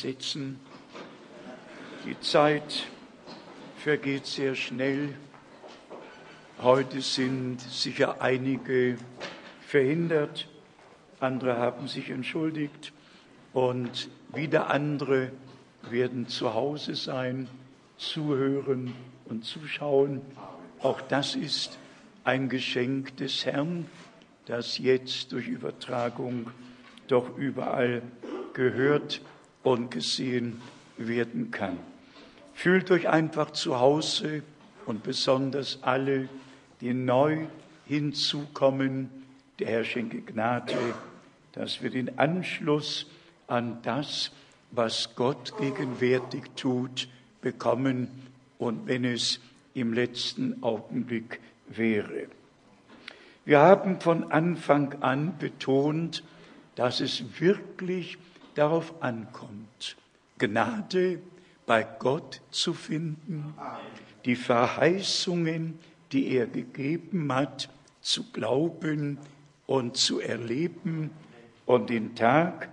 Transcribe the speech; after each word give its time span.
setzen. 0.00 0.60
Die 2.04 2.18
Zeit 2.20 2.86
vergeht 3.78 4.26
sehr 4.26 4.54
schnell. 4.54 5.14
Heute 6.60 7.00
sind 7.00 7.60
sicher 7.60 8.20
einige 8.20 8.96
verhindert, 9.60 10.48
andere 11.20 11.58
haben 11.58 11.88
sich 11.88 12.10
entschuldigt 12.10 12.92
und 13.52 14.08
wieder 14.34 14.70
andere 14.70 15.32
werden 15.90 16.28
zu 16.28 16.54
Hause 16.54 16.94
sein, 16.94 17.48
zuhören 17.96 18.94
und 19.26 19.44
zuschauen. 19.44 20.20
Auch 20.80 21.00
das 21.00 21.34
ist 21.34 21.78
ein 22.24 22.48
Geschenk 22.48 23.16
des 23.16 23.44
Herrn, 23.46 23.86
das 24.46 24.78
jetzt 24.78 25.32
durch 25.32 25.48
Übertragung 25.48 26.50
doch 27.08 27.36
überall 27.36 28.02
gehört 28.52 29.20
und 29.70 29.90
gesehen 29.90 30.60
werden 30.96 31.50
kann. 31.50 31.78
Fühlt 32.54 32.90
euch 32.90 33.08
einfach 33.08 33.52
zu 33.52 33.78
Hause 33.78 34.42
und 34.86 35.02
besonders 35.02 35.78
alle, 35.82 36.28
die 36.80 36.94
neu 36.94 37.46
hinzukommen, 37.86 39.10
der 39.58 39.68
Herr 39.68 39.84
schenke 39.84 40.20
Gnade, 40.20 40.74
dass 41.52 41.82
wir 41.82 41.90
den 41.90 42.18
Anschluss 42.18 43.06
an 43.46 43.78
das, 43.82 44.30
was 44.70 45.14
Gott 45.14 45.56
gegenwärtig 45.58 46.44
tut, 46.56 47.08
bekommen 47.40 48.08
und 48.58 48.86
wenn 48.86 49.04
es 49.04 49.40
im 49.74 49.92
letzten 49.92 50.62
Augenblick 50.62 51.40
wäre. 51.68 52.26
Wir 53.44 53.60
haben 53.60 54.00
von 54.00 54.30
Anfang 54.30 55.00
an 55.00 55.38
betont, 55.38 56.22
dass 56.74 57.00
es 57.00 57.40
wirklich 57.40 58.18
darauf 58.58 59.02
ankommt, 59.02 59.96
Gnade 60.38 61.20
bei 61.66 61.86
Gott 61.98 62.40
zu 62.50 62.74
finden, 62.74 63.54
die 64.24 64.36
Verheißungen, 64.36 65.78
die 66.12 66.28
er 66.32 66.46
gegeben 66.46 67.32
hat, 67.32 67.68
zu 68.00 68.24
glauben 68.32 69.18
und 69.66 69.96
zu 69.96 70.20
erleben 70.20 71.10
und 71.66 71.90
den 71.90 72.16
Tag 72.16 72.68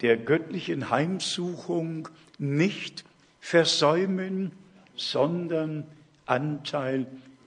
der 0.00 0.16
göttlichen 0.16 0.90
Heimsuchung 0.90 2.08
nicht 2.38 3.04
versäumen, 3.40 4.52
sondern 4.94 5.84
Anteil 6.26 7.06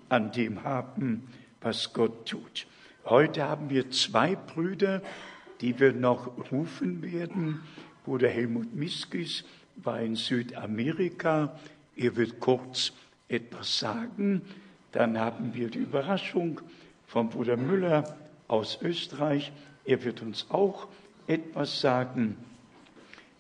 an 0.10 0.32
dem 0.32 0.64
haben, 0.64 1.28
was 1.62 1.94
Gott 1.94 2.28
tut. 2.28 2.68
Heute 3.06 3.44
haben 3.44 3.70
wir 3.70 3.92
zwei 3.92 4.36
Brüder, 4.36 5.02
die 5.62 5.80
wir 5.80 5.94
noch 5.94 6.52
rufen 6.52 7.02
werden. 7.02 7.62
Bruder 8.06 8.30
Helmut 8.30 8.74
Miskis 8.74 9.44
war 9.76 10.00
in 10.02 10.16
Südamerika. 10.16 11.58
Er 11.96 12.16
wird 12.16 12.40
kurz 12.40 12.94
etwas 13.28 13.80
sagen. 13.80 14.42
Dann 14.92 15.20
haben 15.20 15.54
wir 15.54 15.70
die 15.70 15.80
Überraschung 15.80 16.62
von 17.06 17.30
Bruder 17.30 17.58
Müller 17.58 18.18
aus 18.48 18.80
Österreich. 18.82 19.52
Er 19.86 20.04
wird 20.04 20.22
uns 20.22 20.48
auch 20.50 20.88
etwas 21.28 21.80
sagen. 21.80 22.38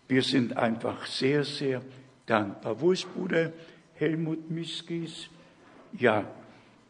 Wir 0.07 0.23
sind 0.23 0.57
einfach 0.57 1.05
sehr, 1.05 1.43
sehr 1.43 1.81
dankbar. 2.25 2.79
Wo 2.81 2.91
ist 2.91 3.11
Bruder 3.13 3.51
Helmut 3.95 4.49
Miskis? 4.49 5.29
Ja, 5.93 6.23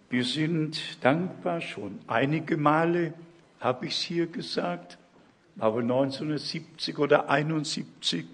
wir 0.10 0.24
sind 0.24 1.04
dankbar. 1.04 1.62
Schon 1.62 2.00
einige 2.08 2.58
Male 2.58 3.14
habe 3.60 3.88
ich 3.88 3.94
es 3.94 4.02
hier 4.02 4.28
gesagt, 4.28 4.98
aber 5.60 5.80
1970 5.80 6.98
oder 6.98 7.30
71, 7.30 8.26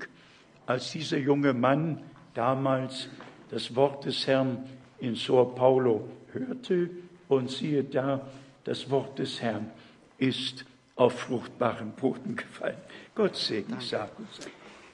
als 0.65 0.91
dieser 0.91 1.17
junge 1.17 1.53
Mann 1.53 2.01
damals 2.33 3.09
das 3.49 3.75
Wort 3.75 4.05
des 4.05 4.27
Herrn 4.27 4.63
in 4.99 5.15
Sao 5.15 5.45
Paulo 5.45 6.09
hörte 6.31 6.89
und 7.27 7.49
siehe 7.49 7.83
da, 7.83 8.21
das 8.63 8.89
Wort 8.89 9.19
des 9.19 9.41
Herrn 9.41 9.69
ist 10.17 10.65
auf 10.95 11.19
fruchtbaren 11.19 11.91
Boden 11.91 12.35
gefallen. 12.35 12.77
Gott 13.13 13.35
segne, 13.35 13.77
sag 13.81 14.17
uns. 14.17 14.47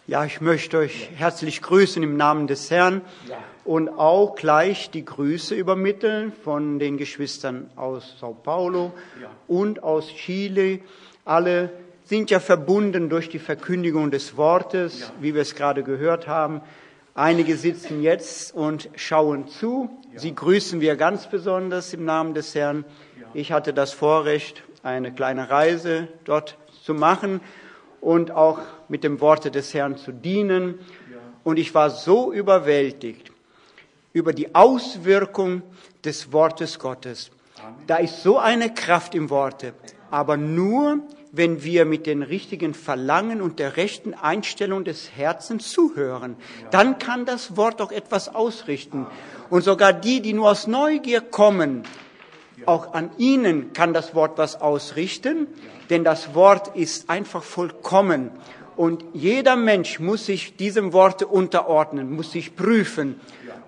Ja, 0.08 0.26
ich 0.26 0.42
möchte 0.42 0.80
euch 0.80 1.10
herzlich 1.16 1.62
grüßen 1.62 2.02
im 2.02 2.18
Namen 2.18 2.48
des 2.48 2.72
Herrn 2.72 3.02
und 3.64 3.88
auch 3.88 4.36
gleich 4.36 4.90
die 4.90 5.06
Grüße 5.06 5.56
übermitteln 5.56 6.34
von 6.34 6.80
den 6.80 6.98
Geschwistern 6.98 7.70
aus 7.76 8.18
Sao 8.20 8.34
Paulo 8.34 8.94
und 9.48 9.84
aus 9.84 10.08
Chile. 10.08 10.80
Alle 11.24 11.72
sind 12.12 12.30
ja 12.30 12.42
verbunden 12.42 13.08
durch 13.08 13.30
die 13.30 13.40
Verkündigung 13.40 14.12
des 14.12 14.36
Wortes, 14.36 15.14
wie 15.22 15.34
wir 15.34 15.44
es 15.44 15.56
gerade 15.56 15.82
gehört 15.82 16.28
haben. 16.28 16.60
Einige 17.16 17.56
sitzen 17.56 18.02
jetzt 18.02 18.54
und 18.54 18.90
schauen 18.98 19.48
zu. 19.48 19.90
Sie 20.18 20.36
grüßen 20.36 20.82
wir 20.82 20.98
ganz 20.98 21.30
besonders 21.30 21.94
im 21.94 22.04
Namen 22.04 22.34
des 22.34 22.54
Herrn. 22.54 22.84
Ich 23.34 23.54
hatte 23.54 23.74
das 23.74 23.94
Vorrecht, 23.94 24.62
eine 24.84 25.14
kleine 25.14 25.50
Reise 25.50 26.10
dort 26.26 26.58
zu 26.84 26.94
machen 26.94 27.40
und 28.02 28.32
auch 28.32 28.60
mit 28.90 29.06
dem 29.06 29.22
Worte 29.22 29.50
des 29.50 29.74
Herrn 29.74 29.96
zu 29.96 30.12
dienen. 30.12 30.80
Und 31.46 31.58
ich 31.60 31.74
war 31.74 31.90
so 31.90 32.34
überwältigt 32.34 33.32
über 34.12 34.34
die 34.34 34.54
Auswirkung 34.54 35.62
des 36.04 36.34
Wortes 36.34 36.78
Gottes. 36.78 37.32
Da 37.88 37.96
ist 37.96 38.22
so 38.22 38.38
eine 38.38 38.74
Kraft 38.74 39.16
im 39.16 39.30
Worte, 39.30 39.74
aber 40.10 40.36
nur, 40.36 41.00
wenn 41.32 41.64
wir 41.64 41.86
mit 41.86 42.06
den 42.08 42.24
richtigen 42.24 42.74
Verlangen 42.74 43.42
und 43.42 43.60
der 43.60 43.78
rechten 43.78 44.14
Einstellung 44.14 44.84
des 44.84 45.12
Herzens 45.16 45.70
zuhören. 45.70 46.36
Dann 46.72 47.00
kann 47.00 47.26
das 47.26 47.56
Wort 47.56 47.82
auch 47.82 47.92
etwas 47.92 48.34
ausrichten. 48.34 49.08
Und 49.50 49.64
sogar 49.64 49.94
die, 49.94 50.22
die 50.22 50.34
nur 50.34 50.52
aus 50.52 50.68
Neugier 50.68 51.22
kommen, 51.22 51.84
auch 52.66 52.94
an 52.94 53.10
ihnen 53.18 53.74
kann 53.74 53.94
das 53.94 54.14
Wort 54.14 54.38
was 54.38 54.62
ausrichten, 54.62 55.48
denn 55.90 56.04
das 56.04 56.36
Wort 56.36 56.76
ist 56.76 57.10
einfach 57.10 57.44
vollkommen. 57.44 58.32
Und 58.76 59.04
jeder 59.14 59.56
Mensch 59.56 60.00
muss 60.00 60.26
sich 60.26 60.56
diesem 60.58 60.94
Worte 60.94 61.28
unterordnen, 61.28 62.12
muss 62.12 62.32
sich 62.32 62.56
prüfen 62.56 63.20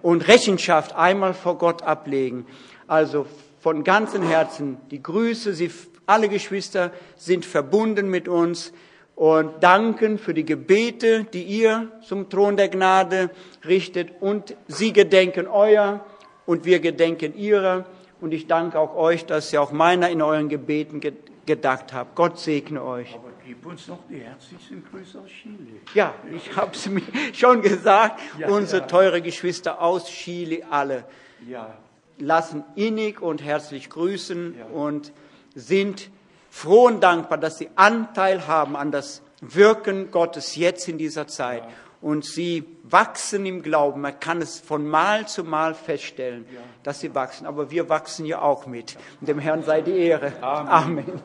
und 0.01 0.28
Rechenschaft 0.28 0.95
einmal 0.95 1.34
vor 1.34 1.57
Gott 1.57 1.81
ablegen. 1.81 2.45
Also 2.88 3.25
von 3.59 3.84
ganzem 3.84 4.24
Herzen 4.24 4.78
die 4.91 5.01
Grüße, 5.01 5.53
Sie 5.53 5.69
alle 6.05 6.29
Geschwister 6.29 6.91
sind 7.15 7.45
verbunden 7.45 8.09
mit 8.09 8.27
uns 8.27 8.73
und 9.15 9.63
danken 9.63 10.17
für 10.17 10.33
die 10.33 10.45
Gebete, 10.45 11.25
die 11.25 11.43
ihr 11.43 11.91
zum 12.01 12.29
Thron 12.29 12.57
der 12.57 12.69
Gnade 12.69 13.29
richtet 13.65 14.09
und 14.21 14.55
sie 14.67 14.91
gedenken 14.91 15.47
euer 15.47 16.03
und 16.45 16.65
wir 16.65 16.79
gedenken 16.79 17.35
ihrer. 17.35 17.85
Und 18.19 18.33
ich 18.33 18.47
danke 18.47 18.79
auch 18.79 18.95
euch, 18.95 19.25
dass 19.25 19.51
ihr 19.53 19.61
auch 19.61 19.71
meiner 19.71 20.09
in 20.09 20.21
euren 20.21 20.49
Gebeten 20.49 21.01
gedacht 21.45 21.93
habt. 21.93 22.15
Gott 22.15 22.39
segne 22.39 22.83
euch. 22.83 23.13
Aber 23.13 23.31
gib 23.45 23.65
uns 23.65 23.87
noch 23.87 23.99
die 24.09 24.19
herzlichsten 24.19 24.83
Grüße 24.89 25.19
aus 25.19 25.29
Chile. 25.29 25.57
Ja, 25.93 26.13
ich 26.33 26.55
habe 26.55 26.71
es 26.73 26.87
mir 26.87 27.01
schon 27.33 27.61
gesagt. 27.61 28.19
Ja, 28.39 28.47
Unsere 28.47 28.81
ja. 28.81 28.87
teure 28.87 29.21
Geschwister 29.21 29.81
aus 29.81 30.07
Chile 30.07 30.63
alle 30.69 31.03
Ja, 31.47 31.77
lassen 32.17 32.63
innig 32.75 33.21
und 33.21 33.43
herzlich 33.43 33.89
grüßen 33.89 34.55
und 34.73 35.11
sind 35.55 36.09
froh 36.49 36.87
und 36.87 37.01
dankbar, 37.01 37.37
dass 37.37 37.57
sie 37.57 37.69
Anteil 37.75 38.47
haben 38.47 38.75
an 38.75 38.91
das 38.91 39.21
Wirken 39.41 40.11
Gottes 40.11 40.55
jetzt 40.55 40.87
in 40.87 40.97
dieser 40.97 41.27
Zeit. 41.27 41.63
Und 42.01 42.25
sie 42.25 42.65
wachsen 42.83 43.45
im 43.45 43.61
Glauben. 43.61 44.01
Man 44.01 44.19
kann 44.19 44.41
es 44.41 44.59
von 44.59 44.85
Mal 44.85 45.25
zu 45.27 45.45
Mal 45.45 45.73
feststellen, 45.73 46.45
dass 46.83 46.99
sie 46.99 47.15
wachsen. 47.15 47.45
Aber 47.47 47.71
wir 47.71 47.87
wachsen 47.87 48.25
ja 48.25 48.41
auch 48.41 48.65
mit. 48.65 48.97
Und 49.21 49.29
dem 49.29 49.39
Herrn 49.39 49.63
sei 49.63 49.81
die 49.81 49.97
Ehre. 49.97 50.33
Amen. 50.41 50.69
Amen. 50.69 51.21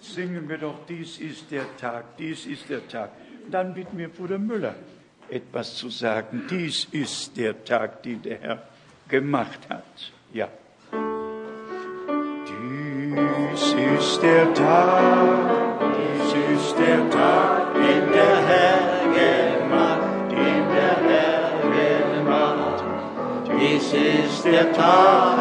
singen 0.00 0.48
wir 0.48 0.58
doch, 0.58 0.74
dies 0.88 1.18
ist 1.18 1.50
der 1.52 1.64
Tag, 1.76 2.16
dies 2.16 2.44
ist 2.44 2.68
der 2.68 2.86
Tag. 2.88 3.10
Dann 3.50 3.74
bitten 3.74 3.98
wir 3.98 4.08
Bruder 4.08 4.38
Müller 4.38 4.74
etwas 5.28 5.74
zu 5.76 5.90
sagen. 5.90 6.46
Dies 6.50 6.86
ist 6.90 7.36
der 7.36 7.64
Tag, 7.64 8.02
den 8.02 8.22
der 8.22 8.38
Herr 8.38 8.62
gemacht 9.08 9.60
hat. 9.68 9.84
Ja. 10.32 10.48
Dies 13.16 13.72
ist 13.72 14.22
der 14.22 14.52
Tag, 14.52 15.80
dies 15.96 16.34
ist 16.54 16.78
der 16.78 17.08
Tag, 17.08 17.72
den 17.72 18.12
der 18.12 18.36
Herr 18.50 18.78
gemacht, 19.16 20.30
den 20.30 20.62
der 20.76 20.96
Herr 21.08 21.46
gemacht. 22.12 22.84
Dies 23.46 23.88
ist 23.94 24.44
der 24.44 24.70
Tag, 24.70 25.38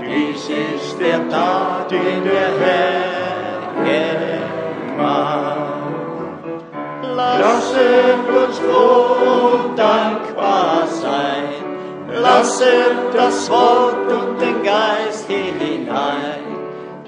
dies 0.00 0.50
ist 0.50 1.00
der 1.00 1.26
Tag, 1.30 1.88
den 1.88 2.24
der 2.24 2.50
Herr 2.62 3.14
gemacht. 4.92 5.64
Lasset 7.16 8.28
uns 8.28 8.58
froh 8.58 9.54
und 9.54 9.78
dankbar 9.78 10.86
sein, 10.88 11.48
lasset 12.20 13.14
das 13.14 13.48
Wort 13.50 14.12
und 14.12 14.38
den 14.42 14.62
Geist 14.62 15.26
hinein. 15.26 16.43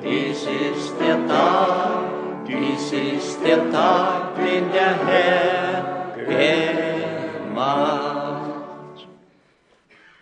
Dies 0.09 0.47
ist 0.47 0.95
der 1.01 1.27
Tag, 1.27 2.47
dies 2.47 2.93
ist 2.93 3.41
der 3.45 3.69
Tag, 3.73 4.37
den 4.37 4.71
der 4.71 5.05
Herr 5.05 6.15
gemacht. 6.15 7.53
Macht. 7.53 9.09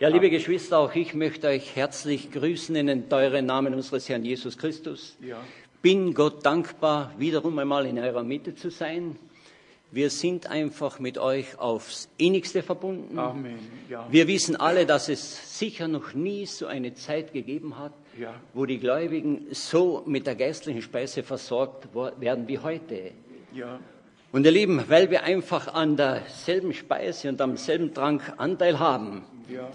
Ja, 0.01 0.09
liebe 0.09 0.31
Geschwister, 0.31 0.79
auch 0.79 0.95
ich 0.95 1.13
möchte 1.13 1.49
euch 1.49 1.77
herzlich 1.77 2.33
grüßen 2.33 2.75
in 2.77 2.87
den 2.87 3.09
teuren 3.11 3.45
Namen 3.45 3.75
unseres 3.75 4.09
Herrn 4.09 4.25
Jesus 4.25 4.57
Christus. 4.57 5.19
Ja. 5.21 5.37
Bin 5.83 6.15
Gott 6.15 6.47
dankbar, 6.47 7.13
wiederum 7.19 7.59
einmal 7.59 7.85
in 7.85 7.99
eurer 7.99 8.23
Mitte 8.23 8.55
zu 8.55 8.71
sein. 8.71 9.17
Wir 9.91 10.09
sind 10.09 10.47
einfach 10.47 10.99
mit 10.99 11.19
euch 11.19 11.59
aufs 11.59 12.09
innigste 12.17 12.63
verbunden. 12.63 13.19
Amen. 13.19 13.59
Ja. 13.91 14.07
Wir 14.11 14.29
wissen 14.29 14.57
alle, 14.57 14.87
dass 14.87 15.11
es 15.11 15.59
sicher 15.59 15.89
noch 15.89 16.15
nie 16.15 16.47
so 16.47 16.67
eine 16.67 16.95
Zeit 16.95 17.35
gegeben 17.35 17.79
hat, 17.79 17.93
Ja. 18.19 18.35
wo 18.53 18.65
die 18.67 18.79
Gläubigen 18.79 19.47
so 19.51 20.03
mit 20.07 20.27
der 20.27 20.37
geistlichen 20.37 20.83
Speise 20.83 21.23
versorgt 21.23 21.89
werden 21.95 22.47
wie 22.47 22.59
heute. 22.59 23.11
Ja. 23.53 23.79
Und 24.33 24.45
ihr 24.45 24.53
Lieben, 24.53 24.83
weil 24.89 25.11
wir 25.11 25.23
einfach 25.25 25.73
an 25.75 25.97
derselben 25.97 26.73
Speise 26.75 27.29
und 27.29 27.41
am 27.41 27.57
selben 27.57 27.93
Trank 27.95 28.33
Anteil 28.37 28.79
haben, 28.79 29.25
Ja. 29.49 29.69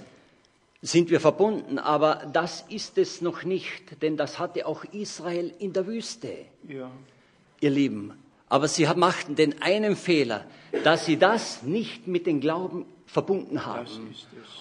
sind 0.81 1.09
wir 1.09 1.19
verbunden. 1.19 1.79
Aber 1.79 2.29
das 2.31 2.65
ist 2.69 2.97
es 2.97 3.21
noch 3.21 3.43
nicht, 3.43 4.01
denn 4.01 4.15
das 4.17 4.39
hatte 4.39 4.65
auch 4.65 4.83
Israel 4.85 5.53
in 5.59 5.73
der 5.73 5.85
Wüste, 5.87 6.33
Ja. 6.67 6.89
ihr 7.61 7.69
Lieben. 7.69 8.13
Aber 8.47 8.67
sie 8.67 8.85
machten 8.95 9.35
den 9.35 9.61
einen 9.61 9.95
Fehler, 9.95 10.45
dass 10.83 11.05
sie 11.05 11.17
das 11.17 11.61
nicht 11.63 12.07
mit 12.07 12.25
dem 12.25 12.39
Glauben 12.41 12.85
verbunden 13.11 13.65
haben. 13.65 14.15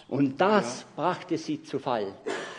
Und 0.09 0.41
das 0.41 0.87
brachte 0.97 1.37
sie 1.37 1.62
zu 1.62 1.79
Fall. 1.79 2.15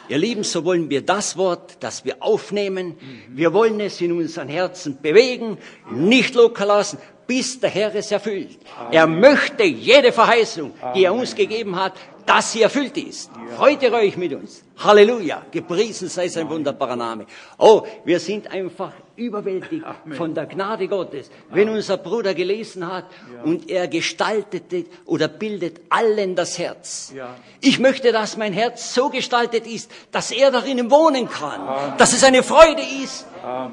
Ihr 0.08 0.18
Lieben, 0.18 0.44
so 0.44 0.64
wollen 0.66 0.90
wir 0.90 1.06
das 1.06 1.38
Wort, 1.38 1.78
das 1.80 2.04
wir 2.06 2.22
aufnehmen, 2.22 2.96
wir 3.30 3.54
wollen 3.54 3.80
es 3.80 4.02
in 4.02 4.12
unseren 4.12 4.48
Herzen 4.48 5.00
bewegen, 5.02 5.58
nicht 5.92 6.36
locker 6.36 6.66
lassen, 6.66 6.98
bis 7.28 7.60
der 7.60 7.70
Herr 7.70 7.94
es 7.94 8.12
erfüllt. 8.12 8.58
Er 8.92 9.06
möchte 9.06 9.64
jede 9.64 10.12
Verheißung, 10.12 10.74
die 10.96 11.04
er 11.04 11.14
uns 11.14 11.36
gegeben 11.36 11.76
hat, 11.76 11.94
dass 12.30 12.52
sie 12.52 12.62
erfüllt 12.62 12.96
ist. 12.96 13.32
Heute 13.58 13.92
euch 13.92 14.16
mit 14.16 14.32
uns. 14.34 14.64
Halleluja. 14.78 15.42
Gepriesen 15.50 16.10
sei 16.10 16.28
sein 16.28 16.48
wunderbarer 16.48 16.96
Name. 16.96 17.26
Oh, 17.58 17.82
wir 18.06 18.20
sind 18.20 18.52
einfach 18.52 18.92
überwältigt 19.16 19.84
von 20.16 20.36
der 20.36 20.46
Gnade 20.46 20.88
Gottes. 20.88 21.32
Wenn 21.50 21.70
unser 21.70 21.98
Bruder 21.98 22.36
gelesen 22.36 22.86
hat 22.86 23.06
und 23.44 23.68
er 23.68 23.88
gestaltete 23.88 24.86
oder 25.06 25.28
bildet 25.28 25.82
allen 25.90 26.36
das 26.36 26.60
Herz. 26.60 27.16
Ich 27.62 27.80
möchte, 27.80 28.12
dass 28.12 28.38
mein 28.38 28.54
Herz 28.54 28.94
so 28.94 29.10
gestaltet 29.10 29.66
ist, 29.66 29.90
dass 30.12 30.30
er 30.30 30.52
darin 30.52 30.92
wohnen 30.92 31.28
kann. 31.28 31.98
Dass 31.98 32.14
es 32.14 32.24
eine 32.24 32.44
Freude 32.44 32.84
ist, 33.04 33.26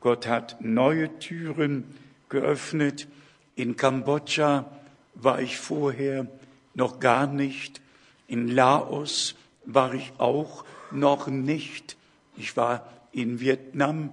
Gott 0.00 0.26
hat 0.26 0.60
neue 0.60 1.18
Türen 1.18 1.84
geöffnet. 2.28 3.08
In 3.56 3.76
Kambodscha 3.76 4.70
war 5.14 5.40
ich 5.40 5.58
vorher 5.58 6.26
noch 6.74 7.00
gar 7.00 7.26
nicht. 7.26 7.80
In 8.26 8.48
Laos 8.48 9.34
war 9.64 9.94
ich 9.94 10.12
auch 10.18 10.64
noch 10.90 11.28
nicht. 11.28 11.96
Ich 12.36 12.56
war 12.56 12.90
in 13.12 13.40
Vietnam 13.40 14.10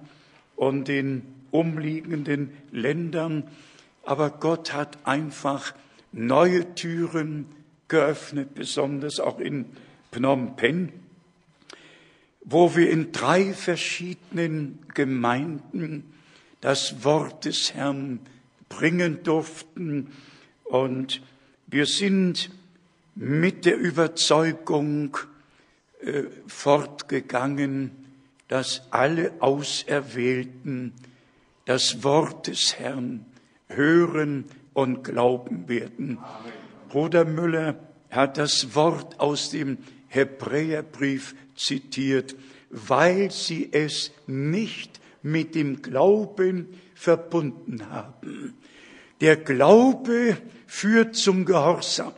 und 0.56 0.88
in 0.88 1.22
umliegenden 1.50 2.52
Ländern. 2.70 3.44
Aber 4.04 4.30
Gott 4.30 4.72
hat 4.72 4.98
einfach 5.04 5.74
neue 6.12 6.74
Türen 6.74 7.46
geöffnet, 7.88 8.54
besonders 8.54 9.20
auch 9.20 9.38
in 9.38 9.66
Phnom 10.12 10.56
Penh, 10.56 10.92
wo 12.44 12.74
wir 12.74 12.90
in 12.90 13.12
drei 13.12 13.52
verschiedenen 13.52 14.78
Gemeinden 14.94 16.12
das 16.60 17.04
Wort 17.04 17.44
des 17.44 17.74
Herrn 17.74 18.20
bringen 18.68 19.22
durften. 19.22 20.08
Und 20.72 21.20
wir 21.66 21.84
sind 21.84 22.48
mit 23.14 23.66
der 23.66 23.76
Überzeugung 23.76 25.18
äh, 26.00 26.22
fortgegangen, 26.46 27.90
dass 28.48 28.80
alle 28.90 29.32
Auserwählten 29.40 30.94
das 31.66 32.02
Wort 32.04 32.46
des 32.46 32.78
Herrn 32.78 33.26
hören 33.68 34.46
und 34.72 35.04
glauben 35.04 35.68
werden. 35.68 36.16
Bruder 36.88 37.26
Müller 37.26 37.78
hat 38.08 38.38
das 38.38 38.74
Wort 38.74 39.20
aus 39.20 39.50
dem 39.50 39.76
Hebräerbrief 40.08 41.34
zitiert, 41.54 42.34
weil 42.70 43.30
sie 43.30 43.68
es 43.72 44.10
nicht 44.26 45.02
mit 45.22 45.54
dem 45.54 45.82
Glauben 45.82 46.68
verbunden 46.94 47.90
haben. 47.90 48.54
Der 49.20 49.36
Glaube 49.36 50.36
führt 50.72 51.16
zum 51.16 51.44
Gehorsam. 51.44 52.14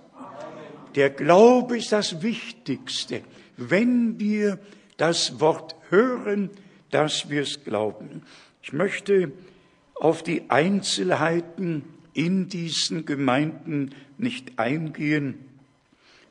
Der 0.95 1.11
Glaube 1.11 1.77
ist 1.77 1.91
das 1.91 2.23
Wichtigste, 2.23 3.23
wenn 3.57 4.21
wir 4.21 4.61
das 4.97 5.41
Wort 5.41 5.75
hören, 5.91 6.51
dass 6.91 7.29
wir 7.29 7.43
es 7.43 7.65
glauben. 7.65 8.23
Ich 8.63 8.73
möchte 8.73 9.33
auf 9.97 10.23
die 10.23 10.49
Einzelheiten 10.51 11.83
in 12.15 12.49
diesen 12.49 13.05
Gemeinden 13.05 13.91
nicht 14.19 14.57
eingehen, 14.57 15.35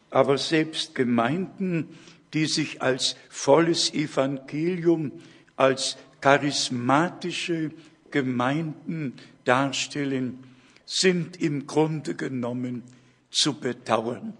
aber 0.09 0.37
selbst 0.37 0.95
Gemeinden, 0.95 1.89
die 2.33 2.45
sich 2.45 2.81
als 2.81 3.17
volles 3.27 3.93
Evangelium, 3.93 5.11
als 5.57 5.97
charismatische 6.21 7.71
Gemeinden 8.11 9.13
darstellen, 9.43 10.39
sind 10.85 11.41
im 11.41 11.67
Grunde 11.67 12.15
genommen 12.15 12.83
zu 13.29 13.59
bedauern. 13.59 14.33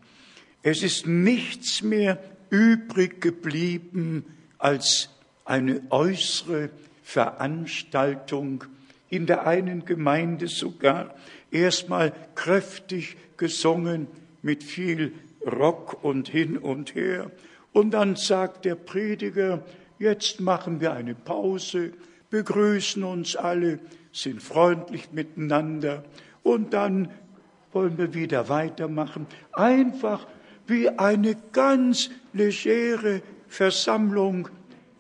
Es 0.62 0.84
ist 0.84 1.08
nichts 1.08 1.82
mehr 1.82 2.20
übrig 2.50 3.22
geblieben 3.22 4.26
als 4.58 5.10
eine 5.46 5.82
äußere 5.90 6.70
Veranstaltung, 7.04 8.64
in 9.10 9.26
der 9.26 9.46
einen 9.46 9.86
Gemeinde 9.86 10.48
sogar 10.48 11.14
erstmal 11.52 12.14
kräftig 12.36 13.18
gesungen 13.38 14.08
mit 14.42 14.64
viel 14.64 15.14
Rock 15.46 16.04
und 16.04 16.30
hin 16.30 16.58
und 16.58 16.96
her. 16.96 17.32
Und 17.74 17.92
dann 17.92 18.16
sagt 18.16 18.66
der 18.66 18.76
Prediger, 18.76 19.66
jetzt 20.00 20.40
machen 20.40 20.80
wir 20.80 20.94
eine 20.94 21.16
Pause, 21.16 21.92
begrüßen 22.30 23.04
uns 23.04 23.36
alle, 23.36 23.80
sind 24.12 24.42
freundlich 24.42 25.12
miteinander 25.12 26.04
und 26.44 26.74
dann 26.74 27.10
wollen 27.72 27.98
wir 27.98 28.14
wieder 28.14 28.50
weitermachen. 28.50 29.26
Einfach 29.52 30.28
wie 30.68 30.90
eine 30.90 31.36
ganz 31.52 32.10
legere 32.34 33.22
Versammlung, 33.48 34.50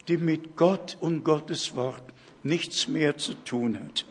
die 0.07 0.17
mit 0.17 0.55
Gott 0.55 0.97
und 0.99 1.23
Gottes 1.23 1.75
Wort 1.75 2.03
nichts 2.43 2.87
mehr 2.87 3.17
zu 3.17 3.33
tun 3.45 3.79
hat. 3.79 4.05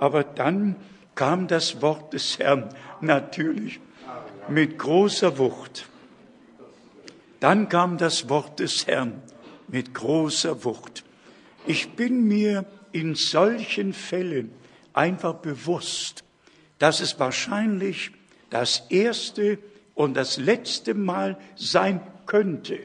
Aber 0.00 0.24
dann 0.24 0.76
kam 1.14 1.46
das 1.46 1.80
Wort 1.82 2.12
des 2.12 2.38
Herrn 2.38 2.68
natürlich 3.00 3.80
mit 4.48 4.78
großer 4.78 5.38
Wucht. 5.38 5.88
Dann 7.40 7.68
kam 7.68 7.98
das 7.98 8.28
Wort 8.28 8.60
des 8.60 8.86
Herrn 8.86 9.22
mit 9.68 9.94
großer 9.94 10.64
Wucht. 10.64 11.04
Ich 11.66 11.90
bin 11.92 12.26
mir 12.26 12.64
in 12.92 13.14
solchen 13.14 13.92
Fällen 13.92 14.50
einfach 14.92 15.34
bewusst, 15.34 16.24
dass 16.78 17.00
es 17.00 17.18
wahrscheinlich 17.18 18.10
das 18.50 18.84
erste 18.90 19.58
und 19.94 20.14
das 20.14 20.36
letzte 20.36 20.94
Mal 20.94 21.38
sein 21.56 22.00
könnte, 22.26 22.78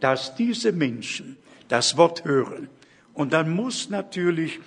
dass 0.00 0.34
diese 0.34 0.72
Menschen 0.72 1.36
das 1.68 1.96
Wort 1.96 2.24
hören. 2.24 2.68
Und 3.14 3.32
dann 3.32 3.50
muss 3.50 3.90
natürlich 3.90 4.60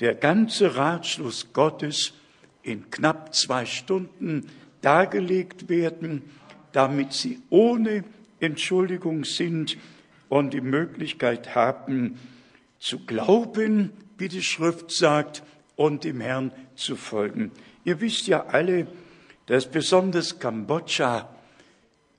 der 0.00 0.14
ganze 0.14 0.76
Ratschluss 0.76 1.52
Gottes 1.52 2.12
in 2.62 2.90
knapp 2.90 3.34
zwei 3.34 3.64
Stunden 3.64 4.50
dargelegt 4.80 5.68
werden, 5.68 6.22
damit 6.72 7.12
sie 7.12 7.40
ohne 7.48 8.04
Entschuldigung 8.40 9.24
sind 9.24 9.78
und 10.28 10.52
die 10.52 10.60
Möglichkeit 10.60 11.54
haben, 11.54 12.18
zu 12.78 13.06
glauben, 13.06 13.92
wie 14.18 14.28
die 14.28 14.42
Schrift 14.42 14.90
sagt, 14.90 15.42
und 15.76 16.04
dem 16.04 16.20
Herrn 16.20 16.52
zu 16.74 16.96
folgen. 16.96 17.52
Ihr 17.86 18.00
wisst 18.00 18.26
ja 18.26 18.46
alle, 18.46 18.88
dass 19.46 19.70
besonders 19.70 20.40
Kambodscha 20.40 21.28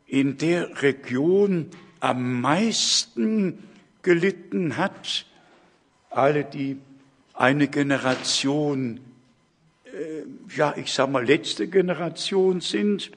in 0.05 0.37
der 0.37 0.81
Region 0.81 1.69
am 1.99 2.39
meisten 2.39 3.67
gelitten 4.01 4.77
hat. 4.77 5.25
Alle, 6.09 6.45
die 6.45 6.77
eine 7.33 7.67
Generation, 7.67 9.01
äh, 9.83 10.55
ja, 10.55 10.73
ich 10.77 10.93
sag 10.93 11.11
mal, 11.11 11.25
letzte 11.25 11.67
Generation 11.67 12.61
sind, 12.61 13.11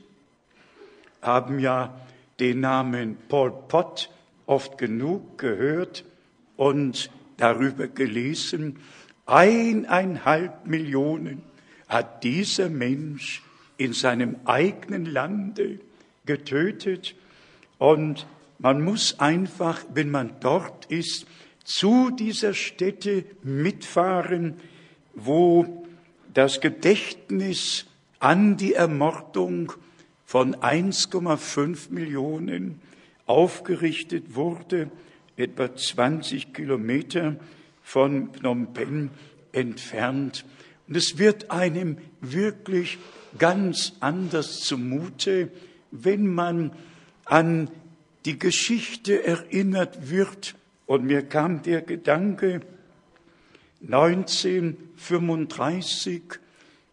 haben 1.22 1.60
ja 1.60 2.00
den 2.40 2.58
Namen 2.58 3.16
Pol 3.28 3.52
Pot 3.68 4.10
oft 4.46 4.76
genug 4.76 5.38
gehört 5.38 6.04
und 6.56 7.12
darüber 7.36 7.86
gelesen. 7.86 8.80
Eineinhalb 9.24 10.66
Millionen 10.66 11.44
hat 11.90 12.24
dieser 12.24 12.70
Mensch 12.70 13.42
in 13.76 13.92
seinem 13.92 14.36
eigenen 14.44 15.04
Lande 15.04 15.80
getötet. 16.24 17.14
Und 17.78 18.26
man 18.58 18.82
muss 18.82 19.18
einfach, 19.18 19.84
wenn 19.92 20.10
man 20.10 20.32
dort 20.40 20.86
ist, 20.86 21.26
zu 21.64 22.10
dieser 22.10 22.54
Stätte 22.54 23.24
mitfahren, 23.42 24.54
wo 25.14 25.86
das 26.32 26.60
Gedächtnis 26.60 27.86
an 28.20 28.56
die 28.56 28.74
Ermordung 28.74 29.72
von 30.24 30.54
1,5 30.54 31.90
Millionen 31.90 32.80
aufgerichtet 33.26 34.34
wurde, 34.36 34.90
etwa 35.36 35.74
20 35.74 36.52
Kilometer 36.52 37.36
von 37.82 38.32
Phnom 38.32 38.72
Penh 38.72 39.10
entfernt. 39.52 40.44
Und 40.90 40.96
es 40.96 41.16
wird 41.18 41.50
einem 41.52 41.98
wirklich 42.20 42.98
ganz 43.38 43.92
anders 44.00 44.62
zumute, 44.62 45.52
wenn 45.92 46.26
man 46.26 46.72
an 47.24 47.70
die 48.24 48.40
Geschichte 48.40 49.24
erinnert 49.24 50.10
wird. 50.10 50.56
Und 50.86 51.04
mir 51.04 51.22
kam 51.22 51.62
der 51.62 51.82
Gedanke, 51.82 52.62
1935 53.84 56.22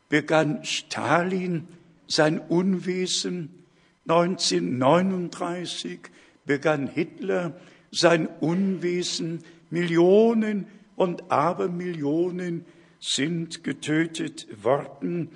begann 0.10 0.64
Stalin 0.64 1.68
sein 2.06 2.38
Unwesen, 2.38 3.64
1939 4.08 6.02
begann 6.46 6.86
Hitler 6.86 7.60
sein 7.90 8.28
Unwesen, 8.42 9.44
Millionen 9.72 10.68
und 10.96 11.32
Abermillionen 11.32 12.64
sind 13.00 13.64
getötet 13.64 14.48
worden. 14.64 15.30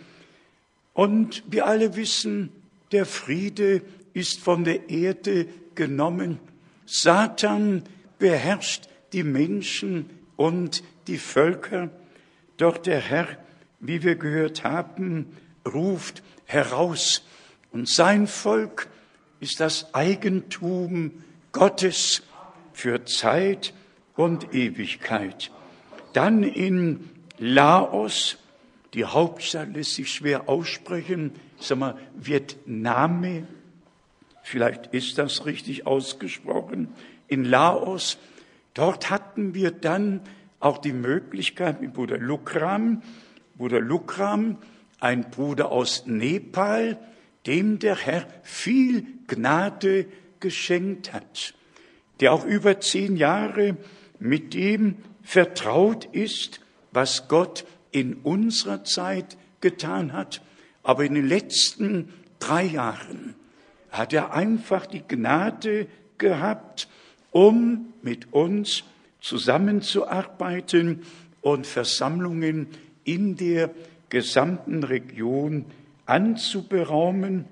Und 0.93 1.43
wir 1.47 1.65
alle 1.67 1.95
wissen, 1.95 2.49
der 2.91 3.05
Friede 3.05 3.81
ist 4.13 4.39
von 4.39 4.63
der 4.63 4.89
Erde 4.89 5.47
genommen. 5.75 6.39
Satan 6.85 7.83
beherrscht 8.19 8.89
die 9.13 9.23
Menschen 9.23 10.09
und 10.35 10.83
die 11.07 11.17
Völker. 11.17 11.89
Doch 12.57 12.77
der 12.77 12.99
Herr, 12.99 13.27
wie 13.79 14.03
wir 14.03 14.15
gehört 14.15 14.63
haben, 14.63 15.27
ruft 15.65 16.21
heraus. 16.45 17.23
Und 17.71 17.87
sein 17.87 18.27
Volk 18.27 18.89
ist 19.39 19.59
das 19.59 19.93
Eigentum 19.93 21.23
Gottes 21.51 22.23
für 22.73 23.05
Zeit 23.05 23.73
und 24.15 24.53
Ewigkeit. 24.53 25.51
Dann 26.13 26.43
in 26.43 27.09
Laos, 27.43 28.37
die 28.93 29.03
Hauptstadt 29.03 29.73
lässt 29.73 29.95
sich 29.95 30.13
schwer 30.13 30.47
aussprechen, 30.47 31.31
sag 31.59 31.79
mal, 31.79 31.97
Vietname, 32.15 33.47
vielleicht 34.43 34.93
ist 34.93 35.17
das 35.17 35.47
richtig 35.47 35.87
ausgesprochen, 35.87 36.89
in 37.27 37.43
Laos. 37.43 38.19
Dort 38.75 39.09
hatten 39.09 39.55
wir 39.55 39.71
dann 39.71 40.21
auch 40.59 40.77
die 40.77 40.93
Möglichkeit 40.93 41.81
mit 41.81 41.93
Bruder 41.93 42.19
Lukram, 42.19 43.01
Bruder 43.57 43.79
Lukram, 43.79 44.57
ein 44.99 45.31
Bruder 45.31 45.71
aus 45.71 46.05
Nepal, 46.05 46.99
dem 47.47 47.79
der 47.79 47.95
Herr 47.95 48.27
viel 48.43 49.07
Gnade 49.25 50.05
geschenkt 50.39 51.11
hat, 51.11 51.55
der 52.19 52.33
auch 52.33 52.45
über 52.45 52.79
zehn 52.81 53.17
Jahre 53.17 53.77
mit 54.19 54.53
dem 54.53 54.97
vertraut 55.23 56.05
ist, 56.05 56.60
was 56.91 57.27
Gott 57.27 57.65
in 57.91 58.15
unserer 58.15 58.83
Zeit 58.83 59.37
getan 59.59 60.13
hat. 60.13 60.41
Aber 60.83 61.05
in 61.05 61.13
den 61.13 61.27
letzten 61.27 62.13
drei 62.39 62.63
Jahren 62.63 63.35
hat 63.91 64.13
er 64.13 64.33
einfach 64.33 64.85
die 64.85 65.03
Gnade 65.07 65.87
gehabt, 66.17 66.87
um 67.31 67.93
mit 68.01 68.33
uns 68.33 68.83
zusammenzuarbeiten 69.19 71.03
und 71.41 71.67
Versammlungen 71.67 72.67
in 73.03 73.35
der 73.35 73.69
gesamten 74.09 74.83
Region 74.83 75.65
anzuberaumen. 76.05 77.45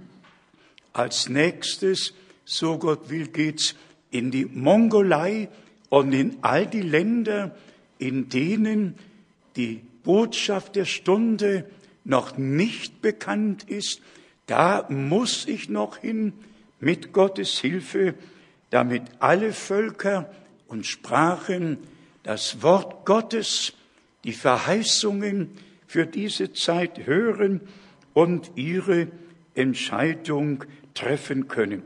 Als 0.93 1.29
nächstes, 1.29 2.13
so 2.45 2.77
Gott 2.77 3.09
will, 3.09 3.27
geht's 3.27 3.75
in 4.11 4.31
die 4.31 4.45
Mongolei 4.45 5.49
und 5.89 6.13
in 6.13 6.37
all 6.41 6.65
die 6.65 6.81
Länder, 6.81 7.55
in 7.99 8.29
denen 8.29 8.95
die 9.55 9.81
Botschaft 10.03 10.75
der 10.75 10.85
Stunde 10.85 11.65
noch 12.03 12.37
nicht 12.37 13.01
bekannt 13.01 13.69
ist, 13.69 14.01
da 14.45 14.87
muss 14.89 15.47
ich 15.47 15.69
noch 15.69 15.97
hin 15.97 16.33
mit 16.79 17.13
Gottes 17.13 17.59
Hilfe, 17.59 18.15
damit 18.69 19.03
alle 19.19 19.53
Völker 19.53 20.31
und 20.67 20.85
Sprachen 20.85 21.77
das 22.23 22.61
Wort 22.61 23.05
Gottes, 23.05 23.73
die 24.23 24.33
Verheißungen 24.33 25.51
für 25.87 26.05
diese 26.05 26.53
Zeit 26.53 27.05
hören 27.05 27.61
und 28.13 28.51
ihre 28.55 29.07
Entscheidung 29.55 30.65
treffen 30.93 31.47
können. 31.47 31.83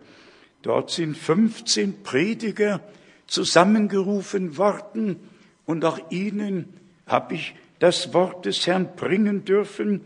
Dort 0.62 0.92
sind 0.92 1.18
15 1.18 2.04
Prediger 2.04 2.82
zusammengerufen 3.28 4.58
worden 4.58 5.18
und 5.66 5.86
auch 5.86 6.00
ihnen 6.12 6.74
habe 7.14 7.36
ich 7.36 7.54
das 7.78 8.12
Wort 8.14 8.46
des 8.46 8.66
Herrn 8.66 8.96
bringen 8.96 9.46
dürfen 9.46 10.02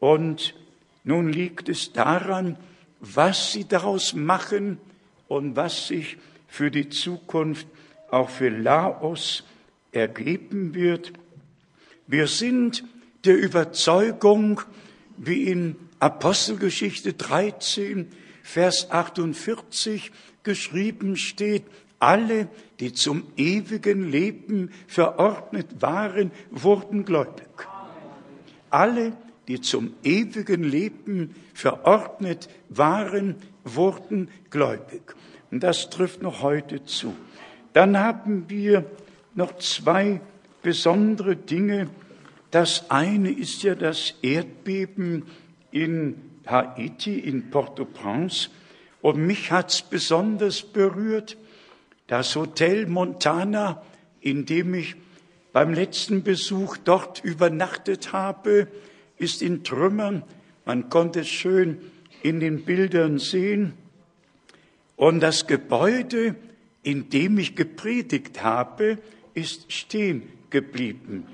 und 0.00 0.54
nun 1.04 1.32
liegt 1.32 1.68
es 1.68 1.92
daran, 1.92 2.56
was 2.98 3.52
sie 3.52 3.66
daraus 3.66 4.12
machen 4.12 4.78
und 5.28 5.54
was 5.54 5.86
sich 5.86 6.18
für 6.48 6.72
die 6.72 6.88
Zukunft 6.88 7.68
auch 8.10 8.28
für 8.28 8.48
Laos 8.48 9.44
ergeben 9.92 10.74
wird. 10.74 11.12
Wir 12.08 12.26
sind 12.26 12.84
der 13.24 13.38
Überzeugung, 13.38 14.60
wie 15.16 15.44
in 15.44 15.76
Apostelgeschichte 16.00 17.12
13, 17.12 18.10
Vers 18.42 18.90
48 18.90 20.10
geschrieben 20.42 21.16
steht, 21.16 21.62
alle, 22.02 22.48
die 22.80 22.92
zum 22.92 23.22
ewigen 23.36 24.10
Leben 24.10 24.72
verordnet 24.88 25.80
waren, 25.80 26.32
wurden 26.50 27.04
gläubig. 27.04 27.68
Alle, 28.70 29.12
die 29.46 29.60
zum 29.60 29.94
ewigen 30.02 30.64
Leben 30.64 31.34
verordnet 31.54 32.48
waren, 32.68 33.36
wurden 33.62 34.28
gläubig. 34.50 35.14
Und 35.52 35.62
das 35.62 35.90
trifft 35.90 36.22
noch 36.22 36.42
heute 36.42 36.84
zu. 36.84 37.14
Dann 37.72 37.96
haben 37.96 38.46
wir 38.48 38.84
noch 39.34 39.58
zwei 39.58 40.20
besondere 40.62 41.36
Dinge. 41.36 41.88
Das 42.50 42.90
eine 42.90 43.30
ist 43.30 43.62
ja 43.62 43.76
das 43.76 44.14
Erdbeben 44.22 45.24
in 45.70 46.16
Haiti, 46.46 47.20
in 47.20 47.48
Port-au-Prince. 47.50 48.50
Und 49.00 49.24
mich 49.24 49.52
hat's 49.52 49.82
besonders 49.82 50.62
berührt. 50.62 51.36
Das 52.12 52.36
Hotel 52.36 52.88
Montana, 52.88 53.80
in 54.20 54.44
dem 54.44 54.74
ich 54.74 54.96
beim 55.54 55.72
letzten 55.72 56.22
Besuch 56.22 56.76
dort 56.76 57.24
übernachtet 57.24 58.12
habe, 58.12 58.68
ist 59.16 59.40
in 59.40 59.64
Trümmern. 59.64 60.22
Man 60.66 60.90
konnte 60.90 61.20
es 61.20 61.28
schön 61.28 61.78
in 62.22 62.38
den 62.38 62.66
Bildern 62.66 63.18
sehen. 63.18 63.72
Und 64.94 65.20
das 65.20 65.46
Gebäude, 65.46 66.34
in 66.82 67.08
dem 67.08 67.38
ich 67.38 67.56
gepredigt 67.56 68.42
habe, 68.42 68.98
ist 69.32 69.72
stehen 69.72 70.24
geblieben. 70.50 71.26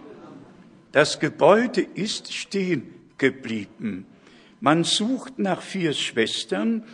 Das 0.93 1.19
Gebäude 1.19 1.81
ist 1.81 2.33
stehen 2.33 2.95
geblieben. 3.19 4.07
Man 4.61 4.85
sucht 4.85 5.41
nach 5.41 5.61
vier 5.61 5.93
Schwestern. 5.93 6.85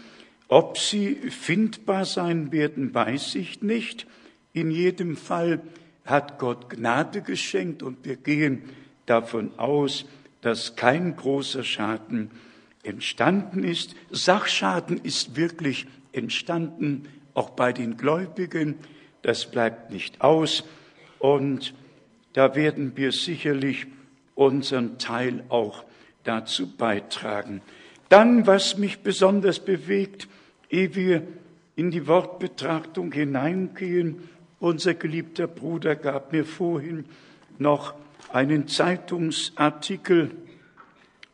Ob 0.55 0.79
sie 0.79 1.17
findbar 1.17 2.05
sein 2.05 2.53
werden, 2.53 2.95
weiß 2.95 3.35
ich 3.35 3.63
nicht. 3.63 4.07
In 4.53 4.71
jedem 4.71 5.17
Fall 5.17 5.61
hat 6.05 6.39
Gott 6.39 6.71
Gnade 6.71 7.23
geschenkt 7.23 7.83
und 7.83 8.05
wir 8.05 8.15
gehen 8.15 8.63
davon 9.07 9.51
aus, 9.57 10.05
dass 10.43 10.77
kein 10.77 11.17
großer 11.17 11.65
Schaden 11.65 12.31
entstanden 12.85 13.65
ist. 13.65 13.97
Sachschaden 14.13 14.99
ist 14.99 15.35
wirklich 15.35 15.89
entstanden, 16.13 17.09
auch 17.35 17.51
bei 17.51 17.73
den 17.73 17.97
Gläubigen. 17.97 18.77
Das 19.23 19.51
bleibt 19.51 19.91
nicht 19.91 20.21
aus. 20.21 20.63
Und 21.19 21.75
da 22.33 22.55
werden 22.55 22.93
wir 22.95 23.11
sicherlich 23.11 23.89
unseren 24.37 24.99
Teil 24.99 25.43
auch 25.49 25.83
dazu 26.23 26.77
beitragen. 26.77 27.61
Dann, 28.09 28.47
was 28.47 28.79
mich 28.79 29.01
besonders 29.01 29.59
bewegt, 29.59 30.29
ehe 30.75 30.95
wir 30.97 31.23
in 31.77 31.91
die 31.93 32.07
Wortbetrachtung 32.09 33.13
hineingehen, 33.13 34.29
unser 34.59 34.95
geliebter 34.95 35.47
Bruder 35.47 35.95
gab 35.95 36.33
mir 36.33 36.45
vorhin 36.45 37.05
noch 37.59 37.95
einen 38.33 38.67
Zeitungsartikel, 38.67 40.33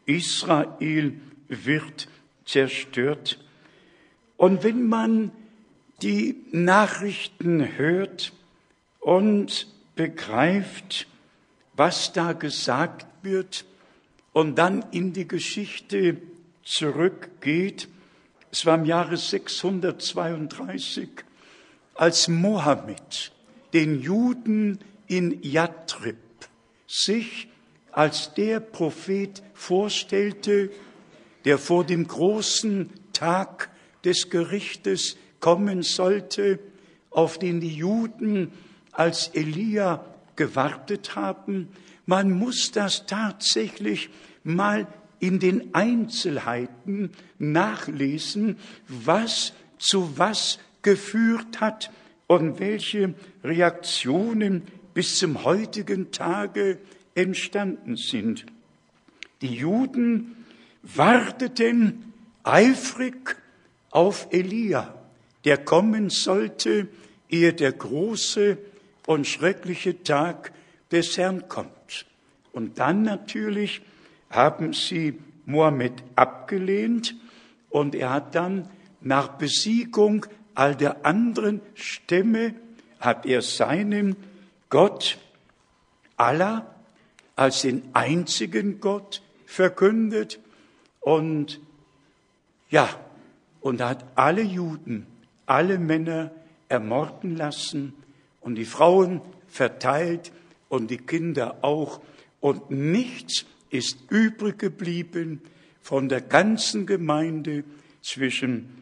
Israel 0.04 1.14
wird 1.48 2.08
zerstört. 2.44 3.38
Und 4.36 4.62
wenn 4.62 4.86
man 4.86 5.30
die 6.02 6.36
Nachrichten 6.52 7.78
hört 7.78 8.32
und 8.98 9.68
begreift, 9.94 11.06
was 11.74 12.12
da 12.12 12.32
gesagt 12.32 13.06
wird 13.22 13.64
und 14.32 14.58
dann 14.58 14.84
in 14.90 15.12
die 15.12 15.28
Geschichte 15.28 16.16
zurückgeht, 16.62 17.88
es 18.50 18.66
war 18.66 18.76
im 18.76 18.84
Jahre 18.84 19.16
632, 19.16 21.08
als 21.94 22.28
Mohammed 22.28 23.32
den 23.72 24.00
Juden 24.00 24.78
in 25.06 25.42
Yathrib 25.42 26.16
sich 26.86 27.48
als 27.92 28.34
der 28.34 28.60
Prophet 28.60 29.42
vorstellte, 29.54 30.70
der 31.44 31.58
vor 31.58 31.84
dem 31.84 32.06
großen 32.06 32.90
Tag 33.12 33.70
des 34.04 34.30
Gerichtes 34.30 35.16
kommen 35.40 35.82
sollte, 35.82 36.58
auf 37.10 37.38
den 37.38 37.60
die 37.60 37.74
Juden 37.74 38.52
als 38.92 39.28
Elia 39.28 40.04
gewartet 40.36 41.16
haben. 41.16 41.68
Man 42.06 42.30
muss 42.30 42.72
das 42.72 43.06
tatsächlich 43.06 44.10
mal 44.42 44.86
in 45.20 45.38
den 45.38 45.74
Einzelheiten 45.74 47.10
nachlesen, 47.38 48.56
was 48.88 49.52
zu 49.78 50.18
was 50.18 50.58
geführt 50.82 51.60
hat 51.60 51.90
und 52.26 52.58
welche 52.58 53.14
Reaktionen 53.44 54.62
bis 54.94 55.18
zum 55.18 55.44
heutigen 55.44 56.10
Tage 56.10 56.78
entstanden 57.14 57.96
sind. 57.96 58.46
Die 59.42 59.54
Juden 59.54 60.44
warteten 60.82 62.12
eifrig 62.42 63.36
auf 63.90 64.28
Elia, 64.30 64.94
der 65.44 65.58
kommen 65.58 66.10
sollte, 66.10 66.88
ehe 67.28 67.52
der 67.52 67.72
große 67.72 68.58
und 69.06 69.26
schreckliche 69.26 70.02
Tag 70.02 70.52
des 70.92 71.18
Herrn 71.18 71.48
kommt. 71.48 72.06
Und 72.52 72.78
dann 72.78 73.02
natürlich 73.02 73.82
haben 74.30 74.72
sie 74.72 75.18
Mohammed 75.46 76.02
abgelehnt 76.16 77.16
und 77.68 77.94
er 77.94 78.10
hat 78.10 78.34
dann 78.34 78.68
nach 79.00 79.28
Besiegung 79.28 80.26
all 80.54 80.76
der 80.76 81.04
anderen 81.04 81.60
Stämme 81.74 82.54
hat 82.98 83.26
er 83.26 83.42
seinen 83.42 84.16
Gott 84.68 85.18
Allah 86.16 86.74
als 87.34 87.62
den 87.62 87.82
einzigen 87.94 88.80
Gott 88.80 89.22
verkündet 89.46 90.38
und 91.00 91.60
ja, 92.68 92.88
und 93.60 93.82
hat 93.82 94.04
alle 94.14 94.42
Juden, 94.42 95.06
alle 95.46 95.78
Männer 95.78 96.30
ermorden 96.68 97.36
lassen 97.36 97.94
und 98.40 98.54
die 98.54 98.64
Frauen 98.64 99.22
verteilt 99.48 100.30
und 100.68 100.90
die 100.90 100.98
Kinder 100.98 101.58
auch 101.62 102.00
und 102.40 102.70
nichts 102.70 103.44
ist 103.70 103.98
übrig 104.10 104.58
geblieben 104.58 105.40
von 105.80 106.08
der 106.08 106.20
ganzen 106.20 106.86
Gemeinde 106.86 107.64
zwischen 108.02 108.80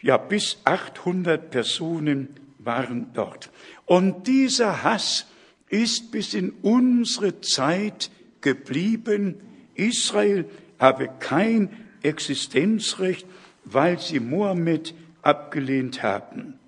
ja, 0.00 0.16
bis 0.16 0.58
800 0.64 1.50
Personen 1.50 2.28
waren 2.58 3.12
dort. 3.14 3.50
Und 3.84 4.26
dieser 4.26 4.82
Hass 4.82 5.26
ist 5.68 6.12
bis 6.12 6.34
in 6.34 6.50
unsere 6.62 7.40
Zeit 7.40 8.10
geblieben. 8.40 9.36
Israel 9.74 10.44
habe 10.78 11.10
kein 11.18 11.70
Existenzrecht, 12.02 13.26
weil 13.64 13.98
sie 13.98 14.20
Mohammed 14.20 14.94
abgelehnt 15.22 16.02
haben. 16.02 16.58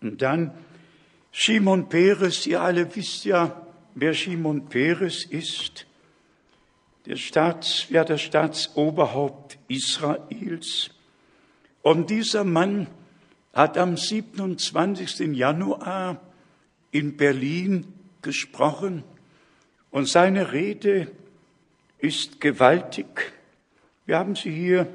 Und 0.00 0.22
dann 0.22 0.52
Shimon 1.30 1.88
Peres, 1.88 2.46
ihr 2.46 2.62
alle 2.62 2.94
wisst 2.96 3.24
ja, 3.26 3.66
wer 3.94 4.14
Shimon 4.14 4.66
Peres 4.68 5.24
ist. 5.24 5.86
Der 7.06 7.16
Staats, 7.16 7.86
ja, 7.88 8.04
der 8.04 8.18
Staatsoberhaupt 8.18 9.58
Israels. 9.68 10.90
Und 11.82 12.10
dieser 12.10 12.42
Mann 12.42 12.88
hat 13.52 13.78
am 13.78 13.96
27. 13.96 15.36
Januar 15.36 16.20
in 16.90 17.16
Berlin 17.16 17.86
gesprochen 18.22 19.04
und 19.92 20.08
seine 20.08 20.52
Rede 20.52 21.12
ist 21.98 22.40
gewaltig. 22.40 23.32
Wir 24.04 24.18
haben 24.18 24.34
sie 24.34 24.50
hier 24.50 24.88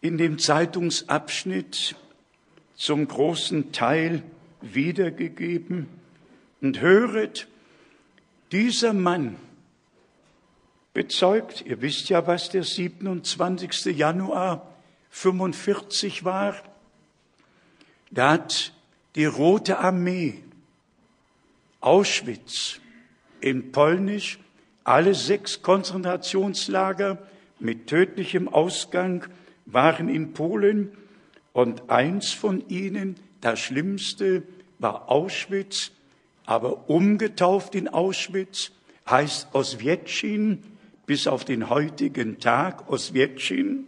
in 0.00 0.18
dem 0.18 0.40
Zeitungsabschnitt 0.40 1.94
zum 2.74 3.06
großen 3.06 3.70
Teil 3.70 4.24
wiedergegeben 4.62 5.88
und 6.60 6.80
höret, 6.80 7.46
dieser 8.50 8.92
Mann 8.92 9.36
bezeugt, 10.92 11.62
ihr 11.66 11.80
wisst 11.82 12.08
ja, 12.08 12.26
was 12.26 12.50
der 12.50 12.64
27. 12.64 13.96
Januar 13.96 14.66
45 15.10 16.24
war, 16.24 16.56
da 18.10 18.32
hat 18.32 18.72
die 19.14 19.24
Rote 19.24 19.78
Armee 19.78 20.42
Auschwitz 21.80 22.80
in 23.40 23.72
Polnisch 23.72 24.38
alle 24.84 25.14
sechs 25.14 25.62
Konzentrationslager 25.62 27.18
mit 27.58 27.86
tödlichem 27.86 28.48
Ausgang 28.48 29.26
waren 29.66 30.08
in 30.08 30.32
Polen 30.32 30.96
und 31.52 31.90
eins 31.90 32.32
von 32.32 32.68
ihnen, 32.68 33.16
das 33.40 33.60
schlimmste, 33.60 34.42
war 34.78 35.08
Auschwitz, 35.10 35.92
aber 36.46 36.88
umgetauft 36.88 37.74
in 37.74 37.88
Auschwitz 37.88 38.72
heißt 39.08 39.54
Oswiecin 39.54 40.62
bis 41.10 41.26
auf 41.26 41.44
den 41.44 41.68
heutigen 41.68 42.38
Tag 42.38 42.88
Oswiecin 42.88 43.84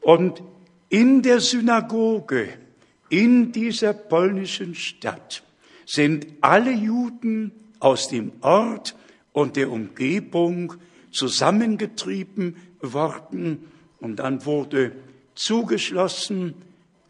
und 0.00 0.42
in 0.88 1.22
der 1.22 1.38
Synagoge 1.38 2.48
in 3.08 3.52
dieser 3.52 3.92
polnischen 3.92 4.74
Stadt 4.74 5.44
sind 5.86 6.26
alle 6.40 6.72
Juden 6.72 7.52
aus 7.78 8.08
dem 8.08 8.32
Ort 8.40 8.96
und 9.32 9.54
der 9.54 9.70
Umgebung 9.70 10.74
zusammengetrieben 11.12 12.56
worden. 12.80 13.70
Und 14.00 14.16
dann 14.16 14.44
wurde 14.44 14.90
zugeschlossen 15.36 16.54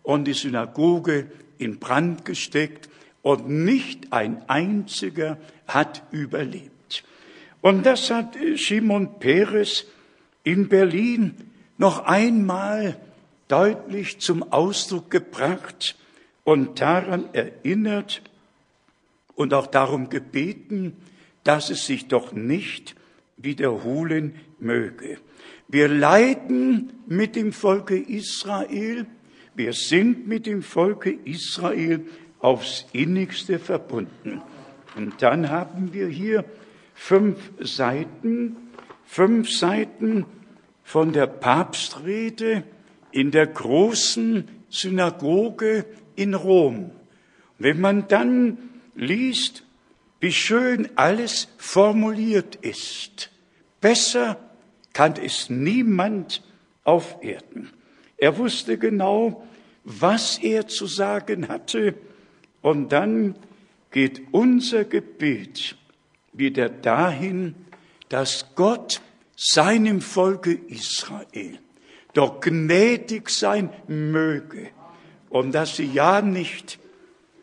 und 0.03 0.27
die 0.27 0.35
Synagoge 0.35 1.31
in 1.57 1.79
Brand 1.79 2.27
gesteckt. 2.27 2.91
Und 3.23 3.49
nicht 3.49 4.13
ein 4.13 4.47
einziger 4.47 5.39
hat 5.67 6.03
überlebt. 6.11 6.78
Und 7.61 7.87
das 7.87 8.11
hat 8.11 8.37
Shimon 8.57 9.18
Peres 9.18 9.87
in 10.44 10.68
Berlin 10.68 11.35
noch 11.77 12.05
einmal 12.05 12.99
deutlich 13.49 14.21
zum 14.21 14.53
Ausdruck 14.53 15.11
gebracht 15.11 15.97
und 16.44 16.81
daran 16.81 17.33
erinnert 17.33 18.23
und 19.35 19.55
auch 19.55 19.66
darum 19.66 20.11
gebeten, 20.11 20.97
dass 21.44 21.71
es 21.71 21.87
sich 21.87 22.09
doch 22.09 22.33
nicht 22.33 22.94
wiederholen 23.37 24.35
möge. 24.59 25.18
Wir 25.68 25.88
leiden 25.88 26.92
mit 27.07 27.37
dem 27.37 27.53
Volke 27.53 27.97
Israel, 27.97 29.07
wir 29.55 29.73
sind 29.73 30.27
mit 30.27 30.47
dem 30.47 30.62
Volke 30.62 31.11
Israel 31.11 32.07
aufs 32.40 32.87
innigste 32.92 33.59
verbunden. 33.59 34.40
Und 34.97 35.21
dann 35.23 35.51
haben 35.51 35.92
wir 35.92 36.09
hier 36.09 36.44
fünf 36.99 37.53
Seiten, 37.61 38.57
fünf 39.05 39.51
Seiten 39.51 40.27
von 40.83 41.13
der 41.13 41.29
Papstrede 41.29 42.65
in 43.13 43.31
der 43.31 43.47
großen 43.47 44.49
Synagoge 44.69 45.87
in 46.17 46.35
Rom. 46.35 46.91
Wenn 47.57 47.81
man 47.81 48.09
dann 48.09 48.59
liest, 48.95 49.65
wie 50.21 50.33
schön 50.33 50.89
alles 50.97 51.49
formuliert 51.57 52.57
ist, 52.57 53.31
besser 53.81 54.37
kann 54.93 55.15
es 55.25 55.49
niemand 55.49 56.43
auf 56.83 57.17
Erden. 57.23 57.71
Er 58.17 58.37
wusste 58.37 58.77
genau, 58.77 59.47
was 59.85 60.39
er 60.39 60.67
zu 60.67 60.87
sagen 60.87 61.49
hatte, 61.49 61.95
und 62.61 62.91
dann 62.91 63.37
geht 63.93 64.21
unser 64.33 64.85
Gebet 64.85 65.77
wieder 66.38 66.68
dahin, 66.68 67.55
dass 68.09 68.55
Gott 68.55 69.01
seinem 69.37 70.01
Volke 70.01 70.53
Israel 70.53 71.59
doch 72.14 72.40
gnädig 72.40 73.31
sein 73.31 73.72
möge 73.87 74.70
und 75.31 75.53
dass 75.53 75.77
sie 75.77 75.87
ja 75.87 76.22
nicht 76.22 76.79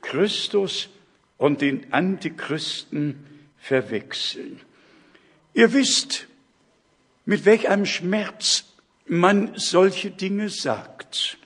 Christus 0.02 0.90
und 1.38 1.62
den 1.62 1.94
Antichristen 1.94 3.26
verwechseln. 3.58 4.60
Ihr 5.54 5.74
wisst, 5.74 6.28
mit 7.26 7.46
welch 7.46 7.70
einem 7.70 7.86
Schmerz 7.86 8.66
man 9.08 9.54
solche 9.56 10.12
Dinge 10.12 10.50
sagt. 10.50 11.38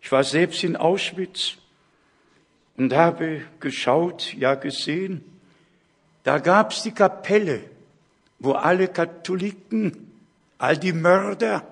Ich 0.00 0.10
war 0.10 0.24
selbst 0.24 0.64
in 0.64 0.76
Auschwitz 0.76 1.56
und 2.76 2.92
habe 2.92 3.42
geschaut, 3.60 4.34
ja 4.34 4.54
gesehen, 4.54 5.31
da 6.24 6.38
gab's 6.38 6.82
die 6.82 6.92
Kapelle, 6.92 7.64
wo 8.38 8.52
alle 8.52 8.88
Katholiken, 8.88 10.10
all 10.58 10.76
die 10.76 10.92
Mörder 10.92 11.66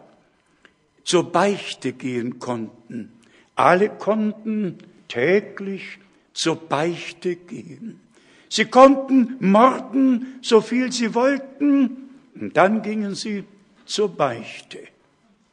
zur 1.04 1.30
Beichte 1.30 1.92
gehen 1.92 2.38
konnten. 2.38 3.12
Alle 3.54 3.90
konnten 3.90 4.78
täglich 5.08 5.98
zur 6.32 6.56
Beichte 6.56 7.36
gehen. 7.36 8.00
Sie 8.48 8.64
konnten 8.64 9.36
morden, 9.40 10.38
so 10.42 10.60
viel 10.60 10.90
sie 10.92 11.14
wollten, 11.14 12.10
und 12.34 12.56
dann 12.56 12.82
gingen 12.82 13.14
sie 13.14 13.44
zur 13.84 14.08
Beichte. 14.08 14.78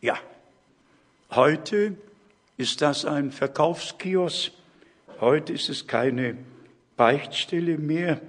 Ja, 0.01 0.17
heute 1.31 1.95
ist 2.57 2.81
das 2.81 3.05
ein 3.05 3.31
Verkaufskiosk, 3.31 4.51
heute 5.19 5.53
ist 5.53 5.69
es 5.69 5.85
keine 5.85 6.37
Beichtstelle 6.95 7.77
mehr. 7.77 8.21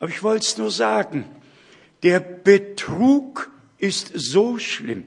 Aber 0.00 0.10
ich 0.10 0.22
wollte 0.22 0.46
es 0.46 0.58
nur 0.58 0.70
sagen, 0.70 1.24
der 2.02 2.20
Betrug 2.20 3.50
ist 3.78 4.12
so 4.14 4.58
schlimm, 4.58 5.04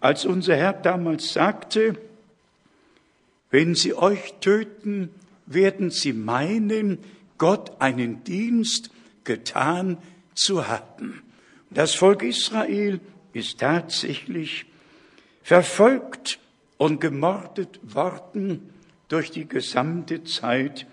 als 0.00 0.24
unser 0.24 0.56
Herr 0.56 0.72
damals 0.72 1.32
sagte, 1.32 1.96
wenn 3.50 3.74
sie 3.74 3.94
euch 3.94 4.34
töten, 4.40 5.10
werden 5.46 5.90
sie 5.90 6.12
meinen, 6.12 6.98
Gott 7.36 7.80
einen 7.80 8.24
Dienst 8.24 8.90
getan 9.24 9.98
zu 10.34 10.68
haben. 10.68 11.22
Das 11.70 11.94
Volk 11.94 12.22
Israel 12.22 13.00
ist 13.32 13.60
tatsächlich 13.60 14.66
verfolgt 15.42 16.38
und 16.78 17.00
gemordet 17.00 17.80
worden 17.82 18.70
durch 19.08 19.30
die 19.30 19.46
gesamte 19.46 20.24
Zeit 20.24 20.86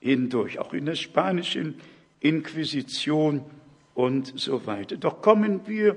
hindurch, 0.00 0.58
auch 0.58 0.72
in 0.72 0.86
der 0.86 0.94
spanischen 0.94 1.80
Inquisition 2.24 3.44
und 3.94 4.32
so 4.36 4.66
weiter. 4.66 4.96
Doch 4.96 5.20
kommen 5.20 5.60
wir 5.66 5.96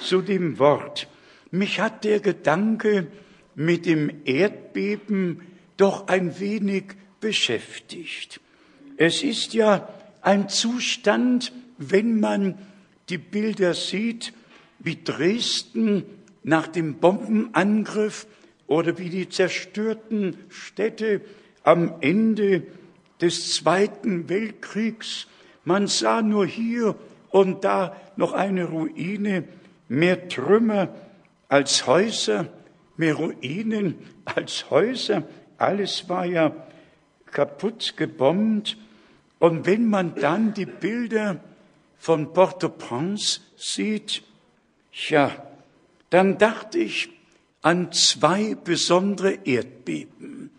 zu 0.00 0.22
dem 0.22 0.58
Wort. 0.58 1.08
Mich 1.50 1.80
hat 1.80 2.04
der 2.04 2.20
Gedanke 2.20 3.08
mit 3.54 3.86
dem 3.86 4.10
Erdbeben 4.24 5.42
doch 5.76 6.08
ein 6.08 6.38
wenig 6.38 6.84
beschäftigt. 7.20 8.40
Es 8.96 9.22
ist 9.22 9.54
ja 9.54 9.88
ein 10.22 10.48
Zustand, 10.48 11.52
wenn 11.78 12.20
man 12.20 12.56
die 13.08 13.18
Bilder 13.18 13.74
sieht, 13.74 14.32
wie 14.78 14.98
Dresden 15.02 16.04
nach 16.44 16.68
dem 16.68 16.94
Bombenangriff 16.94 18.26
oder 18.66 18.98
wie 18.98 19.10
die 19.10 19.28
zerstörten 19.28 20.36
Städte 20.48 21.20
am 21.62 21.94
Ende 22.00 22.62
des 23.20 23.54
Zweiten 23.54 24.28
Weltkriegs. 24.28 25.26
Man 25.64 25.86
sah 25.86 26.22
nur 26.22 26.46
hier 26.46 26.94
und 27.30 27.64
da 27.64 27.96
noch 28.16 28.32
eine 28.32 28.64
Ruine, 28.64 29.44
mehr 29.88 30.28
Trümmer 30.28 30.88
als 31.48 31.86
Häuser, 31.86 32.46
mehr 32.96 33.14
Ruinen 33.14 33.96
als 34.24 34.70
Häuser. 34.70 35.24
Alles 35.58 36.08
war 36.08 36.26
ja 36.26 36.52
kaputt 37.26 37.94
gebombt. 37.96 38.76
Und 39.38 39.66
wenn 39.66 39.88
man 39.88 40.14
dann 40.14 40.54
die 40.54 40.66
Bilder 40.66 41.40
von 41.98 42.32
Port-au-Prince 42.32 43.40
sieht, 43.56 44.22
ja, 45.08 45.30
dann 46.10 46.38
dachte 46.38 46.78
ich 46.78 47.10
an 47.62 47.90
zwei 47.92 48.54
besondere 48.54 49.38
Erdbeben. 49.44 50.50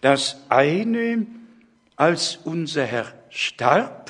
Das 0.00 0.42
eine, 0.48 1.26
als 1.96 2.38
unser 2.44 2.84
Herr 2.84 3.12
starb 3.30 4.03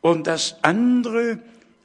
und 0.00 0.26
das 0.26 0.56
andere, 0.62 1.38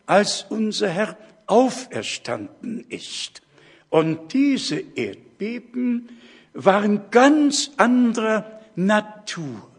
als 0.05 0.45
unser 0.49 0.89
Herr 0.89 1.17
auferstanden 1.47 2.85
ist. 2.89 3.41
Und 3.89 4.33
diese 4.33 4.81
Erdbeben 4.95 6.09
waren 6.53 7.01
ganz 7.11 7.71
anderer 7.77 8.61
Natur. 8.75 9.69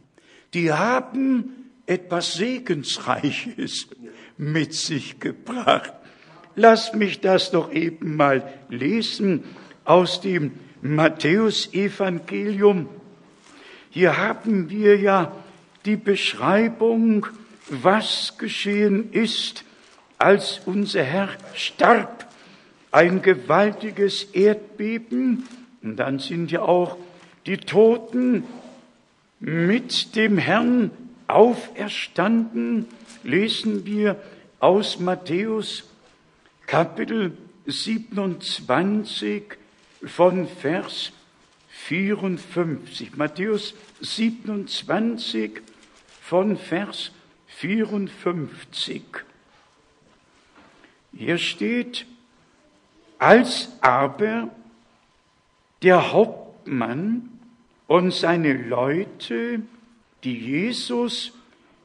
Die 0.54 0.72
haben 0.72 1.70
etwas 1.86 2.34
Segensreiches 2.34 3.88
mit 4.36 4.74
sich 4.74 5.18
gebracht. 5.20 5.92
Lass 6.54 6.94
mich 6.94 7.20
das 7.20 7.50
doch 7.50 7.72
eben 7.72 8.16
mal 8.16 8.48
lesen 8.68 9.44
aus 9.84 10.20
dem 10.20 10.52
Matthäusevangelium. 10.82 12.88
Hier 13.90 14.16
haben 14.16 14.70
wir 14.70 14.98
ja 14.98 15.32
die 15.84 15.96
Beschreibung, 15.96 17.26
was 17.68 18.38
geschehen 18.38 19.12
ist, 19.12 19.64
als 20.18 20.60
unser 20.64 21.02
Herr 21.02 21.30
starb. 21.54 22.26
Ein 22.90 23.22
gewaltiges 23.22 24.24
Erdbeben. 24.24 25.46
Und 25.82 25.96
dann 25.96 26.18
sind 26.18 26.50
ja 26.50 26.62
auch 26.62 26.96
die 27.46 27.58
Toten 27.58 28.44
mit 29.38 30.16
dem 30.16 30.38
Herrn 30.38 30.90
auferstanden, 31.28 32.86
lesen 33.22 33.84
wir 33.84 34.16
aus 34.60 34.98
Matthäus 34.98 35.84
Kapitel 36.66 37.36
27 37.66 39.42
von 40.04 40.48
Vers 40.48 41.12
54. 41.68 43.16
Matthäus 43.16 43.74
27 44.00 45.60
von 46.20 46.56
Vers 46.56 47.12
54. 47.56 49.02
Hier 51.14 51.38
steht, 51.38 52.06
als 53.18 53.72
aber 53.80 54.50
der 55.82 56.12
Hauptmann 56.12 57.30
und 57.86 58.12
seine 58.12 58.52
Leute, 58.52 59.62
die 60.22 60.38
Jesus 60.38 61.32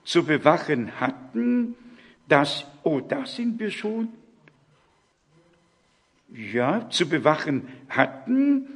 zu 0.04 0.26
bewachen 0.26 1.00
hatten, 1.00 1.76
dass, 2.28 2.66
oh, 2.84 3.00
da 3.00 3.26
sind 3.26 3.58
wir 3.58 3.72
schon, 3.72 4.10
ja, 6.34 6.90
zu 6.90 7.08
bewachen 7.08 7.70
hatten, 7.88 8.68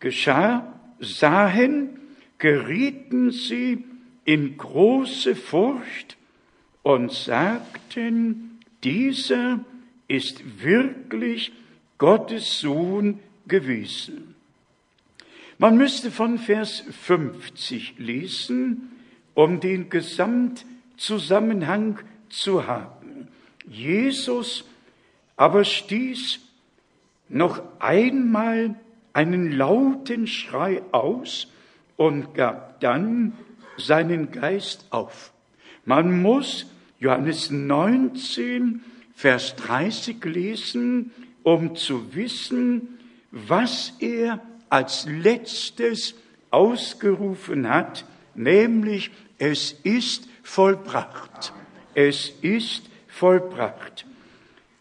geschah, 0.00 0.70
sahen, 1.00 1.98
gerieten 2.36 3.30
sie 3.30 3.86
in 4.24 4.56
große 4.56 5.36
Furcht 5.36 6.16
und 6.82 7.12
sagten, 7.12 8.58
dieser 8.84 9.60
ist 10.08 10.62
wirklich 10.62 11.52
Gottes 11.98 12.60
Sohn 12.60 13.18
gewesen. 13.46 14.34
Man 15.58 15.76
müsste 15.76 16.10
von 16.10 16.38
Vers 16.38 16.82
50 17.04 17.98
lesen, 17.98 18.92
um 19.34 19.60
den 19.60 19.90
Gesamtzusammenhang 19.90 21.98
zu 22.28 22.66
haben. 22.66 23.28
Jesus 23.68 24.64
aber 25.36 25.64
stieß 25.64 26.40
noch 27.28 27.62
einmal 27.78 28.74
einen 29.12 29.52
lauten 29.52 30.26
Schrei 30.26 30.82
aus 30.92 31.46
und 31.96 32.34
gab 32.34 32.80
dann 32.80 33.34
seinen 33.76 34.30
Geist 34.30 34.86
auf. 34.90 35.32
Man 35.84 36.22
muss 36.22 36.66
Johannes 36.98 37.50
19, 37.50 38.82
Vers 39.14 39.56
30 39.56 40.24
lesen, 40.24 41.10
um 41.42 41.74
zu 41.76 42.14
wissen, 42.14 42.98
was 43.30 43.94
er 43.98 44.40
als 44.68 45.06
letztes 45.06 46.14
ausgerufen 46.50 47.68
hat, 47.68 48.04
nämlich 48.34 49.10
es 49.38 49.72
ist 49.82 50.28
vollbracht. 50.42 51.52
Es 51.94 52.30
ist 52.42 52.88
vollbracht. 53.08 54.06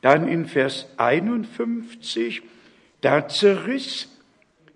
Dann 0.02 0.28
in 0.28 0.46
Vers 0.46 0.88
51, 0.98 2.44
da 3.02 3.28
zerriss 3.28 4.10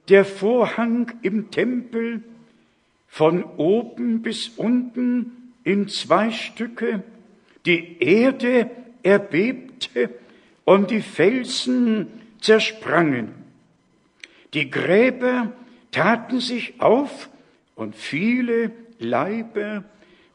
der 0.09 0.25
Vorhang 0.25 1.13
im 1.21 1.51
Tempel 1.51 2.23
von 3.15 3.45
oben 3.55 4.21
bis 4.23 4.49
unten 4.49 5.53
in 5.63 5.87
zwei 5.87 6.31
Stücke, 6.31 7.01
die 7.65 7.95
Erde 8.01 8.69
erbebte 9.03 10.09
und 10.65 10.91
die 10.91 10.99
Felsen 10.99 12.07
zersprangen. 12.41 13.29
Die 14.53 14.69
Gräber 14.69 15.53
taten 15.91 16.41
sich 16.41 16.81
auf 16.81 17.29
und 17.75 17.95
viele 17.95 18.71
Leiber 18.99 19.85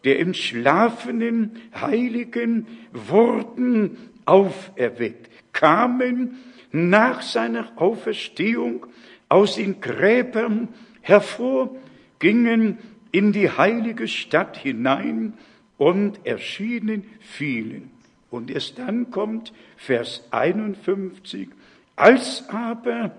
der 0.05 0.19
entschlafenen 0.19 1.61
Heiligen 1.79 2.67
wurden 2.95 3.99
auferweckt, 4.25 5.29
kamen 5.53 6.39
nach 6.73 7.21
seiner 7.21 7.73
Auferstehung 7.77 8.87
aus 9.29 9.57
den 9.57 9.83
Gräbern 9.83 10.69
hervor, 11.03 11.77
gingen 12.21 12.79
in 13.11 13.33
die 13.33 13.51
heilige 13.51 14.07
Stadt 14.07 14.57
hinein 14.57 15.35
und 15.77 16.25
erschienen 16.25 17.05
vielen. 17.21 17.91
Und 18.31 18.51
erst 18.51 18.79
dann 18.79 19.11
kommt 19.11 19.53
Vers 19.77 20.25
51, 20.31 21.49
als 21.97 22.49
aber 22.49 23.11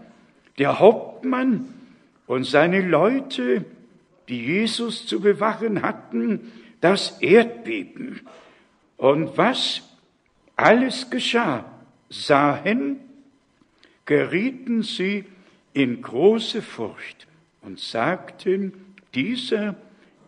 der 0.57 0.79
Hauptmann 0.79 1.65
und 2.27 2.45
seine 2.45 2.81
Leute, 2.81 3.65
die 4.29 4.45
Jesus 4.45 5.05
zu 5.05 5.19
bewachen 5.19 5.81
hatten, 5.81 6.51
das 6.79 7.19
Erdbeben. 7.21 8.21
Und 8.95 9.37
was 9.37 9.81
alles 10.55 11.09
geschah, 11.09 11.65
sahen, 12.09 12.97
gerieten 14.05 14.83
sie 14.83 15.25
in 15.73 16.01
große 16.01 16.61
Furcht 16.61 17.27
und 17.61 17.79
sagten, 17.79 18.73
dieser 19.13 19.75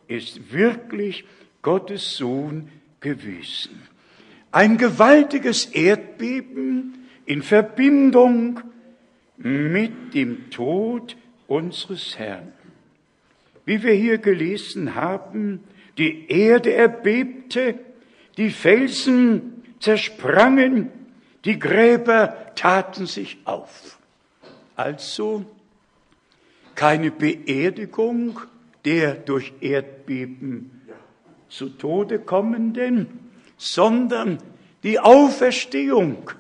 ist 0.07 0.53
wirklich 0.53 1.25
Gottes 1.61 2.17
Sohn 2.17 2.69
gewesen. 2.99 3.81
Ein 4.51 4.77
gewaltiges 4.77 5.65
Erdbeben 5.65 7.07
in 7.25 7.41
Verbindung 7.41 8.61
mit 9.37 10.13
dem 10.13 10.49
Tod 10.51 11.15
unseres 11.47 12.17
Herrn. 12.19 12.51
Wie 13.65 13.81
wir 13.81 13.93
hier 13.93 14.17
gelesen 14.17 14.95
haben, 14.95 15.63
die 15.97 16.29
Erde 16.29 16.73
erbebte, 16.73 17.79
die 18.37 18.49
Felsen 18.49 19.63
zersprangen, 19.79 20.89
die 21.45 21.59
Gräber 21.59 22.53
taten 22.55 23.05
sich 23.05 23.37
auf. 23.45 23.99
Also 24.75 25.45
keine 26.75 27.11
Beerdigung 27.11 28.39
der 28.85 29.13
durch 29.15 29.53
Erdbeben 29.61 30.81
zu 31.49 31.69
Tode 31.69 32.19
kommenden, 32.19 33.07
sondern 33.57 34.39
die 34.83 34.99
Auferstehung. 34.99 36.31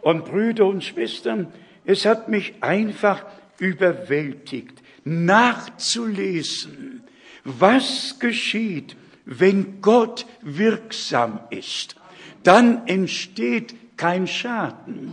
Und 0.00 0.26
Brüder 0.26 0.66
und 0.66 0.84
Schwestern, 0.84 1.52
es 1.84 2.06
hat 2.06 2.28
mich 2.28 2.54
einfach 2.60 3.24
überwältigt, 3.58 4.80
nachzulesen, 5.04 7.02
was 7.44 8.18
geschieht, 8.20 8.96
wenn 9.24 9.80
Gott 9.80 10.26
wirksam 10.42 11.40
ist. 11.50 11.96
Dann 12.42 12.86
entsteht 12.86 13.74
kein 13.96 14.26
Schaden. 14.26 15.12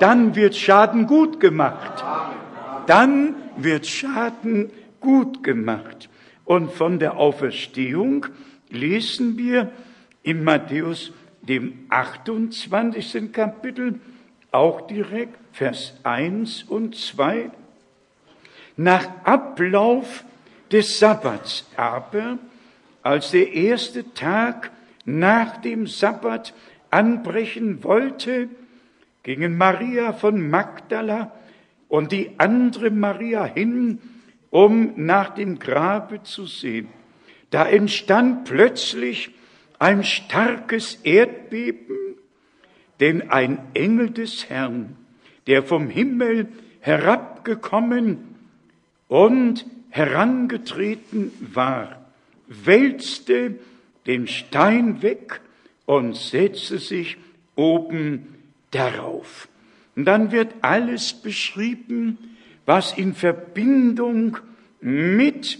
Dann 0.00 0.34
wird 0.34 0.56
Schaden 0.56 1.06
gut 1.06 1.38
gemacht. 1.38 2.02
Dann 2.86 3.34
wird 3.56 3.86
Schaden 3.86 4.70
gut 5.00 5.44
gemacht. 5.44 6.08
Und 6.44 6.72
von 6.72 6.98
der 6.98 7.16
Auferstehung 7.16 8.26
lesen 8.70 9.38
wir 9.38 9.70
in 10.22 10.44
Matthäus 10.44 11.12
dem 11.42 11.86
28. 11.88 13.32
Kapitel 13.32 14.00
auch 14.50 14.86
direkt 14.86 15.38
Vers 15.52 15.94
1 16.04 16.64
und 16.64 16.96
2. 16.96 17.50
Nach 18.76 19.08
Ablauf 19.24 20.24
des 20.70 20.98
Sabbats 20.98 21.66
aber, 21.76 22.38
als 23.02 23.32
der 23.32 23.52
erste 23.52 24.14
Tag 24.14 24.70
nach 25.04 25.58
dem 25.58 25.86
Sabbat 25.86 26.54
anbrechen 26.90 27.82
wollte, 27.84 28.48
gingen 29.22 29.56
Maria 29.56 30.12
von 30.12 30.48
Magdala 30.48 31.32
und 31.88 32.12
die 32.12 32.30
andere 32.38 32.90
Maria 32.90 33.44
hin, 33.44 33.98
um 34.52 34.92
nach 34.96 35.30
dem 35.30 35.58
Grabe 35.58 36.22
zu 36.22 36.44
sehen. 36.44 36.88
Da 37.50 37.66
entstand 37.66 38.44
plötzlich 38.44 39.30
ein 39.78 40.04
starkes 40.04 40.96
Erdbeben, 41.02 41.96
denn 43.00 43.30
ein 43.30 43.58
Engel 43.74 44.10
des 44.10 44.50
Herrn, 44.50 44.96
der 45.46 45.62
vom 45.62 45.88
Himmel 45.88 46.48
herabgekommen 46.80 48.36
und 49.08 49.64
herangetreten 49.88 51.32
war, 51.40 52.04
wälzte 52.46 53.54
den 54.06 54.26
Stein 54.28 55.00
weg 55.00 55.40
und 55.86 56.14
setzte 56.14 56.78
sich 56.78 57.16
oben 57.56 58.34
darauf. 58.70 59.48
Und 59.96 60.04
dann 60.04 60.30
wird 60.30 60.52
alles 60.60 61.14
beschrieben, 61.14 62.31
was 62.66 62.92
in 62.92 63.14
Verbindung 63.14 64.38
mit 64.80 65.58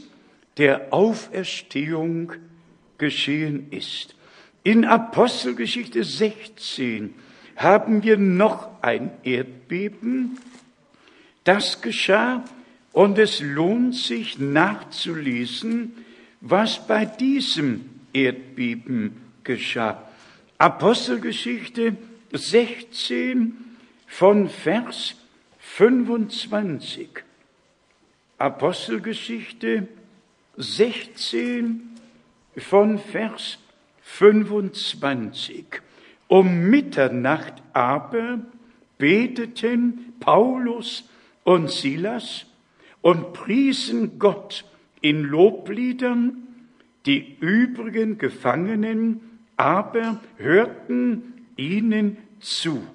der 0.59 0.93
Auferstehung 0.93 2.33
geschehen 2.99 3.67
ist. 3.71 4.15
In 4.65 4.85
Apostelgeschichte 4.85 6.05
16 6.05 7.15
haben 7.57 8.03
wir 8.03 8.17
noch 8.17 8.83
ein 8.83 9.11
Erdbeben. 9.25 10.39
Das 11.45 11.81
geschah 11.81 12.45
und 12.93 13.19
es 13.19 13.41
lohnt 13.41 13.95
sich 13.97 14.39
nachzulesen, 14.39 15.93
was 16.41 16.87
bei 16.87 17.05
diesem 17.07 17.91
Erdbeben 18.13 19.17
geschah. 19.43 20.03
Apostelgeschichte 20.59 21.97
16 22.33 23.57
von 24.07 24.49
Vers 24.49 25.17
25. 25.75 27.09
Apostelgeschichte 28.37 29.89
16 30.59 31.81
von 32.59 32.99
Vers 32.99 33.59
25. 34.03 35.65
Um 36.29 36.69
Mitternacht 36.69 37.55
aber 37.73 38.41
beteten 38.99 40.13
Paulus 40.21 41.09
und 41.43 41.71
Silas 41.71 42.45
und 43.01 43.33
priesen 43.33 44.19
Gott 44.19 44.67
in 45.01 45.23
Lobliedern, 45.23 46.49
die 47.07 47.39
übrigen 47.41 48.19
Gefangenen 48.19 49.41
aber 49.57 50.21
hörten 50.37 51.47
ihnen 51.57 52.19
zu. 52.41 52.87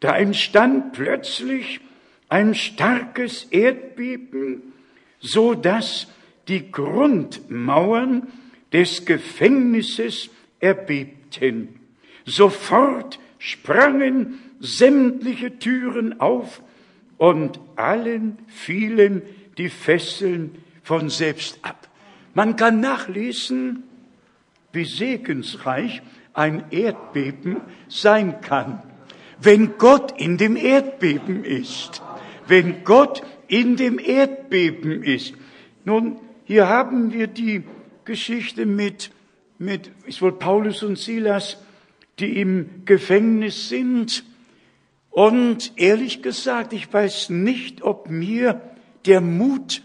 Da 0.00 0.16
entstand 0.16 0.92
plötzlich 0.92 1.80
ein 2.28 2.54
starkes 2.54 3.44
Erdbeben, 3.44 4.72
so 5.20 5.54
dass 5.54 6.08
die 6.48 6.70
Grundmauern 6.70 8.28
des 8.72 9.04
Gefängnisses 9.04 10.30
erbebten. 10.58 11.80
Sofort 12.24 13.18
sprangen 13.38 14.40
sämtliche 14.60 15.58
Türen 15.58 16.20
auf 16.20 16.62
und 17.18 17.60
allen 17.76 18.38
fielen 18.46 19.22
die 19.58 19.68
Fesseln 19.68 20.62
von 20.82 21.10
selbst 21.10 21.58
ab. 21.62 21.88
Man 22.34 22.56
kann 22.56 22.80
nachlesen, 22.80 23.82
wie 24.72 24.84
segensreich 24.84 26.02
ein 26.32 26.64
Erdbeben 26.70 27.60
sein 27.88 28.40
kann, 28.40 28.82
wenn 29.42 29.78
Gott 29.78 30.20
in 30.20 30.36
dem 30.36 30.56
Erdbeben 30.56 31.44
ist. 31.44 32.02
Wenn 32.46 32.84
Gott 32.84 33.22
in 33.48 33.76
dem 33.76 33.98
Erdbeben 33.98 35.02
ist. 35.02 35.34
Nun, 35.84 36.18
hier 36.44 36.68
haben 36.68 37.12
wir 37.12 37.26
die 37.26 37.64
Geschichte 38.04 38.66
mit, 38.66 39.10
mit, 39.58 39.90
ist 40.06 40.22
wohl 40.22 40.32
Paulus 40.32 40.82
und 40.82 40.98
Silas, 40.98 41.58
die 42.18 42.40
im 42.40 42.84
Gefängnis 42.84 43.68
sind. 43.68 44.24
Und 45.10 45.72
ehrlich 45.76 46.22
gesagt, 46.22 46.72
ich 46.72 46.92
weiß 46.92 47.30
nicht, 47.30 47.82
ob 47.82 48.10
mir 48.10 48.60
der 49.06 49.20
Mut 49.20 49.82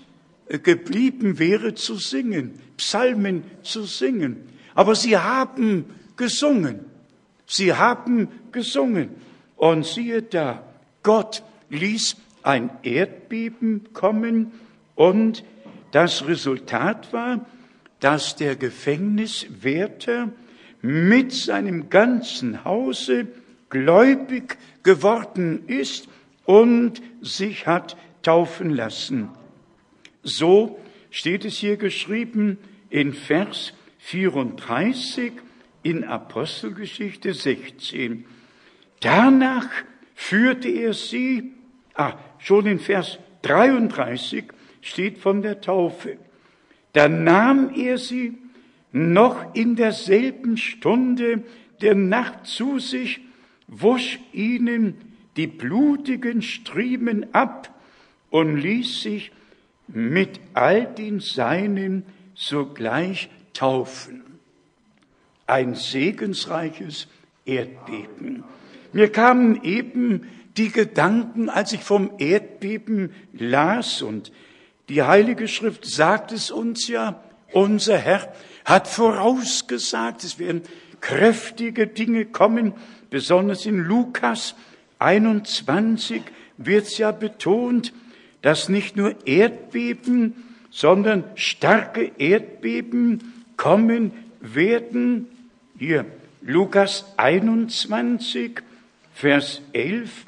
geblieben 0.47 1.39
wäre 1.39 1.73
zu 1.73 1.95
singen, 1.95 2.59
Psalmen 2.77 3.43
zu 3.63 3.83
singen. 3.83 4.49
Aber 4.75 4.95
sie 4.95 5.17
haben 5.17 5.85
gesungen. 6.17 6.81
Sie 7.47 7.73
haben 7.73 8.27
gesungen. 8.51 9.09
Und 9.65 9.83
siehe 9.83 10.21
da, 10.21 10.63
Gott 11.01 11.41
ließ 11.69 12.17
ein 12.43 12.69
Erdbeben 12.83 13.93
kommen 13.93 14.51
und 14.93 15.43
das 15.91 16.27
Resultat 16.27 17.11
war, 17.13 17.43
dass 17.99 18.35
der 18.35 18.57
Gefängniswärter 18.57 20.31
mit 20.83 21.31
seinem 21.31 21.89
ganzen 21.89 22.63
Hause 22.63 23.25
gläubig 23.71 24.55
geworden 24.83 25.63
ist 25.65 26.09
und 26.43 27.01
sich 27.21 27.65
hat 27.65 27.97
taufen 28.21 28.69
lassen. 28.69 29.29
So 30.21 30.79
steht 31.09 31.43
es 31.43 31.57
hier 31.57 31.77
geschrieben 31.77 32.59
in 32.91 33.13
Vers 33.13 33.73
34 33.97 35.33
in 35.81 36.03
Apostelgeschichte 36.03 37.33
16. 37.33 38.25
Danach 39.05 39.69
führte 40.15 40.67
er 40.67 40.95
sie, 40.95 41.53
ah, 41.93 42.13
schon 42.39 42.65
in 42.65 42.79
Vers 42.79 43.19
33 43.43 44.45
steht 44.81 45.19
von 45.19 45.43
der 45.43 45.61
Taufe. 45.61 46.17
Da 46.93 47.07
nahm 47.07 47.71
er 47.75 47.99
sie 47.99 48.35
noch 48.91 49.53
in 49.53 49.75
derselben 49.75 50.57
Stunde 50.57 51.43
der 51.81 51.93
Nacht 51.93 52.47
zu 52.47 52.79
sich, 52.79 53.21
wusch 53.67 54.17
ihnen 54.33 54.95
die 55.37 55.45
blutigen 55.45 56.41
Striemen 56.41 57.31
ab 57.31 57.71
und 58.31 58.57
ließ 58.57 59.03
sich 59.03 59.31
mit 59.87 60.39
all 60.55 60.87
den 60.87 61.19
Seinen 61.19 62.07
sogleich 62.33 63.29
taufen. 63.53 64.23
Ein 65.45 65.75
segensreiches 65.75 67.07
Erdbeben. 67.45 68.43
Mir 68.95 69.11
kamen 69.11 69.61
eben 69.65 70.21
die 70.55 70.71
Gedanken, 70.71 71.49
als 71.49 71.73
ich 71.73 71.81
vom 71.81 72.11
Erdbeben 72.17 73.11
las 73.33 74.01
und 74.01 74.31
die 74.87 75.03
Heilige 75.03 75.49
Schrift 75.49 75.85
sagt 75.85 76.31
es 76.31 76.49
uns 76.49 76.87
ja, 76.87 77.21
unser 77.51 77.97
Herr 77.97 78.33
hat 78.63 78.87
vorausgesagt, 78.87 80.23
es 80.23 80.39
werden 80.39 80.61
kräftige 81.01 81.87
Dinge 81.87 82.23
kommen, 82.23 82.71
besonders 83.09 83.65
in 83.65 83.79
Lukas 83.79 84.55
21 84.99 86.21
wird 86.55 86.87
es 86.87 86.97
ja 86.97 87.11
betont, 87.11 87.91
dass 88.43 88.69
nicht 88.69 88.95
nur 88.95 89.27
Erdbeben, 89.27 90.35
sondern 90.69 91.25
starke 91.35 92.13
Erdbeben 92.17 93.43
kommen 93.57 94.13
werden. 94.39 95.27
Hier, 95.77 96.05
Lukas 96.41 97.13
21, 97.17 98.61
Vers 99.15 99.61
11. 99.71 100.25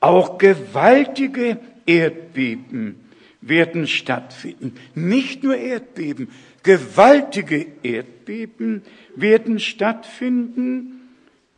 Auch 0.00 0.36
gewaltige 0.36 1.58
Erdbeben 1.86 3.00
werden 3.40 3.86
stattfinden. 3.86 4.74
Nicht 4.94 5.42
nur 5.42 5.56
Erdbeben, 5.56 6.28
gewaltige 6.62 7.66
Erdbeben 7.82 8.82
werden 9.16 9.58
stattfinden 9.58 11.00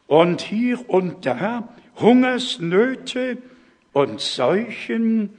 und 0.07 0.41
hier 0.41 0.89
und 0.89 1.27
da 1.27 1.69
Hungersnöte 1.99 3.39
und 3.93 4.21
Seuchen, 4.21 5.31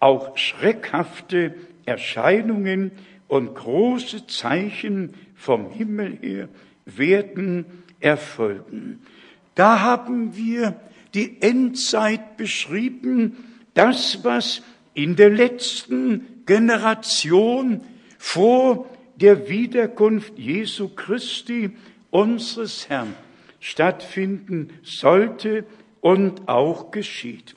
auch 0.00 0.34
schreckhafte 0.38 1.54
Erscheinungen 1.84 2.92
und 3.28 3.54
große 3.54 4.26
Zeichen 4.26 5.12
vom 5.34 5.70
Himmel 5.72 6.16
her 6.22 6.48
werden 6.86 7.66
erfolgen. 8.00 9.00
Da 9.58 9.80
haben 9.80 10.36
wir 10.36 10.80
die 11.14 11.42
Endzeit 11.42 12.36
beschrieben, 12.36 13.36
das, 13.74 14.22
was 14.22 14.62
in 14.94 15.16
der 15.16 15.30
letzten 15.30 16.44
Generation 16.46 17.80
vor 18.18 18.88
der 19.16 19.48
Wiederkunft 19.48 20.38
Jesu 20.38 20.90
Christi, 20.90 21.70
unseres 22.10 22.88
Herrn, 22.88 23.16
stattfinden 23.58 24.70
sollte 24.84 25.64
und 26.00 26.48
auch 26.48 26.92
geschieht. 26.92 27.56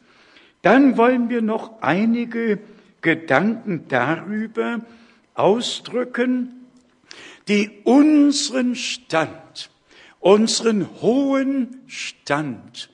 Dann 0.63 0.97
wollen 0.97 1.29
wir 1.29 1.43
noch 1.43 1.83
einige 1.83 2.57
Gedanken 3.01 3.85
darüber 3.89 4.81
ausdrücken, 5.35 6.65
die 7.47 7.69
unseren 7.83 8.73
Stand, 8.73 9.69
unseren 10.21 10.87
hohen 11.01 11.81
Stand 11.87 12.89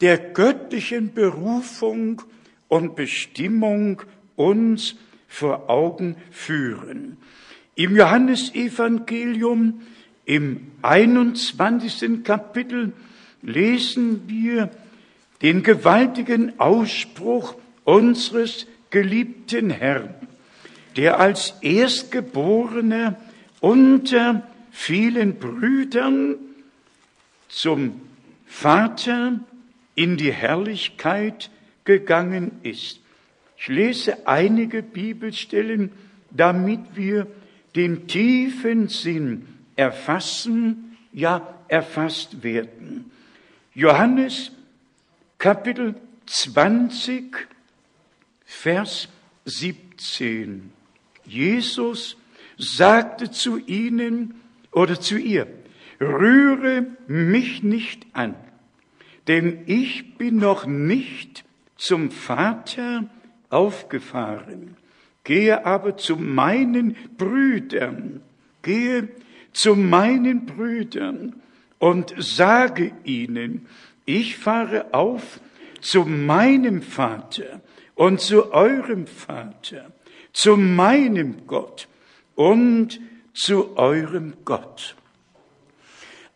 der 0.00 0.16
göttlichen 0.16 1.12
Berufung 1.12 2.22
und 2.68 2.96
Bestimmung 2.96 4.02
uns 4.36 4.94
vor 5.26 5.68
Augen 5.68 6.16
führen. 6.30 7.18
Im 7.74 7.96
Johannesevangelium 7.96 9.82
im 10.24 10.72
21. 10.82 12.22
Kapitel 12.22 12.92
lesen 13.42 14.22
wir 14.26 14.70
den 15.42 15.62
gewaltigen 15.62 16.58
Ausspruch 16.58 17.54
unseres 17.84 18.66
geliebten 18.90 19.70
Herrn, 19.70 20.14
der 20.96 21.18
als 21.20 21.54
Erstgeborener 21.60 23.16
unter 23.60 24.46
vielen 24.70 25.36
Brüdern 25.36 26.36
zum 27.48 28.00
Vater 28.46 29.40
in 29.94 30.16
die 30.16 30.32
Herrlichkeit 30.32 31.50
gegangen 31.84 32.60
ist. 32.62 33.00
Ich 33.56 33.68
lese 33.68 34.26
einige 34.26 34.82
Bibelstellen, 34.82 35.90
damit 36.30 36.80
wir 36.94 37.26
den 37.74 38.06
tiefen 38.06 38.88
Sinn 38.88 39.46
erfassen, 39.76 40.96
ja 41.12 41.54
erfasst 41.68 42.42
werden. 42.42 43.10
Johannes 43.74 44.52
Kapitel 45.38 45.94
20, 46.26 47.48
Vers 48.44 49.08
17. 49.44 50.72
Jesus 51.24 52.16
sagte 52.56 53.30
zu 53.30 53.58
ihnen 53.58 54.40
oder 54.72 55.00
zu 55.00 55.16
ihr, 55.16 55.46
rühre 56.00 56.86
mich 57.06 57.62
nicht 57.62 58.06
an, 58.12 58.34
denn 59.26 59.60
ich 59.66 60.16
bin 60.16 60.36
noch 60.36 60.66
nicht 60.66 61.44
zum 61.76 62.10
Vater 62.10 63.08
aufgefahren. 63.50 64.76
Gehe 65.24 65.66
aber 65.66 65.96
zu 65.96 66.16
meinen 66.16 66.96
Brüdern, 67.16 68.22
gehe 68.62 69.08
zu 69.52 69.74
meinen 69.74 70.46
Brüdern 70.46 71.34
und 71.78 72.14
sage 72.18 72.92
ihnen, 73.04 73.66
ich 74.04 74.36
fahre 74.38 74.94
auf 74.94 75.40
zu 75.80 76.04
meinem 76.04 76.82
Vater 76.82 77.60
und 77.94 78.20
zu 78.20 78.52
eurem 78.52 79.06
Vater, 79.06 79.92
zu 80.32 80.56
meinem 80.56 81.46
Gott 81.46 81.88
und 82.34 83.00
zu 83.34 83.76
eurem 83.76 84.34
Gott. 84.44 84.96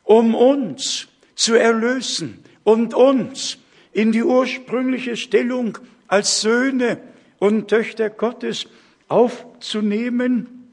um 0.05 0.34
uns 0.34 1.09
zu 1.34 1.55
erlösen 1.55 2.45
und 2.64 2.95
uns 2.95 3.59
in 3.93 4.12
die 4.12 4.22
ursprüngliche 4.22 5.16
Stellung 5.16 5.78
als 6.07 6.41
Söhne 6.41 6.99
und 7.38 7.68
Töchter 7.68 8.11
Gottes 8.11 8.66
aufzunehmen, 9.09 10.68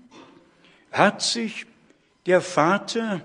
hat 0.92 1.22
sich 1.22 1.66
der 2.26 2.42
Vater 2.42 3.22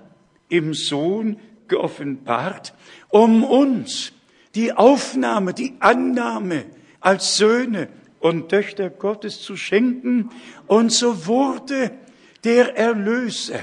im 0.49 0.73
Sohn 0.73 1.39
geoffenbart, 1.67 2.73
um 3.09 3.43
uns 3.43 4.11
die 4.55 4.71
Aufnahme, 4.71 5.53
die 5.53 5.73
Annahme 5.79 6.65
als 6.99 7.37
Söhne 7.37 7.89
und 8.19 8.49
Töchter 8.49 8.89
Gottes 8.89 9.41
zu 9.41 9.57
schenken. 9.57 10.29
Und 10.67 10.91
so 10.91 11.25
wurde 11.25 11.91
der 12.43 12.77
Erlöser, 12.77 13.59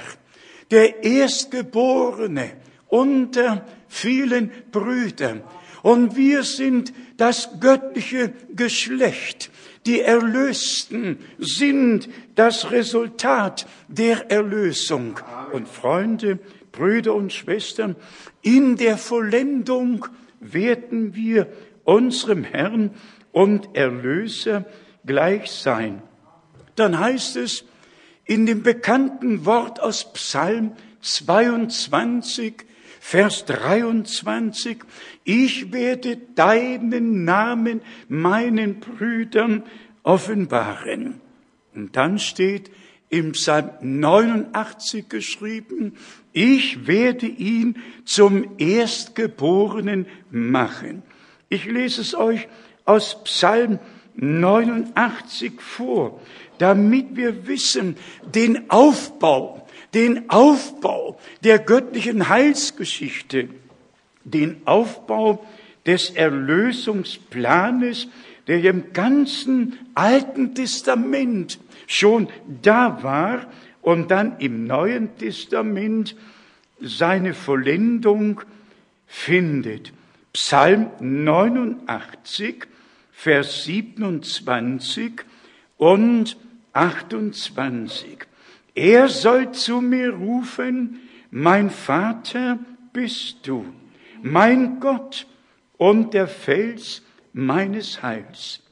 der 0.70 1.02
Erstgeborene 1.04 2.52
unter 2.88 3.64
vielen 3.88 4.50
Brüdern. 4.70 5.42
Und 5.82 6.16
wir 6.16 6.42
sind 6.42 6.92
das 7.16 7.60
göttliche 7.60 8.32
Geschlecht. 8.54 9.50
Die 9.86 10.00
Erlösten 10.00 11.18
sind 11.38 12.08
das 12.34 12.70
Resultat 12.70 13.66
der 13.88 14.30
Erlösung. 14.30 15.18
Und 15.52 15.68
Freunde, 15.68 16.38
Brüder 16.70 17.14
und 17.14 17.32
Schwestern, 17.32 17.96
in 18.42 18.76
der 18.76 18.98
Vollendung 18.98 20.06
werden 20.40 21.14
wir 21.14 21.46
unserem 21.84 22.44
Herrn 22.44 22.90
und 23.32 23.74
Erlöser 23.74 24.66
gleich 25.06 25.50
sein. 25.50 26.02
Dann 26.76 26.98
heißt 26.98 27.36
es 27.36 27.64
in 28.24 28.46
dem 28.46 28.62
bekannten 28.62 29.44
Wort 29.44 29.80
aus 29.80 30.12
Psalm 30.12 30.72
22, 31.00 32.64
Vers 33.02 33.46
23, 33.46 34.78
ich 35.24 35.72
werde 35.72 36.18
deinen 36.34 37.24
Namen 37.24 37.80
meinen 38.08 38.78
Brüdern 38.78 39.64
offenbaren. 40.02 41.20
Und 41.74 41.96
dann 41.96 42.18
steht 42.18 42.70
im 43.08 43.32
Psalm 43.32 43.70
89 43.80 45.08
geschrieben, 45.08 45.96
ich 46.32 46.86
werde 46.86 47.26
ihn 47.26 47.78
zum 48.04 48.58
Erstgeborenen 48.58 50.06
machen. 50.30 51.02
Ich 51.48 51.64
lese 51.64 52.02
es 52.02 52.14
euch 52.14 52.48
aus 52.84 53.24
Psalm 53.24 53.78
89 54.14 55.58
vor, 55.58 56.20
damit 56.58 57.16
wir 57.16 57.46
wissen, 57.46 57.96
den 58.34 58.70
Aufbau, 58.70 59.59
den 59.94 60.30
Aufbau 60.30 61.18
der 61.42 61.58
göttlichen 61.58 62.28
Heilsgeschichte, 62.28 63.48
den 64.24 64.62
Aufbau 64.66 65.44
des 65.86 66.10
Erlösungsplanes, 66.10 68.08
der 68.46 68.62
im 68.64 68.92
ganzen 68.92 69.78
Alten 69.94 70.54
Testament 70.54 71.58
schon 71.86 72.28
da 72.62 73.02
war 73.02 73.46
und 73.82 74.10
dann 74.10 74.38
im 74.38 74.66
Neuen 74.66 75.16
Testament 75.16 76.14
seine 76.80 77.34
Vollendung 77.34 78.40
findet. 79.06 79.92
Psalm 80.32 80.90
89, 81.00 82.66
Vers 83.12 83.64
27 83.64 85.12
und 85.76 86.36
28. 86.72 88.29
Er 88.74 89.08
soll 89.08 89.52
zu 89.52 89.80
mir 89.80 90.10
rufen, 90.14 91.00
mein 91.30 91.70
Vater 91.70 92.58
bist 92.92 93.46
du, 93.46 93.64
mein 94.22 94.80
Gott 94.80 95.26
und 95.76 96.14
der 96.14 96.28
Fels 96.28 97.02
meines 97.32 98.02
Heils. 98.02 98.62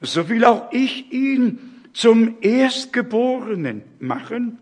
So 0.00 0.28
will 0.28 0.44
auch 0.44 0.72
ich 0.72 1.12
ihn 1.12 1.58
zum 1.92 2.36
Erstgeborenen 2.40 3.82
machen, 3.98 4.58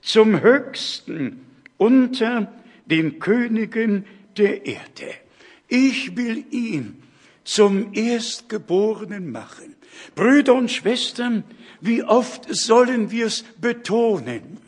zum 0.00 0.40
Höchsten 0.40 1.40
unter 1.76 2.52
den 2.86 3.20
Königen 3.20 4.04
der 4.36 4.66
Erde. 4.66 5.14
Ich 5.68 6.16
will 6.16 6.44
ihn 6.50 7.02
zum 7.44 7.94
Erstgeborenen 7.94 9.30
machen. 9.30 9.76
Brüder 10.14 10.54
und 10.54 10.70
Schwestern, 10.70 11.44
wie 11.82 12.02
oft 12.02 12.46
sollen 12.48 13.10
wir 13.10 13.26
es 13.26 13.42
betonen? 13.60 14.58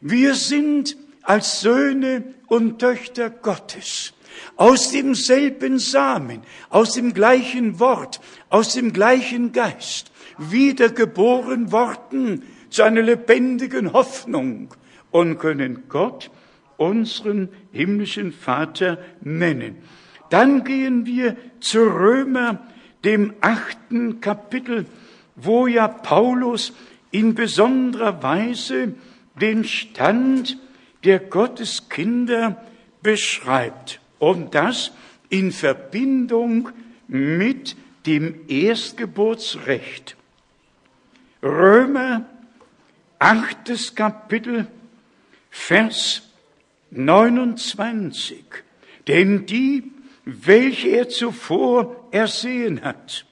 Wir 0.00 0.34
sind 0.34 0.96
als 1.22 1.60
Söhne 1.60 2.22
und 2.46 2.78
Töchter 2.78 3.30
Gottes 3.30 4.14
aus 4.56 4.92
demselben 4.92 5.78
Samen, 5.78 6.42
aus 6.70 6.92
dem 6.92 7.12
gleichen 7.14 7.80
Wort, 7.80 8.20
aus 8.48 8.74
dem 8.74 8.92
gleichen 8.92 9.52
Geist 9.52 10.12
wiedergeboren 10.38 11.72
worden 11.72 12.42
zu 12.70 12.82
einer 12.82 13.02
lebendigen 13.02 13.92
Hoffnung 13.92 14.74
und 15.10 15.38
können 15.38 15.84
Gott 15.88 16.30
unseren 16.76 17.48
himmlischen 17.72 18.32
Vater 18.32 18.98
nennen. 19.20 19.78
Dann 20.30 20.64
gehen 20.64 21.06
wir 21.06 21.36
zu 21.60 21.80
Römer, 21.80 22.66
dem 23.04 23.34
achten 23.40 24.20
Kapitel, 24.20 24.86
wo 25.36 25.66
ja 25.66 25.86
Paulus 25.86 26.72
in 27.10 27.34
besonderer 27.34 28.22
Weise 28.22 28.94
den 29.40 29.64
Stand 29.64 30.58
der 31.04 31.20
Gotteskinder 31.20 32.64
beschreibt. 33.02 34.00
Und 34.18 34.54
das 34.54 34.92
in 35.28 35.52
Verbindung 35.52 36.70
mit 37.06 37.76
dem 38.06 38.48
Erstgeburtsrecht. 38.48 40.16
Römer, 41.42 42.26
achtes 43.18 43.94
Kapitel, 43.94 44.66
Vers 45.50 46.22
29. 46.90 48.44
Denn 49.06 49.46
die, 49.46 49.92
welche 50.24 50.88
er 50.88 51.08
zuvor 51.08 52.08
ersehen 52.10 52.82
hat, 52.82 53.26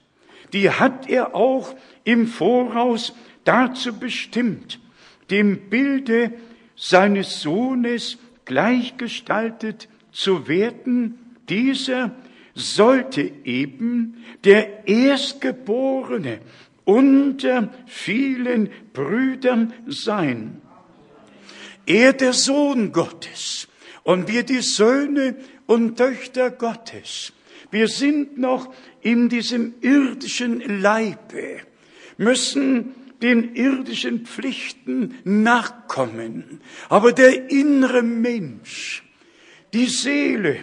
die 0.53 0.69
hat 0.69 1.09
er 1.09 1.35
auch 1.35 1.75
im 2.05 2.27
Voraus 2.27 3.13
dazu 3.43 3.99
bestimmt, 3.99 4.79
dem 5.29 5.69
Bilde 5.69 6.31
seines 6.77 7.41
Sohnes 7.41 8.17
gleichgestaltet 8.45 9.89
zu 10.11 10.47
werden. 10.47 11.19
Dieser 11.49 12.15
sollte 12.53 13.31
eben 13.43 14.23
der 14.43 14.87
Erstgeborene 14.87 16.39
unter 16.85 17.73
vielen 17.87 18.69
Brüdern 18.93 19.73
sein. 19.87 20.61
Er 21.85 22.13
der 22.13 22.33
Sohn 22.33 22.91
Gottes 22.91 23.67
und 24.03 24.27
wir 24.27 24.43
die 24.43 24.61
Söhne 24.61 25.35
und 25.65 25.97
Töchter 25.97 26.51
Gottes. 26.51 27.33
Wir 27.71 27.87
sind 27.87 28.37
noch 28.37 28.73
in 29.01 29.29
diesem 29.29 29.73
irdischen 29.81 30.81
Leibe, 30.81 31.61
müssen 32.17 32.93
den 33.21 33.55
irdischen 33.55 34.25
Pflichten 34.25 35.15
nachkommen. 35.23 36.61
Aber 36.89 37.11
der 37.11 37.49
innere 37.49 38.03
Mensch, 38.03 39.03
die 39.73 39.87
Seele, 39.87 40.57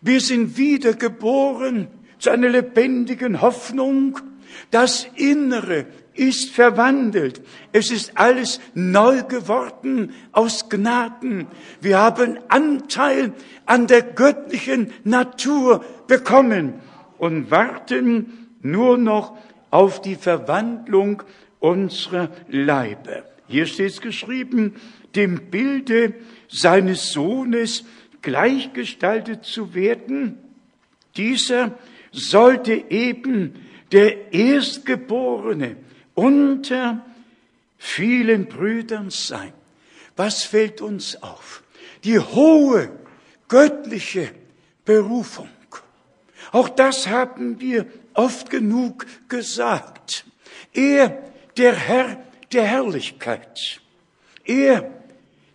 wir 0.00 0.20
sind 0.20 0.56
wiedergeboren 0.56 1.88
zu 2.18 2.30
einer 2.30 2.48
lebendigen 2.48 3.40
Hoffnung, 3.40 4.18
Das 4.70 5.06
Innere 5.16 5.86
ist 6.14 6.50
verwandelt. 6.50 7.42
Es 7.72 7.90
ist 7.90 8.12
alles 8.16 8.60
neu 8.74 9.22
geworden 9.22 10.12
aus 10.32 10.68
Gnaden. 10.68 11.48
Wir 11.80 11.98
haben 11.98 12.38
Anteil 12.48 13.32
an 13.66 13.86
der 13.86 14.02
göttlichen 14.02 14.92
Natur 15.04 15.84
bekommen 16.06 16.74
und 17.18 17.50
warten 17.50 18.48
nur 18.62 18.96
noch 18.96 19.36
auf 19.74 20.00
die 20.00 20.14
Verwandlung 20.14 21.24
unserer 21.58 22.30
Leibe. 22.46 23.24
Hier 23.48 23.66
steht 23.66 23.90
es 23.90 24.00
geschrieben, 24.00 24.76
dem 25.16 25.50
Bilde 25.50 26.14
seines 26.48 27.10
Sohnes 27.10 27.84
gleichgestaltet 28.22 29.44
zu 29.44 29.74
werden. 29.74 30.38
Dieser 31.16 31.76
sollte 32.12 32.72
eben 32.88 33.54
der 33.90 34.32
Erstgeborene 34.32 35.74
unter 36.14 37.04
vielen 37.76 38.46
Brüdern 38.46 39.10
sein. 39.10 39.52
Was 40.14 40.44
fällt 40.44 40.82
uns 40.82 41.20
auf? 41.20 41.64
Die 42.04 42.20
hohe 42.20 42.92
göttliche 43.48 44.30
Berufung. 44.84 45.48
Auch 46.52 46.68
das 46.68 47.08
haben 47.08 47.60
wir 47.60 47.86
oft 48.14 48.50
genug 48.50 49.06
gesagt. 49.28 50.24
Er, 50.72 51.22
der 51.56 51.74
Herr 51.74 52.24
der 52.54 52.64
Herrlichkeit. 52.64 53.80
Er, 54.44 54.90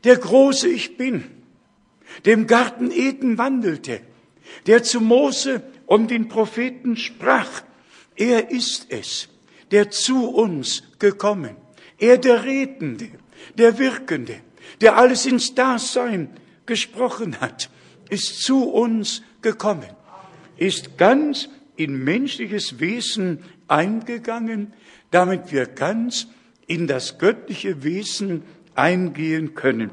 der 0.04 0.18
große 0.18 0.68
Ich 0.68 0.98
bin, 0.98 1.24
dem 2.26 2.46
Garten 2.46 2.92
Eden 2.92 3.38
wandelte, 3.38 4.02
der 4.68 4.84
zu 4.84 5.00
Mose 5.00 5.64
und 5.86 6.12
den 6.12 6.28
Propheten 6.28 6.98
sprach. 6.98 7.64
Er 8.16 8.52
ist 8.52 8.88
es, 8.90 9.30
der 9.72 9.92
zu 9.92 10.30
uns 10.30 10.84
gekommen. 11.00 11.56
Er 11.98 12.18
der 12.18 12.44
Redende, 12.44 13.10
der 13.58 13.78
Wirkende, 13.78 14.42
der 14.82 14.98
alles 14.98 15.26
ins 15.26 15.56
Dasein 15.56 16.30
gesprochen 16.66 17.40
hat, 17.40 17.70
ist 18.10 18.42
zu 18.42 18.70
uns 18.70 19.22
gekommen, 19.42 19.90
ist 20.58 20.98
ganz 20.98 21.50
in 21.80 22.04
menschliches 22.04 22.80
Wesen 22.80 23.40
eingegangen, 23.70 24.74
damit 25.12 25.52
wir 25.52 25.66
ganz 25.66 26.28
in 26.68 26.88
das 26.88 27.18
göttliche 27.18 27.84
Wesen 27.84 28.44
eingehen 28.76 29.56
können. 29.56 29.92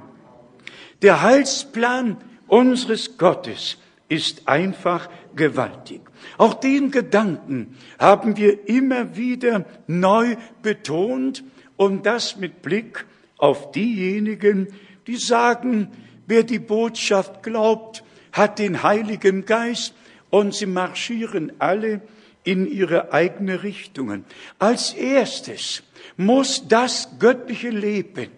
Der 1.03 1.22
Heilsplan 1.22 2.16
unseres 2.49 3.16
Gottes 3.18 3.78
ist 4.09 4.49
einfach 4.49 5.09
gewaltig. 5.37 6.01
Auch 6.39 6.55
den 6.55 6.91
Gedanken 6.91 7.76
haben 7.99 8.37
wir 8.37 8.68
immer 8.68 9.16
wieder 9.16 9.64
neu 9.87 10.37
betont 10.62 11.45
und 11.76 12.05
das 12.05 12.37
mit 12.37 12.62
Blick 12.62 13.07
auf 13.39 13.70
diejenigen, 13.70 14.68
die 15.07 15.16
sagen, 15.16 15.93
wer 16.26 16.43
die 16.43 16.59
Botschaft 16.59 17.45
glaubt, 17.45 18.03
hat 18.32 18.59
den 18.59 18.82
Heiligen 18.82 19.45
Geist 19.45 19.95
und 20.37 20.53
sie 20.53 20.66
marschieren 20.66 21.51
alle 21.61 22.03
in 22.45 22.70
ihre 22.70 23.14
eigene 23.14 23.62
Richtungen. 23.62 24.26
Als 24.59 24.93
erstes 24.93 25.82
muss 26.18 26.68
das 26.68 27.09
göttliche 27.18 27.70
Leben, 27.70 28.28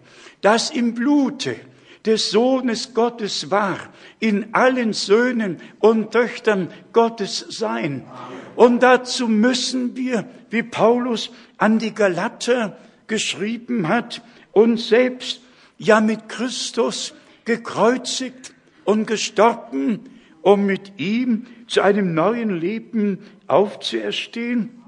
das 0.41 0.71
im 0.71 0.95
Blute 0.95 1.57
des 2.07 2.31
Sohnes 2.31 2.95
Gottes 2.95 3.51
war, 3.51 3.79
in 4.21 4.55
allen 4.55 4.93
Söhnen 4.93 5.57
und 5.81 6.13
Töchtern 6.13 6.69
Gottes 6.93 7.45
sein. 7.49 8.05
Und 8.55 8.85
dazu 8.85 9.27
müssen 9.27 9.97
wir, 9.97 10.25
wie 10.51 10.63
Paulus 10.63 11.33
an 11.57 11.81
die 11.81 11.95
Galater 11.97 12.77
geschrieben 13.09 13.89
hat, 13.89 14.23
uns 14.53 14.87
selbst 14.87 15.41
ja 15.79 16.01
mit 16.01 16.29
Christus 16.29 17.13
gekreuzigt 17.45 18.55
und 18.85 19.09
gestorben, 19.09 20.09
um 20.43 20.65
mit 20.65 21.01
ihm 21.01 21.47
zu 21.69 21.83
einem 21.83 22.15
neuen 22.15 22.51
Leben 22.59 23.21
aufzuerstehen 23.47 24.83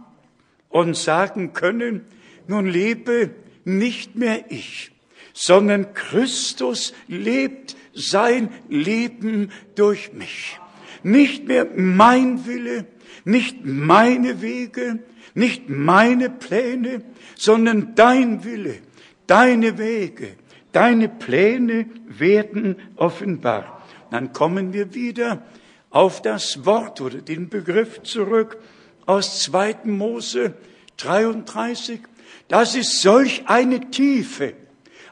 und 0.68 0.97
sagen 0.97 1.53
können, 1.53 2.05
nun 2.49 2.66
lebe 2.66 3.31
nicht 3.64 4.16
mehr 4.16 4.51
ich, 4.51 4.91
sondern 5.33 5.95
Christus 5.95 6.95
lebt 7.07 7.76
sein 7.95 8.49
Leben 8.68 9.51
durch 9.74 10.12
mich. 10.12 10.59
Nicht 11.03 11.47
mehr 11.47 11.66
mein 11.76 12.47
Wille, 12.47 12.87
nicht 13.24 13.64
meine 13.64 14.43
Wege, 14.43 14.99
nicht 15.35 15.68
meine 15.68 16.31
Pläne, 16.31 17.03
sondern 17.37 17.95
dein 17.95 18.45
Wille, 18.45 18.78
deine 19.26 19.78
Wege, 19.78 20.28
deine 20.72 21.09
Pläne 21.09 21.87
werden 22.07 22.76
offenbar. 22.97 23.87
Dann 24.11 24.33
kommen 24.33 24.72
wir 24.72 24.95
wieder 24.95 25.43
auf 25.91 26.22
das 26.22 26.64
Wort 26.64 27.01
oder 27.01 27.18
den 27.18 27.49
Begriff 27.49 28.03
zurück 28.03 28.59
aus 29.07 29.43
2. 29.43 29.78
Mose 29.84 30.55
33. 30.97 32.01
Das 32.49 32.74
ist 32.74 33.03
solch 33.03 33.43
eine 33.47 33.91
Tiefe, 33.91 34.55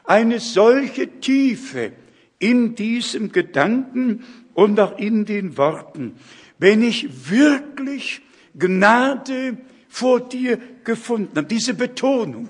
eine 0.05 0.39
solche 0.39 1.19
Tiefe 1.19 1.91
in 2.39 2.75
diesem 2.75 3.31
Gedanken 3.31 4.23
und 4.53 4.79
auch 4.79 4.97
in 4.97 5.25
den 5.25 5.57
Worten. 5.57 6.15
Wenn 6.57 6.81
ich 6.81 7.29
wirklich 7.29 8.21
Gnade 8.57 9.57
vor 9.87 10.21
dir 10.21 10.59
gefunden 10.83 11.35
habe, 11.35 11.47
diese 11.47 11.73
Betonung, 11.73 12.49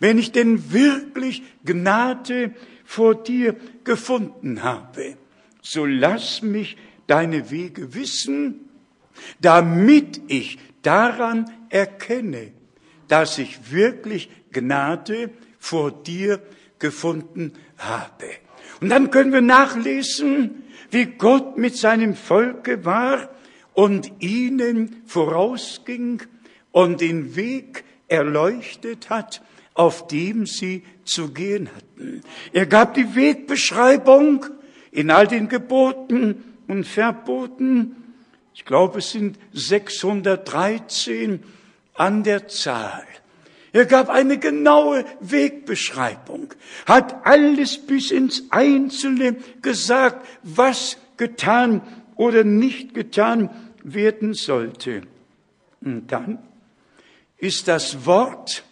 wenn 0.00 0.18
ich 0.18 0.32
denn 0.32 0.72
wirklich 0.72 1.42
Gnade 1.64 2.54
vor 2.84 3.14
dir 3.14 3.56
gefunden 3.84 4.62
habe, 4.62 5.16
so 5.62 5.86
lass 5.86 6.42
mich 6.42 6.76
deine 7.06 7.50
Wege 7.50 7.94
wissen, 7.94 8.68
damit 9.40 10.20
ich 10.28 10.58
daran 10.82 11.50
erkenne, 11.68 12.52
dass 13.08 13.38
ich 13.38 13.72
wirklich 13.72 14.30
Gnade 14.52 15.30
vor 15.58 15.90
dir 15.90 16.42
gefunden 16.78 17.52
habe. 17.78 18.26
Und 18.80 18.88
dann 18.88 19.10
können 19.10 19.32
wir 19.32 19.40
nachlesen, 19.40 20.64
wie 20.90 21.06
Gott 21.06 21.56
mit 21.56 21.76
seinem 21.76 22.14
Volke 22.14 22.84
war 22.84 23.30
und 23.74 24.12
ihnen 24.20 25.02
vorausging 25.06 26.22
und 26.72 27.00
den 27.00 27.36
Weg 27.36 27.84
erleuchtet 28.08 29.08
hat, 29.08 29.42
auf 29.74 30.06
dem 30.08 30.46
sie 30.46 30.82
zu 31.04 31.32
gehen 31.32 31.70
hatten. 31.74 32.22
Er 32.52 32.66
gab 32.66 32.94
die 32.94 33.14
Wegbeschreibung 33.14 34.46
in 34.90 35.10
all 35.10 35.26
den 35.26 35.48
Geboten 35.48 36.51
und 36.68 36.86
Verboten. 36.86 37.96
Ich 38.54 38.64
glaube, 38.64 38.98
es 38.98 39.10
sind 39.10 39.38
613 39.52 41.42
an 41.94 42.22
der 42.22 42.48
Zahl. 42.48 43.04
Er 43.72 43.86
gab 43.86 44.10
eine 44.10 44.38
genaue 44.38 45.04
Wegbeschreibung, 45.20 46.52
hat 46.86 47.24
alles 47.26 47.78
bis 47.78 48.10
ins 48.10 48.44
Einzelne 48.50 49.36
gesagt, 49.62 50.26
was 50.42 50.98
getan 51.16 51.80
oder 52.16 52.44
nicht 52.44 52.92
getan 52.92 53.48
werden 53.82 54.34
sollte. 54.34 55.02
Und 55.80 56.12
dann 56.12 56.38
ist 57.38 57.66
das 57.66 58.04
Wort 58.04 58.62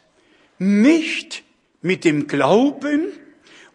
nicht 0.58 1.44
mit 1.80 2.04
dem 2.04 2.26
Glauben 2.26 3.06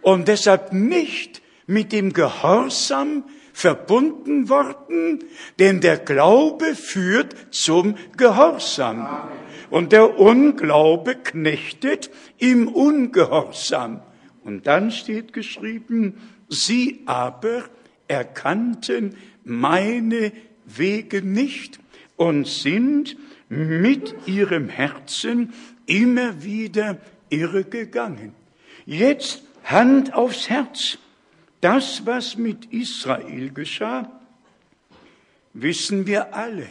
und 0.01 0.27
deshalb 0.27 0.71
nicht 0.71 1.41
mit 1.65 1.91
dem 1.91 2.13
Gehorsam 2.13 3.23
verbunden 3.55 4.49
worden, 4.49 5.23
denn 5.59 5.79
der 5.79 5.97
Glaube 5.97 6.75
führt 6.75 7.33
zum 7.51 7.95
Gehorsam. 8.17 9.07
Und 9.69 9.93
der 9.93 10.19
Unglaube 10.19 11.15
knechtet 11.15 12.11
im 12.37 12.67
Ungehorsam. 12.67 14.01
Und 14.43 14.67
dann 14.67 14.91
steht 14.91 15.31
geschrieben, 15.31 16.15
sie 16.49 17.03
aber 17.05 17.63
erkannten 18.09 19.15
meine 19.45 20.33
Wege 20.65 21.21
nicht 21.21 21.79
und 22.17 22.47
sind 22.47 23.15
mit 23.47 24.13
ihrem 24.25 24.67
Herzen 24.67 25.53
immer 25.85 26.43
wieder 26.43 26.97
irregegangen. 27.29 28.33
Jetzt 28.85 29.43
Hand 29.63 30.13
aufs 30.13 30.49
Herz. 30.49 30.97
Das, 31.65 32.05
was 32.05 32.37
mit 32.37 32.71
Israel 32.71 33.49
geschah, 33.49 34.21
wissen 35.53 36.05
wir 36.05 36.35
alle. 36.35 36.67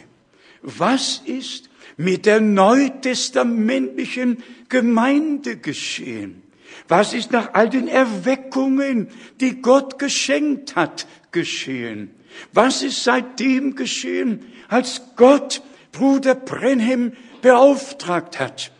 Was 0.61 1.21
ist 1.25 1.69
mit 1.97 2.25
der 2.25 2.39
neutestamentlichen 2.39 4.41
Gemeinde 4.69 5.57
geschehen? 5.57 6.43
Was 6.87 7.13
ist 7.13 7.31
nach 7.31 7.55
all 7.55 7.69
den 7.69 7.89
Erweckungen, 7.89 9.09
die 9.41 9.61
Gott 9.61 9.99
geschenkt 9.99 10.77
hat, 10.77 11.07
geschehen? 11.33 12.11
Was 12.53 12.81
ist 12.81 13.03
seitdem 13.03 13.75
geschehen, 13.75 14.45
als 14.69 15.01
Gott 15.17 15.61
Bruder 15.91 16.35
Brenhem 16.35 17.11
beauftragt 17.41 18.39
hat. 18.39 18.71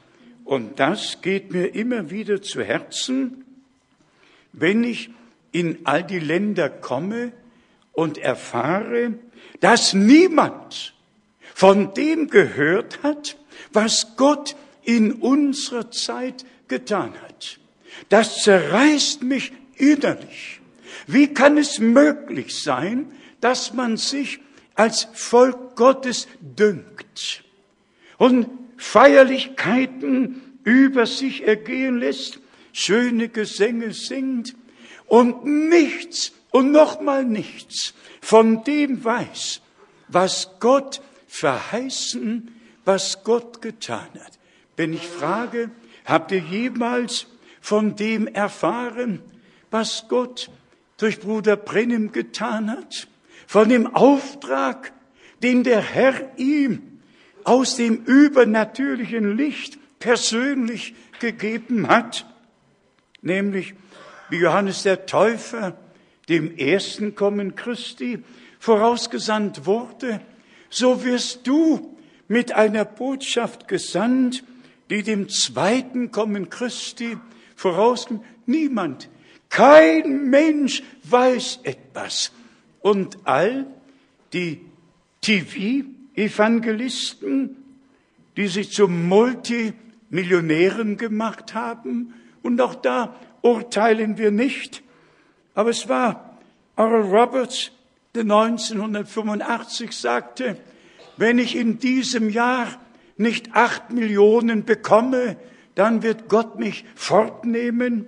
Und 0.44 0.80
das 0.80 1.22
geht 1.22 1.52
mir 1.52 1.76
immer 1.76 2.10
wieder 2.10 2.42
zu 2.42 2.64
Herzen, 2.64 3.44
wenn 4.54 4.84
ich 4.84 5.10
in 5.56 5.80
all 5.86 6.04
die 6.04 6.20
Länder 6.20 6.70
komme 6.70 7.32
und 7.94 8.18
erfahre, 8.18 9.14
dass 9.62 9.94
niemand 9.94 10.94
von 11.54 11.94
dem 11.94 12.30
gehört 12.30 13.02
hat, 13.04 13.38
was 13.72 14.18
Gott 14.18 14.58
in 14.84 15.14
unserer 15.14 15.90
Zeit 15.92 16.46
getan 16.68 17.14
hat. 17.22 17.58
Das 18.10 18.44
zerreißt 18.44 19.24
mich 19.24 19.54
innerlich. 19.78 20.60
Wie 21.08 21.34
kann 21.34 21.58
es 21.58 21.80
möglich 21.80 22.62
sein, 22.62 23.14
dass 23.40 23.74
man 23.74 23.96
sich 23.96 24.42
als 24.74 25.08
Volk 25.14 25.78
Gottes 25.78 26.28
dünkt 26.42 27.46
und 28.18 28.50
Feierlichkeiten 28.76 30.60
über 30.66 31.06
sich 31.06 31.48
ergehen 31.48 32.00
lässt, 32.00 32.40
schöne 32.74 33.30
Gesänge 33.30 33.94
singt 33.94 34.54
und 35.08 35.46
nichts 35.46 36.32
und 36.52 36.72
nochmal 36.72 37.26
nichts 37.26 37.94
von 38.22 38.64
dem 38.64 39.04
weiß, 39.04 39.62
was 40.08 40.50
Gott 40.60 41.02
verheißen, 41.28 42.56
was 42.86 43.24
Gott 43.24 43.62
getan 43.62 44.08
hat. 44.14 44.40
Wenn 44.78 44.94
ich 44.94 45.06
frage, 45.06 45.72
habt 46.06 46.32
ihr 46.32 46.40
jemals 46.40 47.28
von 47.62 47.96
dem 47.96 48.28
erfahren, 48.28 49.22
was 49.72 50.06
Gott 50.08 50.50
durch 50.98 51.20
Bruder 51.20 51.58
Brennim 51.58 52.12
getan 52.12 52.72
hat? 52.72 53.08
Von 53.48 53.70
dem 53.70 53.88
Auftrag, 53.96 54.94
den 55.44 55.64
der 55.64 55.82
Herr 55.82 56.32
ihm 56.38 57.00
aus 57.44 57.76
dem 57.76 58.04
übernatürlichen 58.06 59.36
Licht 59.38 59.78
persönlich 60.00 60.96
gegeben 61.20 61.88
hat? 61.88 62.26
Nämlich, 63.22 63.74
wie 64.36 64.42
Johannes 64.42 64.84
der 64.84 65.06
Täufer 65.06 65.78
dem 66.28 66.58
ersten 66.58 67.16
Kommen 67.16 67.56
Christi 67.56 68.22
vorausgesandt 68.60 69.66
wurde, 69.66 70.20
so 70.70 71.06
wirst 71.06 71.48
du 71.48 71.96
mit 72.28 72.52
einer 72.52 72.84
Botschaft 72.84 73.70
gesandt, 73.70 74.44
die 74.90 75.04
dem 75.04 75.30
zweiten 75.30 76.12
Kommen 76.12 76.50
Christi 76.50 77.16
vorausgeht. 77.56 78.20
Niemand, 78.46 79.08
kein 79.48 80.30
Mensch 80.30 80.84
weiß 81.04 81.62
etwas. 81.64 82.34
Und 82.82 83.20
all 83.24 83.66
die 84.34 84.60
TV-Evangelisten, 85.22 87.56
die 88.36 88.48
sich 88.48 88.74
zu 88.74 88.90
Multimillionären 88.90 90.98
gemacht 90.98 91.54
haben, 91.54 92.14
und 92.44 92.60
auch 92.62 92.76
da 92.76 93.16
urteilen 93.46 94.18
wir 94.18 94.32
nicht, 94.32 94.82
aber 95.54 95.70
es 95.70 95.88
war 95.88 96.38
Oral 96.76 97.04
Roberts, 97.04 97.72
der 98.16 98.24
1985 98.24 99.92
sagte, 99.92 100.58
wenn 101.18 101.38
ich 101.38 101.56
in 101.56 101.78
diesem 101.80 102.30
Jahr 102.30 102.68
nicht 103.18 103.56
acht 103.56 103.92
Millionen 103.92 104.66
bekomme, 104.66 105.38
dann 105.76 106.02
wird 106.02 106.28
Gott 106.28 106.58
mich 106.58 106.86
fortnehmen. 106.96 108.08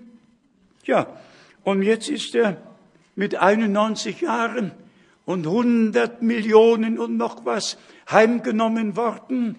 Ja, 0.86 1.08
und 1.64 1.84
jetzt 1.84 2.10
ist 2.10 2.34
er 2.34 2.58
mit 3.16 3.36
91 3.36 4.22
Jahren 4.22 4.72
und 5.26 5.46
100 5.46 6.22
Millionen 6.22 6.98
und 6.98 7.16
noch 7.16 7.46
was 7.46 7.78
heimgenommen 8.10 8.96
worden, 8.96 9.56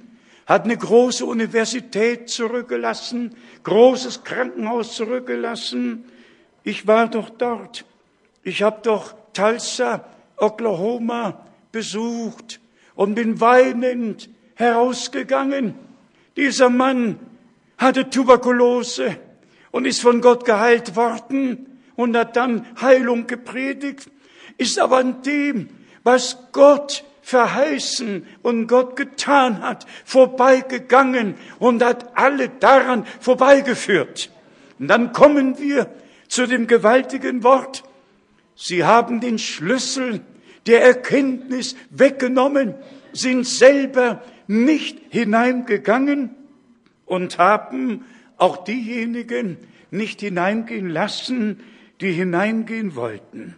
hat 0.49 0.65
eine 0.65 0.79
große 0.79 1.27
Universität 1.27 2.31
zurückgelassen, 2.31 3.37
großes 3.65 4.25
Krankenhaus 4.25 4.97
zurückgelassen. 4.97 6.07
Ich 6.65 6.87
war 6.87 7.07
doch 7.09 7.29
dort. 7.29 7.85
Ich 8.43 8.63
habe 8.63 8.81
doch 8.83 9.15
Tulsa, 9.35 10.07
Oklahoma 10.39 11.45
besucht 11.71 12.61
und 12.95 13.15
bin 13.15 13.43
weinend 13.43 14.31
herausgegangen. 14.55 15.75
Dieser 16.35 16.71
Mann 16.71 17.19
hatte 17.77 18.09
Tuberkulose 18.09 19.19
und 19.71 19.85
ist 19.85 20.01
von 20.01 20.23
Gott 20.23 20.47
geheilt 20.47 20.97
worden 20.97 21.83
und 21.95 22.17
hat 22.17 22.37
dann 22.37 22.65
Heilung 22.81 23.27
gepredigt, 23.27 24.11
ist 24.57 24.79
aber 24.79 24.97
an 24.97 25.21
dem, 25.21 25.69
was 26.05 26.39
Gott 26.53 27.05
verheißen 27.29 28.27
und 28.41 28.69
Gott 28.69 28.97
getan 28.97 29.61
hat, 29.61 29.87
vorbeigegangen 30.07 31.35
und 31.59 31.85
hat 31.85 32.17
alle 32.17 32.49
daran 32.49 33.05
vorbeigeführt. 33.21 34.31
Und 34.79 34.89
dann 34.89 35.13
kommen 35.13 35.59
wir 35.59 35.91
zu 36.29 36.47
dem 36.47 36.67
gewaltigen 36.67 37.43
Wort. 37.43 37.85
Sie 38.57 38.83
haben 38.83 39.21
den 39.21 39.39
Schlüssel 39.39 40.23
der 40.67 40.83
Erkenntnis 40.83 41.77
weggenommen, 41.91 42.75
sind 43.13 43.47
selber 43.47 44.23
nicht 44.47 44.99
hineingegangen 45.11 46.31
und 47.05 47.37
haben 47.37 48.07
auch 48.39 48.65
diejenigen 48.65 49.59
nicht 49.91 50.21
hineingehen 50.21 50.89
lassen, 50.89 51.61
die 52.01 52.13
hineingehen 52.13 52.97
wollten. 52.97 53.57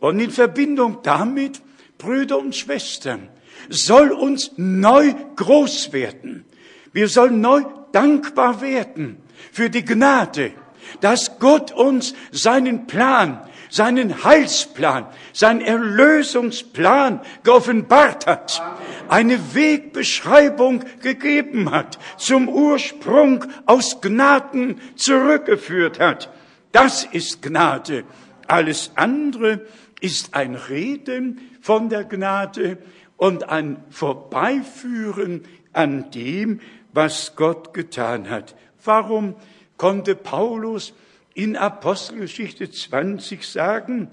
Und 0.00 0.18
in 0.18 0.32
Verbindung 0.32 0.98
damit, 1.04 1.62
Brüder 2.04 2.38
und 2.38 2.54
Schwestern, 2.54 3.28
soll 3.68 4.12
uns 4.12 4.52
neu 4.56 5.14
groß 5.36 5.92
werden. 5.92 6.44
Wir 6.92 7.08
sollen 7.08 7.40
neu 7.40 7.62
dankbar 7.92 8.60
werden 8.60 9.16
für 9.52 9.70
die 9.70 9.84
Gnade, 9.84 10.52
dass 11.00 11.38
Gott 11.38 11.72
uns 11.72 12.14
seinen 12.30 12.86
Plan, 12.86 13.40
seinen 13.70 14.22
Heilsplan, 14.22 15.06
seinen 15.32 15.60
Erlösungsplan 15.62 17.20
geoffenbart 17.42 18.26
hat, 18.26 18.62
eine 19.08 19.54
Wegbeschreibung 19.54 20.84
gegeben 21.00 21.70
hat, 21.70 21.98
zum 22.18 22.48
Ursprung 22.48 23.44
aus 23.66 24.00
Gnaden 24.00 24.80
zurückgeführt 24.96 25.98
hat. 26.00 26.30
Das 26.72 27.04
ist 27.04 27.40
Gnade. 27.42 28.04
Alles 28.46 28.92
andere 28.94 29.62
ist 30.00 30.34
ein 30.34 30.54
Reden 30.54 31.40
von 31.64 31.88
der 31.88 32.04
Gnade 32.04 32.76
und 33.16 33.48
ein 33.48 33.82
Vorbeiführen 33.88 35.44
an 35.72 36.10
dem, 36.10 36.60
was 36.92 37.36
Gott 37.36 37.72
getan 37.72 38.28
hat. 38.28 38.54
Warum 38.84 39.34
konnte 39.78 40.14
Paulus 40.14 40.92
in 41.32 41.56
Apostelgeschichte 41.56 42.70
20 42.70 43.48
sagen, 43.48 44.10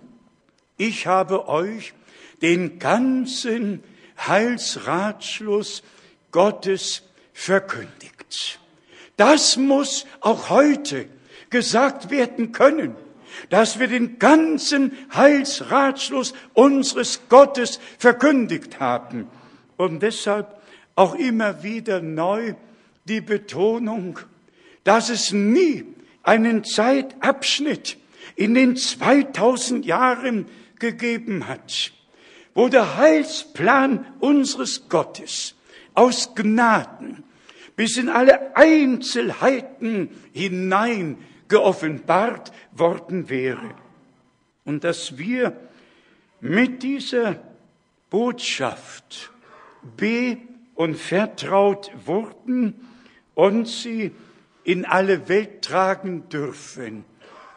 ich 0.77 1.07
habe 1.07 1.49
euch 1.49 1.93
den 2.41 2.79
ganzen 2.79 3.83
Heilsratschluss 4.17 5.83
Gottes 6.31 7.03
verkündigt. 7.33 8.61
Das 9.17 9.57
muss 9.57 10.05
auch 10.21 10.49
heute 10.49 11.05
gesagt 11.49 12.11
werden 12.11 12.53
können, 12.53 12.95
dass 13.49 13.79
wir 13.79 13.88
den 13.88 14.19
ganzen 14.19 14.91
Heilsratschluss 15.13 16.34
unseres 16.53 17.21
Gottes 17.29 17.79
verkündigt 17.97 18.79
haben. 18.79 19.27
Und 19.77 20.01
deshalb 20.01 20.61
auch 20.95 21.15
immer 21.15 21.63
wieder 21.63 22.01
neu 22.01 22.53
die 23.05 23.21
Betonung, 23.21 24.19
dass 24.84 25.09
es 25.09 25.32
nie 25.32 25.86
einen 26.23 26.63
Zeitabschnitt 26.63 27.97
in 28.36 28.53
den 28.53 28.75
2000 28.75 29.86
Jahren 29.86 30.45
gegeben 30.79 31.47
hat, 31.47 31.91
wo 32.53 32.67
der 32.67 32.97
Heilsplan 32.97 34.05
unseres 34.19 34.89
Gottes 34.89 35.55
aus 35.93 36.36
Gnaden 36.36 37.23
bis 37.75 37.97
in 37.97 38.09
alle 38.09 38.55
Einzelheiten 38.55 40.09
hinein 40.34 41.17
geoffenbart 41.51 42.51
worden 42.71 43.29
wäre. 43.29 43.75
Und 44.63 44.85
dass 44.85 45.17
wir 45.17 45.55
mit 46.39 46.81
dieser 46.81 47.43
Botschaft 48.09 49.31
be- 49.97 50.37
und 50.75 50.95
vertraut 50.95 51.91
wurden 52.05 52.87
und 53.35 53.67
sie 53.67 54.11
in 54.63 54.85
alle 54.85 55.27
Welt 55.27 55.61
tragen 55.61 56.29
dürfen, 56.29 57.03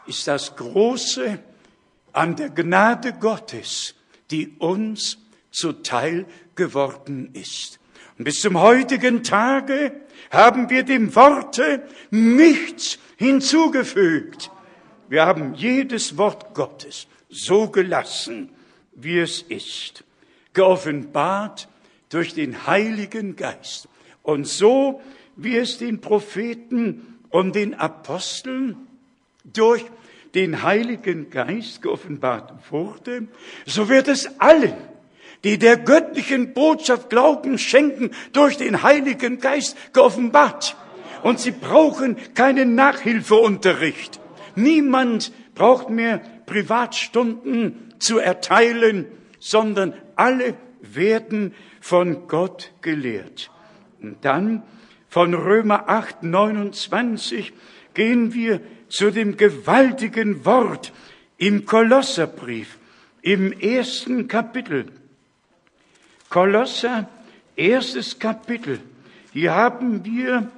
ist 0.06 0.26
das 0.26 0.56
Große 0.56 1.38
an 2.12 2.34
der 2.34 2.50
Gnade 2.50 3.12
Gottes, 3.12 3.94
die 4.30 4.56
uns 4.58 5.18
zuteil 5.50 6.26
geworden 6.56 7.30
ist. 7.32 7.78
Und 8.18 8.24
bis 8.24 8.40
zum 8.40 8.58
heutigen 8.60 9.22
Tage 9.22 9.92
haben 10.30 10.68
wir 10.68 10.82
dem 10.82 11.14
Worte 11.14 11.86
nichts 12.10 12.98
hinzugefügt. 13.16 14.50
Wir 15.08 15.26
haben 15.26 15.54
jedes 15.54 16.16
Wort 16.16 16.54
Gottes 16.54 17.06
so 17.28 17.68
gelassen, 17.68 18.50
wie 18.94 19.18
es 19.18 19.42
ist, 19.42 20.04
geoffenbart 20.52 21.68
durch 22.08 22.34
den 22.34 22.66
Heiligen 22.66 23.36
Geist 23.36 23.88
Und 24.24 24.48
so, 24.48 25.02
wie 25.36 25.56
es 25.56 25.78
den 25.78 26.00
Propheten 26.00 27.18
und 27.28 27.54
den 27.54 27.74
Aposteln 27.74 28.76
durch 29.44 29.84
den 30.34 30.62
Heiligen 30.62 31.30
Geist 31.30 31.82
geoffenbart 31.82 32.52
wurde, 32.70 33.28
so 33.66 33.88
wird 33.88 34.08
es 34.08 34.40
allen, 34.40 34.74
die 35.44 35.58
der 35.58 35.76
göttlichen 35.76 36.54
Botschaft 36.54 37.10
Glauben 37.10 37.58
schenken, 37.58 38.12
durch 38.32 38.56
den 38.56 38.82
Heiligen 38.82 39.38
Geist 39.38 39.76
geoffenbart. 39.92 40.76
Und 41.24 41.40
sie 41.40 41.52
brauchen 41.52 42.18
keinen 42.34 42.74
Nachhilfeunterricht. 42.74 44.20
Niemand 44.56 45.32
braucht 45.54 45.88
mehr 45.88 46.20
Privatstunden 46.44 47.94
zu 47.98 48.18
erteilen, 48.18 49.06
sondern 49.38 49.94
alle 50.16 50.52
werden 50.82 51.54
von 51.80 52.28
Gott 52.28 52.72
gelehrt. 52.82 53.50
Und 54.02 54.22
dann 54.22 54.64
von 55.08 55.32
Römer 55.32 55.88
8, 55.88 56.24
29 56.24 57.54
gehen 57.94 58.34
wir 58.34 58.60
zu 58.90 59.10
dem 59.10 59.38
gewaltigen 59.38 60.44
Wort 60.44 60.92
im 61.38 61.64
Kolosserbrief, 61.64 62.76
im 63.22 63.50
ersten 63.52 64.28
Kapitel. 64.28 64.92
Kolosser, 66.28 67.08
erstes 67.56 68.18
Kapitel. 68.18 68.78
Hier 69.32 69.54
haben 69.54 70.04
wir 70.04 70.50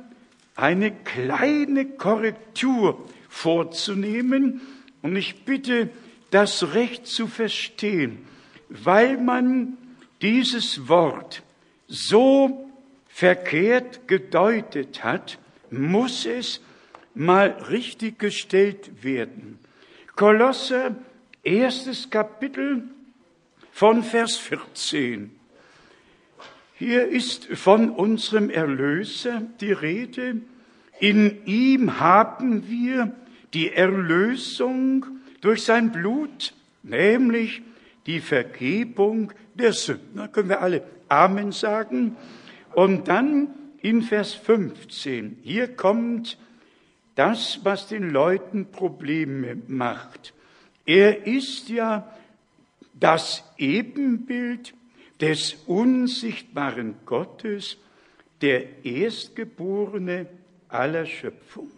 eine 0.56 0.90
kleine 0.90 1.84
Korrektur 1.84 3.06
vorzunehmen 3.28 4.62
und 5.02 5.14
ich 5.16 5.44
bitte, 5.44 5.90
das 6.30 6.74
Recht 6.74 7.06
zu 7.06 7.28
verstehen, 7.28 8.26
weil 8.68 9.18
man 9.18 9.76
dieses 10.22 10.88
Wort 10.88 11.42
so 11.86 12.68
verkehrt 13.08 14.08
gedeutet 14.08 15.04
hat, 15.04 15.38
muss 15.70 16.26
es 16.26 16.60
mal 17.14 17.50
richtig 17.70 18.18
gestellt 18.18 19.04
werden. 19.04 19.58
Kolosser, 20.16 20.96
erstes 21.42 22.10
Kapitel 22.10 22.84
von 23.72 24.02
Vers 24.02 24.36
14. 24.36 25.35
Hier 26.78 27.08
ist 27.08 27.46
von 27.46 27.88
unserem 27.88 28.50
Erlöser 28.50 29.40
die 29.62 29.72
Rede. 29.72 30.42
In 31.00 31.46
ihm 31.46 32.00
haben 32.00 32.68
wir 32.68 33.14
die 33.54 33.72
Erlösung 33.72 35.06
durch 35.40 35.62
sein 35.62 35.90
Blut, 35.90 36.52
nämlich 36.82 37.62
die 38.04 38.20
Vergebung 38.20 39.32
der 39.54 39.72
Sünden. 39.72 40.18
Da 40.18 40.28
können 40.28 40.50
wir 40.50 40.60
alle 40.60 40.82
Amen 41.08 41.50
sagen. 41.50 42.14
Und 42.74 43.08
dann 43.08 43.48
in 43.80 44.02
Vers 44.02 44.34
15, 44.34 45.38
hier 45.42 45.68
kommt 45.68 46.36
das, 47.14 47.60
was 47.62 47.88
den 47.88 48.10
Leuten 48.10 48.70
Probleme 48.70 49.56
macht. 49.66 50.34
Er 50.84 51.26
ist 51.26 51.70
ja 51.70 52.06
das 52.92 53.44
Ebenbild 53.56 54.74
des 55.20 55.56
unsichtbaren 55.66 56.96
Gottes, 57.06 57.78
der 58.42 58.84
Erstgeborene 58.84 60.26
aller 60.68 61.06
Schöpfung. 61.06 61.70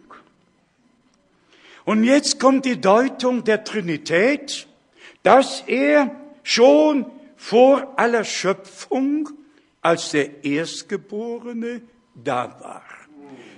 Und 1.85 2.03
jetzt 2.03 2.39
kommt 2.39 2.65
die 2.65 2.79
Deutung 2.79 3.43
der 3.43 3.63
Trinität, 3.63 4.67
dass 5.23 5.63
er 5.67 6.11
schon 6.43 7.05
vor 7.35 7.93
aller 7.97 8.23
Schöpfung 8.23 9.29
als 9.81 10.11
der 10.11 10.43
Erstgeborene 10.43 11.81
da 12.15 12.59
war. 12.59 12.83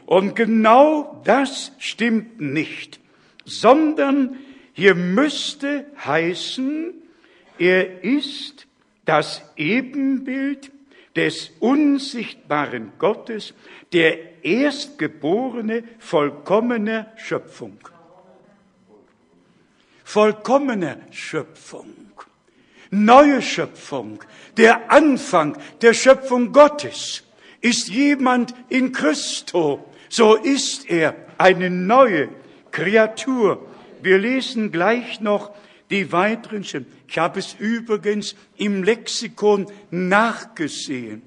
Und 0.06 0.36
genau 0.36 1.22
das 1.24 1.72
stimmt 1.80 2.40
nicht, 2.40 3.00
sondern 3.46 4.38
hier 4.74 4.96
müsste 4.96 5.86
heißen, 6.04 6.94
er 7.58 8.04
ist 8.04 8.68
das 9.06 9.42
Ebenbild 9.56 10.72
des 11.16 11.52
unsichtbaren 11.60 12.94
Gottes, 12.98 13.54
der 13.94 14.44
Erstgeborene 14.44 15.84
vollkommener 16.00 17.12
Schöpfung. 17.18 17.78
Vollkommener 20.04 20.98
Schöpfung. 21.12 21.94
Neue 22.90 23.42
Schöpfung. 23.42 24.24
Der 24.58 24.92
Anfang 24.92 25.58
der 25.82 25.94
Schöpfung 25.94 26.52
Gottes 26.52 27.24
ist 27.62 27.90
jemand 27.90 28.54
in 28.70 28.92
Christo. 28.92 29.86
So 30.10 30.36
ist 30.36 30.90
er 30.90 31.16
eine 31.38 31.70
neue 31.70 32.30
Kreatur. 32.72 33.66
Wir 34.02 34.18
lesen 34.18 34.72
gleich 34.72 35.22
noch 35.22 35.52
die 35.92 36.12
weiteren 36.12 36.64
Schritte. 36.64 36.88
Ich 37.08 37.18
habe 37.18 37.40
es 37.40 37.56
übrigens 37.60 38.36
im 38.58 38.84
Lexikon 38.84 39.68
nachgesehen. 39.92 41.22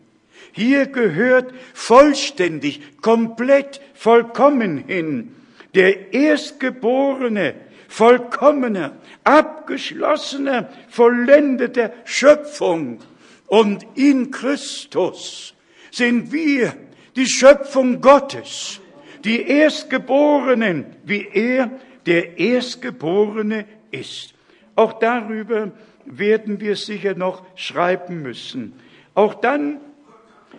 Hier 0.52 0.86
gehört 0.86 1.52
vollständig, 1.72 2.80
komplett, 3.00 3.80
vollkommen 3.94 4.84
hin. 4.86 5.34
Der 5.74 6.12
Erstgeborene, 6.12 7.54
vollkommener, 7.88 8.96
abgeschlossener, 9.24 10.70
vollendeter 10.88 11.92
Schöpfung. 12.04 13.00
Und 13.46 13.86
in 13.94 14.30
Christus 14.30 15.54
sind 15.90 16.32
wir 16.32 16.74
die 17.16 17.26
Schöpfung 17.26 18.00
Gottes, 18.00 18.80
die 19.24 19.42
Erstgeborenen, 19.42 20.86
wie 21.04 21.26
er 21.32 21.70
der 22.06 22.38
Erstgeborene 22.38 23.64
ist. 23.90 24.33
Auch 24.76 24.94
darüber 24.94 25.72
werden 26.04 26.60
wir 26.60 26.76
sicher 26.76 27.14
noch 27.14 27.44
schreiben 27.56 28.22
müssen. 28.22 28.74
Auch 29.14 29.34
dann 29.34 29.80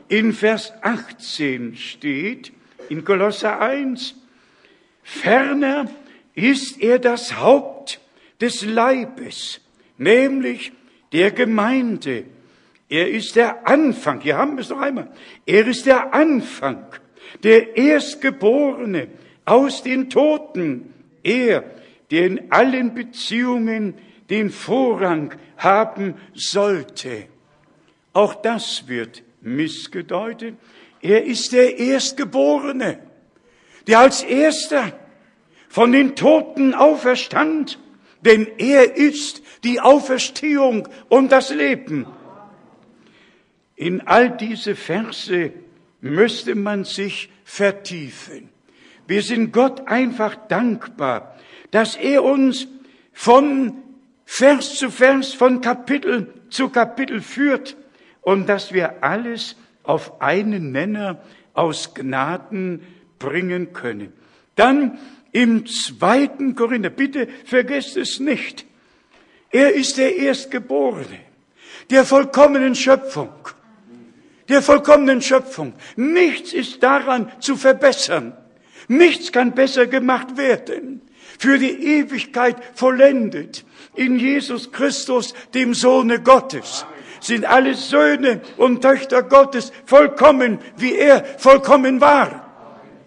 in 0.07 0.34
Vers 0.34 0.74
18 0.82 1.76
steht, 1.76 2.51
in 2.89 3.03
Kolosser 3.03 3.59
1, 3.59 4.16
ferner 5.03 5.89
ist 6.34 6.82
er 6.82 6.99
das 6.99 7.39
Haupt 7.39 7.99
des 8.41 8.66
Leibes, 8.66 9.61
nämlich 9.97 10.72
der 11.11 11.32
Gemeinde. 11.32 12.26
Er 12.89 13.09
ist 13.09 13.36
der 13.36 13.68
Anfang, 13.68 14.22
hier 14.22 14.38
haben 14.38 14.55
wir 14.55 14.61
es 14.61 14.70
noch 14.70 14.80
einmal, 14.82 15.09
er 15.45 15.66
ist 15.66 15.86
der 15.86 16.13
Anfang, 16.13 16.86
der 17.43 17.78
Erstgeborene 17.78 19.07
aus 19.45 19.82
den 19.82 20.09
Toten, 20.09 20.93
er, 21.24 21.63
der 22.12 22.28
in 22.28 22.51
allen 22.51 22.93
Beziehungen 22.93 23.95
den 24.30 24.49
Vorrang 24.49 25.34
haben 25.58 26.16
sollte. 26.34 27.28
Auch 28.14 28.36
das 28.36 28.88
wird 28.88 29.24
missgedeutet. 29.41 30.56
Er 31.01 31.26
ist 31.26 31.51
der 31.51 31.78
Erstgeborene, 31.78 32.99
der 33.88 33.99
als 33.99 34.24
erster 34.24 34.93
von 35.70 35.91
den 35.91 36.16
Toten 36.16 36.74
auferstand, 36.74 37.80
denn 38.22 38.47
er 38.58 38.95
ist 38.95 39.43
die 39.64 39.80
Auferstehung 39.80 40.88
und 41.10 41.32
das 41.32 41.53
Leben. 41.53 42.08
In 43.76 44.01
all 44.08 44.32
diese 44.32 44.76
Verse 44.76 45.51
müsste 46.01 46.56
man 46.56 46.86
sich 46.86 47.30
vertiefen. 47.43 48.49
Wir 49.08 49.22
sind 49.22 49.51
Gott 49.51 49.88
einfach 49.88 50.36
dankbar, 50.47 51.35
dass 51.76 51.98
er 51.98 52.24
uns 52.24 52.70
von 53.12 53.74
Vers 54.24 54.76
zu 54.76 54.90
Vers, 54.90 55.34
von 55.34 55.60
Kapitel 55.60 56.34
zu 56.50 56.70
Kapitel 56.70 57.20
führt 57.20 57.76
und 58.22 58.48
dass 58.48 58.72
wir 58.72 59.04
alles 59.04 59.58
auf 59.84 60.22
einen 60.22 60.72
Nenner 60.72 61.22
aus 61.54 61.94
Gnaden 61.94 62.82
bringen 63.20 63.74
können. 63.74 64.14
Dann 64.56 64.98
im 65.34 65.66
zweiten 65.66 66.56
Korinther, 66.56 66.92
bitte 66.92 67.28
vergesst 67.44 67.98
es 67.98 68.22
nicht, 68.22 68.66
er 69.52 69.74
ist 69.74 69.98
der 69.98 70.16
Erstgeborene 70.16 71.20
der 71.90 72.06
vollkommenen 72.06 72.76
Schöpfung. 72.76 73.34
Der 74.48 74.62
vollkommenen 74.62 75.22
Schöpfung. 75.22 75.74
Nichts 75.98 76.54
ist 76.54 76.82
daran 76.82 77.30
zu 77.42 77.58
verbessern. 77.58 78.32
Nichts 78.88 79.34
kann 79.34 79.52
besser 79.54 79.88
gemacht 79.88 80.38
werden. 80.38 81.02
Für 81.40 81.58
die 81.58 81.98
Ewigkeit 81.98 82.58
vollendet 82.74 83.66
in 83.96 84.20
Jesus 84.20 84.72
Christus, 84.72 85.34
dem 85.54 85.74
Sohne 85.74 86.22
Gottes, 86.22 86.86
sind 87.20 87.46
alle 87.46 87.74
Söhne 87.74 88.42
und 88.58 88.82
Töchter 88.82 89.24
Gottes 89.24 89.72
vollkommen, 89.86 90.60
wie 90.78 90.96
er 90.96 91.24
vollkommen 91.38 92.02
war. 92.02 92.46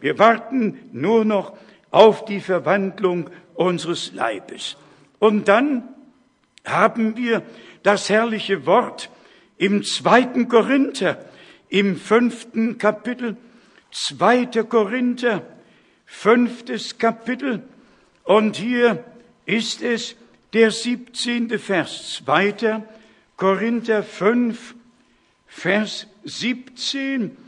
Wir 0.01 0.19
warten 0.19 0.79
nur 0.93 1.25
noch 1.25 1.53
auf 1.91 2.25
die 2.25 2.41
Verwandlung 2.41 3.31
unseres 3.55 4.13
Leibes. 4.13 4.77
Und 5.19 5.49
dann 5.49 5.89
haben 6.65 7.17
wir 7.17 7.43
das 7.83 8.09
herrliche 8.09 8.67
Wort 8.67 9.11
im 9.57 9.83
zweiten 9.83 10.49
Korinther, 10.49 11.19
im 11.69 11.97
fünften 11.97 12.79
Kapitel, 12.79 13.37
2. 13.91 14.47
Korinther, 14.69 15.43
fünftes 16.07 16.99
Kapitel, 16.99 17.63
und 18.29 18.57
hier 18.57 19.03
ist 19.47 19.81
es 19.81 20.15
der 20.53 20.71
17. 20.71 21.59
Vers, 21.59 22.21
2. 22.27 22.83
Korinther 23.39 24.03
5, 24.03 24.75
Vers 25.47 26.07
17. 26.25 27.39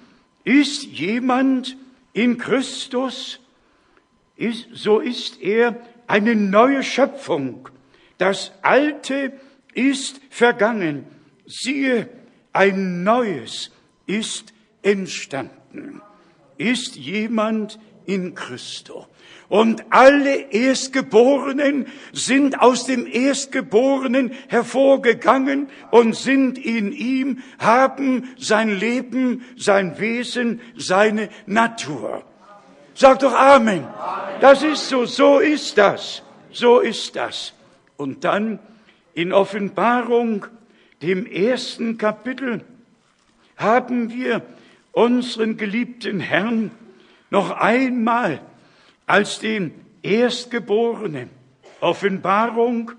Ist 0.44 0.84
jemand 0.84 1.76
in 2.14 2.38
Christus, 2.38 3.40
ist, 4.36 4.68
so 4.72 5.00
ist 5.00 5.42
er 5.42 5.76
eine 6.06 6.34
neue 6.34 6.82
Schöpfung. 6.82 7.68
Das 8.16 8.52
Alte 8.62 9.34
ist 9.74 10.18
vergangen. 10.30 11.04
Siehe, 11.44 12.08
ein 12.54 13.04
Neues 13.04 13.70
ist 14.06 14.54
entstanden. 14.80 16.00
Ist 16.56 16.96
jemand 16.96 17.78
in 18.06 18.34
Christo? 18.34 19.06
Und 19.50 19.82
alle 19.90 20.52
Erstgeborenen 20.52 21.86
sind 22.12 22.60
aus 22.60 22.86
dem 22.86 23.04
Erstgeborenen 23.04 24.30
hervorgegangen 24.46 25.68
und 25.90 26.14
sind 26.14 26.56
in 26.56 26.92
ihm, 26.92 27.42
haben 27.58 28.28
sein 28.38 28.70
Leben, 28.70 29.44
sein 29.56 29.98
Wesen, 29.98 30.60
seine 30.76 31.30
Natur. 31.46 32.22
Sag 32.94 33.18
doch 33.18 33.34
Amen. 33.34 33.88
Das 34.40 34.62
ist 34.62 34.88
so, 34.88 35.04
so 35.04 35.40
ist 35.40 35.76
das, 35.76 36.22
so 36.52 36.78
ist 36.78 37.16
das. 37.16 37.52
Und 37.96 38.22
dann 38.22 38.60
in 39.14 39.32
Offenbarung, 39.32 40.46
dem 41.02 41.26
ersten 41.26 41.98
Kapitel, 41.98 42.60
haben 43.56 44.12
wir 44.12 44.42
unseren 44.92 45.56
geliebten 45.56 46.20
Herrn 46.20 46.70
noch 47.30 47.50
einmal 47.50 48.40
als 49.10 49.40
den 49.40 49.72
Erstgeborenen. 50.02 51.30
Offenbarung, 51.80 52.92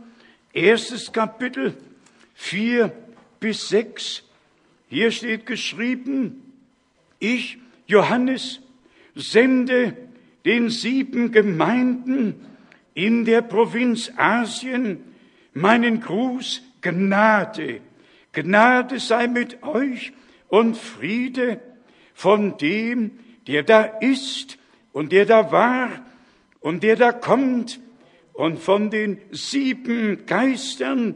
erstes 0.52 1.14
Kapitel, 1.14 1.74
vier 2.34 2.92
bis 3.40 3.70
sechs. 3.70 4.24
Hier 4.90 5.12
steht 5.12 5.46
geschrieben, 5.46 6.54
ich, 7.20 7.60
Johannes, 7.88 8.60
sende 9.16 9.96
den 10.44 10.70
sieben 10.70 11.32
Gemeinden 11.32 12.46
in 12.94 13.24
der 13.24 13.42
Provinz 13.42 14.12
Asien 14.18 15.04
meinen 15.54 16.02
Gruß, 16.02 16.62
Gnade. 16.82 17.80
Gnade 18.34 19.00
sei 19.00 19.28
mit 19.28 19.64
euch 19.64 20.12
und 20.50 20.76
Friede 20.76 21.62
von 22.14 22.58
dem, 22.58 23.12
der 23.48 23.64
da 23.64 23.84
ist 23.84 24.58
und 24.94 25.12
der 25.12 25.26
da 25.26 25.52
war 25.52 25.90
und 26.60 26.84
der 26.84 26.96
da 26.96 27.12
kommt 27.12 27.80
und 28.34 28.60
von 28.60 28.90
den 28.90 29.18
sieben 29.32 30.26
Geistern, 30.26 31.16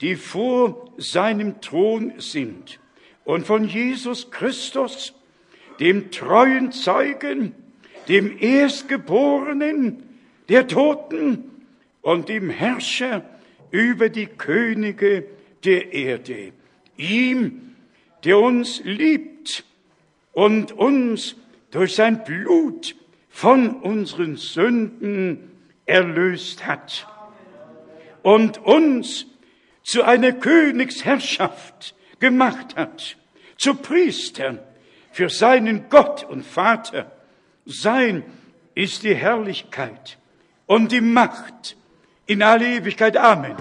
die 0.00 0.16
vor 0.16 0.92
seinem 0.98 1.60
Thron 1.60 2.12
sind 2.18 2.78
und 3.24 3.46
von 3.46 3.64
Jesus 3.64 4.30
Christus, 4.30 5.14
dem 5.80 6.10
treuen 6.10 6.72
Zeugen, 6.72 7.54
dem 8.08 8.38
Erstgeborenen 8.38 10.02
der 10.48 10.68
Toten 10.68 11.44
und 12.02 12.28
dem 12.28 12.50
Herrscher 12.50 13.22
über 13.70 14.08
die 14.08 14.26
Könige 14.26 15.24
der 15.64 15.92
Erde. 15.92 16.52
Ihm, 16.96 17.74
der 18.24 18.38
uns 18.38 18.80
liebt 18.84 19.64
und 20.32 20.72
uns 20.72 21.36
durch 21.76 21.94
sein 21.94 22.24
Blut 22.24 22.96
von 23.28 23.82
unseren 23.82 24.36
Sünden 24.36 25.50
erlöst 25.84 26.66
hat 26.66 27.06
und 28.22 28.56
uns 28.64 29.26
zu 29.82 30.02
einer 30.02 30.32
Königsherrschaft 30.32 31.94
gemacht 32.18 32.76
hat, 32.76 33.18
zu 33.58 33.74
Priestern 33.74 34.58
für 35.12 35.28
seinen 35.28 35.90
Gott 35.90 36.24
und 36.24 36.46
Vater. 36.46 37.12
Sein 37.66 38.24
ist 38.74 39.02
die 39.02 39.14
Herrlichkeit 39.14 40.16
und 40.64 40.92
die 40.92 41.02
Macht 41.02 41.76
in 42.24 42.42
alle 42.42 42.78
Ewigkeit. 42.78 43.18
Amen. 43.18 43.56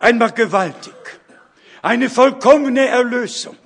Einmal 0.00 0.32
gewaltig. 0.32 0.94
Eine 1.80 2.10
vollkommene 2.10 2.88
Erlösung 2.88 3.56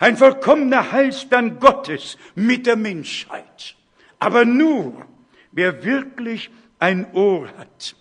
ein 0.00 0.16
vollkommener 0.16 0.92
Heilsplan 0.92 1.58
Gottes 1.58 2.16
mit 2.34 2.66
der 2.66 2.76
Menschheit. 2.76 3.76
Aber 4.18 4.44
nur, 4.44 5.06
wer 5.50 5.84
wirklich 5.84 6.50
ein 6.78 7.12
Ohr 7.12 7.48
hat, 7.56 7.96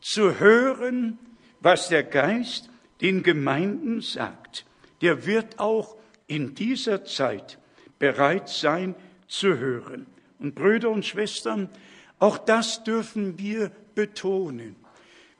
zu 0.00 0.38
hören, 0.38 1.18
was 1.60 1.88
der 1.88 2.02
Geist 2.02 2.70
den 3.00 3.22
Gemeinden 3.22 4.00
sagt, 4.00 4.66
der 5.00 5.26
wird 5.26 5.58
auch 5.58 5.96
in 6.26 6.54
dieser 6.54 7.04
Zeit 7.04 7.58
bereit 7.98 8.48
sein 8.48 8.94
zu 9.28 9.58
hören. 9.58 10.06
Und 10.38 10.54
Brüder 10.54 10.90
und 10.90 11.04
Schwestern, 11.04 11.68
auch 12.18 12.38
das 12.38 12.84
dürfen 12.84 13.38
wir 13.38 13.70
betonen. 13.94 14.76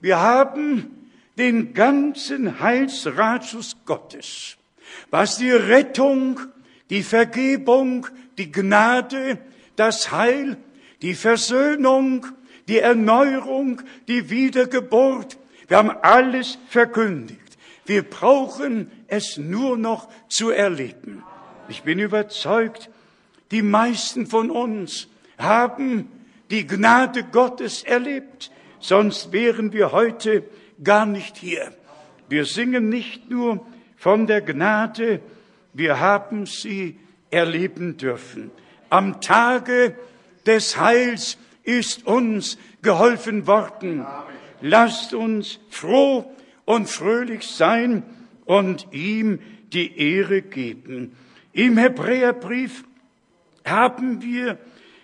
Wir 0.00 0.18
haben 0.18 1.10
den 1.38 1.74
ganzen 1.74 2.60
Heilsratschluss 2.60 3.76
Gottes 3.84 4.56
was 5.10 5.36
die 5.36 5.50
Rettung, 5.50 6.40
die 6.90 7.02
Vergebung, 7.02 8.06
die 8.38 8.50
Gnade, 8.50 9.38
das 9.76 10.12
Heil, 10.12 10.56
die 11.00 11.14
Versöhnung, 11.14 12.26
die 12.68 12.78
Erneuerung, 12.78 13.82
die 14.08 14.30
Wiedergeburt, 14.30 15.38
wir 15.68 15.78
haben 15.78 15.90
alles 16.02 16.58
verkündigt. 16.68 17.40
Wir 17.86 18.02
brauchen 18.02 18.90
es 19.08 19.36
nur 19.36 19.76
noch 19.76 20.08
zu 20.28 20.50
erleben. 20.50 21.22
Ich 21.68 21.82
bin 21.82 21.98
überzeugt, 21.98 22.90
die 23.50 23.62
meisten 23.62 24.26
von 24.26 24.50
uns 24.50 25.08
haben 25.38 26.08
die 26.50 26.66
Gnade 26.66 27.24
Gottes 27.24 27.82
erlebt, 27.82 28.50
sonst 28.78 29.32
wären 29.32 29.72
wir 29.72 29.92
heute 29.92 30.44
gar 30.82 31.06
nicht 31.06 31.36
hier. 31.36 31.72
Wir 32.28 32.44
singen 32.44 32.88
nicht 32.88 33.30
nur 33.30 33.66
von 34.02 34.26
der 34.26 34.40
Gnade, 34.40 35.20
wir 35.74 36.00
haben 36.00 36.44
sie 36.44 36.98
erleben 37.30 37.98
dürfen. 37.98 38.50
Am 38.90 39.20
Tage 39.20 39.94
des 40.44 40.76
Heils 40.76 41.38
ist 41.62 42.04
uns 42.04 42.58
geholfen 42.82 43.46
worden. 43.46 44.04
Lasst 44.60 45.14
uns 45.14 45.60
froh 45.70 46.34
und 46.64 46.88
fröhlich 46.88 47.46
sein 47.46 48.02
und 48.44 48.88
ihm 48.90 49.38
die 49.72 49.96
Ehre 49.96 50.42
geben. 50.42 51.14
Im 51.52 51.78
Hebräerbrief 51.78 52.82
haben 53.64 54.20
wir 54.20 54.58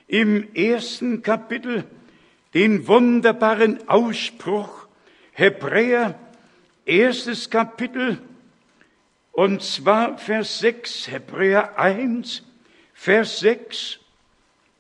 im 0.09 0.53
ersten 0.57 1.22
Kapitel 1.22 1.84
den 2.53 2.88
wunderbaren 2.88 3.78
Ausspruch 3.88 4.88
Hebräer, 5.30 6.18
erstes 6.84 7.49
Kapitel, 7.49 8.18
und 9.39 9.62
zwar 9.62 10.18
Vers 10.18 10.59
6, 10.59 11.12
Hebräer 11.12 11.78
1, 11.78 12.43
Vers 12.93 13.39
6. 13.39 14.01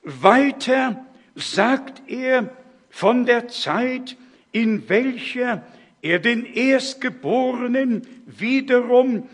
Weiter 0.02 1.06
sagt 1.36 2.02
er 2.08 2.50
von 2.90 3.24
der 3.24 3.46
Zeit, 3.46 4.16
in 4.50 4.88
welcher 4.88 5.64
er 6.02 6.18
den 6.18 6.44
Erstgeborenen 6.44 8.02
wiederum 8.26 9.28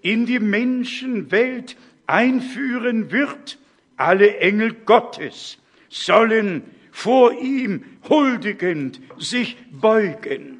in 0.00 0.24
die 0.24 0.40
Menschenwelt 0.40 1.76
einführen 2.06 3.12
wird. 3.12 3.58
Alle 3.98 4.38
Engel 4.38 4.72
Gottes 4.86 5.58
sollen 5.90 6.62
vor 6.90 7.34
ihm 7.34 7.84
huldigend 8.08 8.98
sich 9.18 9.58
beugen. 9.70 10.56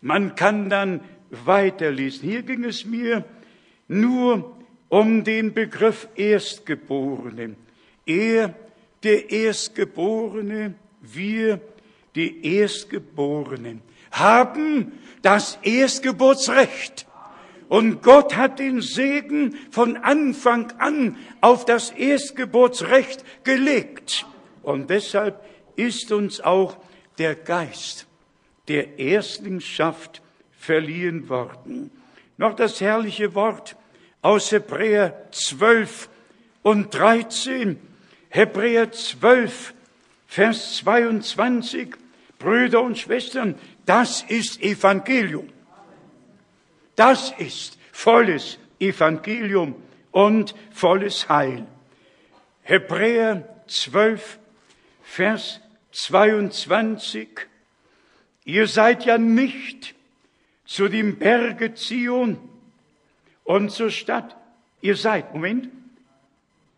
Man 0.00 0.36
kann 0.36 0.70
dann 0.70 1.00
weiterlesen. 1.44 2.28
Hier 2.28 2.42
ging 2.42 2.64
es 2.64 2.84
mir 2.84 3.24
nur 3.88 4.56
um 4.88 5.24
den 5.24 5.52
Begriff 5.54 6.08
Erstgeborene. 6.14 7.56
Er, 8.06 8.54
der 9.02 9.30
Erstgeborene, 9.30 10.74
wir, 11.00 11.60
die 12.14 12.56
Erstgeborenen, 12.56 13.82
haben 14.10 14.92
das 15.22 15.58
Erstgeburtsrecht. 15.62 17.06
Und 17.68 18.02
Gott 18.02 18.36
hat 18.36 18.58
den 18.58 18.82
Segen 18.82 19.56
von 19.70 19.96
Anfang 19.96 20.70
an 20.78 21.16
auf 21.40 21.64
das 21.64 21.90
Erstgeburtsrecht 21.90 23.24
gelegt. 23.44 24.26
Und 24.62 24.90
deshalb 24.90 25.44
ist 25.76 26.12
uns 26.12 26.40
auch 26.40 26.76
der 27.18 27.34
Geist 27.34 28.06
der 28.68 28.98
Erstlingschaft 28.98 30.22
verliehen 30.64 31.28
worden. 31.28 31.90
Noch 32.36 32.56
das 32.56 32.80
herrliche 32.80 33.34
Wort 33.34 33.76
aus 34.22 34.50
Hebräer 34.50 35.28
12 35.30 36.08
und 36.62 36.94
13. 36.94 37.78
Hebräer 38.30 38.90
12, 38.90 39.74
Vers 40.26 40.76
22. 40.76 41.94
Brüder 42.38 42.82
und 42.82 42.98
Schwestern, 42.98 43.54
das 43.86 44.22
ist 44.22 44.60
Evangelium. 44.62 45.48
Das 46.96 47.32
ist 47.38 47.78
volles 47.92 48.58
Evangelium 48.78 49.76
und 50.10 50.54
volles 50.72 51.28
Heil. 51.28 51.66
Hebräer 52.62 53.62
12, 53.66 54.38
Vers 55.02 55.60
22. 55.92 57.28
Ihr 58.44 58.66
seid 58.66 59.04
ja 59.04 59.18
nicht 59.18 59.94
zu 60.64 60.88
dem 60.88 61.18
Berge 61.18 61.74
Zion 61.74 62.38
und 63.44 63.70
zur 63.70 63.90
Stadt. 63.90 64.36
Ihr 64.80 64.96
seid, 64.96 65.34
Moment, 65.34 65.68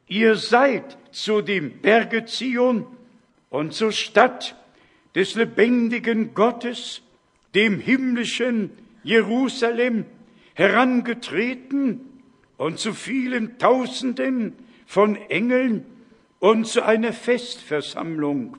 ihr 0.07 0.37
seid 0.37 0.99
zu 1.11 1.43
dem 1.43 1.81
Berge 1.81 2.25
Zion 2.25 2.87
und 3.51 3.73
zur 3.73 3.93
Stadt 3.93 4.57
des 5.15 5.35
lebendigen 5.35 6.35
Gottes, 6.35 7.03
dem 7.55 7.81
himmlischen 7.81 8.71
Jerusalem, 9.03 10.05
herangetreten 10.55 12.01
und 12.57 12.79
zu 12.79 12.93
vielen 12.93 13.59
Tausenden 13.59 14.55
von 14.87 15.17
Engeln 15.17 15.85
und 16.39 16.67
zu 16.67 16.85
einer 16.85 17.13
Festversammlung. 17.13 18.57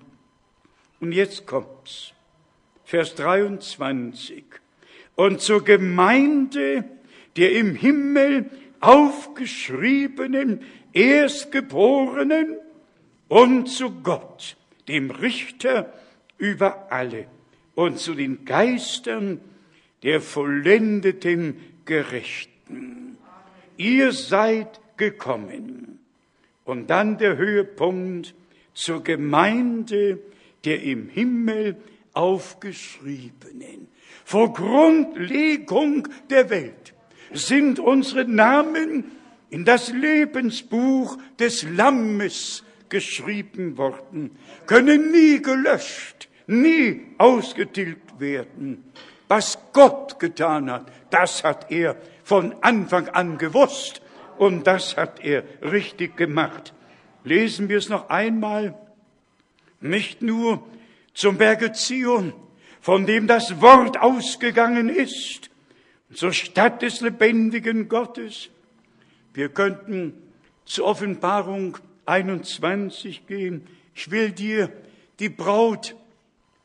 Und 0.99 1.11
jetzt 1.11 1.45
kommt's. 1.45 2.13
Vers 2.83 3.15
23. 3.15 4.45
Und 5.17 5.41
zur 5.41 5.65
Gemeinde 5.65 6.85
der 7.35 7.51
im 7.51 7.75
Himmel 7.75 8.45
aufgeschriebenen 8.79 10.61
Erstgeborenen 10.93 12.57
und 13.27 13.67
zu 13.67 13.91
Gott, 14.01 14.55
dem 14.87 15.11
Richter 15.11 15.93
über 16.37 16.91
alle, 16.91 17.25
und 17.75 17.99
zu 17.99 18.13
den 18.13 18.45
Geistern 18.45 19.41
der 20.03 20.21
vollendeten 20.21 21.57
Gerechten. 21.85 23.17
Ihr 23.77 24.11
seid 24.11 24.79
gekommen. 24.97 25.99
Und 26.65 26.89
dann 26.89 27.17
der 27.17 27.37
Höhepunkt 27.37 28.33
zur 28.73 29.03
Gemeinde 29.03 30.19
der 30.65 30.83
im 30.83 31.07
Himmel 31.07 31.77
aufgeschriebenen. 32.13 33.87
Vor 34.27 34.51
Grundlegung 34.51 36.09
der 36.29 36.49
Welt 36.49 36.93
sind 37.31 37.79
unsere 37.79 38.25
Namen 38.25 39.05
in 39.49 39.63
das 39.63 39.93
Lebensbuch 39.93 41.17
des 41.39 41.63
Lammes 41.63 42.65
geschrieben 42.89 43.77
worden, 43.77 44.37
können 44.65 45.11
nie 45.11 45.41
gelöscht, 45.41 46.27
nie 46.45 47.03
ausgetilgt 47.17 48.19
werden. 48.19 48.91
Was 49.29 49.59
Gott 49.71 50.19
getan 50.19 50.69
hat, 50.69 50.91
das 51.09 51.45
hat 51.45 51.71
er 51.71 51.95
von 52.25 52.53
Anfang 52.59 53.07
an 53.07 53.37
gewusst 53.37 54.01
und 54.37 54.67
das 54.67 54.97
hat 54.97 55.23
er 55.23 55.45
richtig 55.61 56.17
gemacht. 56.17 56.73
Lesen 57.23 57.69
wir 57.69 57.77
es 57.77 57.87
noch 57.87 58.09
einmal, 58.09 58.77
nicht 59.79 60.21
nur 60.21 60.67
zum 61.13 61.37
Berge 61.37 61.71
Zion, 61.71 62.33
von 62.87 63.05
dem 63.05 63.27
das 63.27 63.59
Wort 63.59 63.99
ausgegangen 63.99 64.87
ist, 64.87 65.49
zur 66.13 66.31
Stadt 66.31 66.81
des 66.81 67.01
lebendigen 67.01 67.89
Gottes. 67.89 68.47
Wir 69.33 69.49
könnten 69.49 70.13
zur 70.63 70.85
Offenbarung 70.85 71.77
21 72.05 73.27
gehen. 73.27 73.67
Ich 73.93 74.09
will 74.09 74.31
dir 74.31 74.71
die 75.19 75.27
Braut 75.27 75.97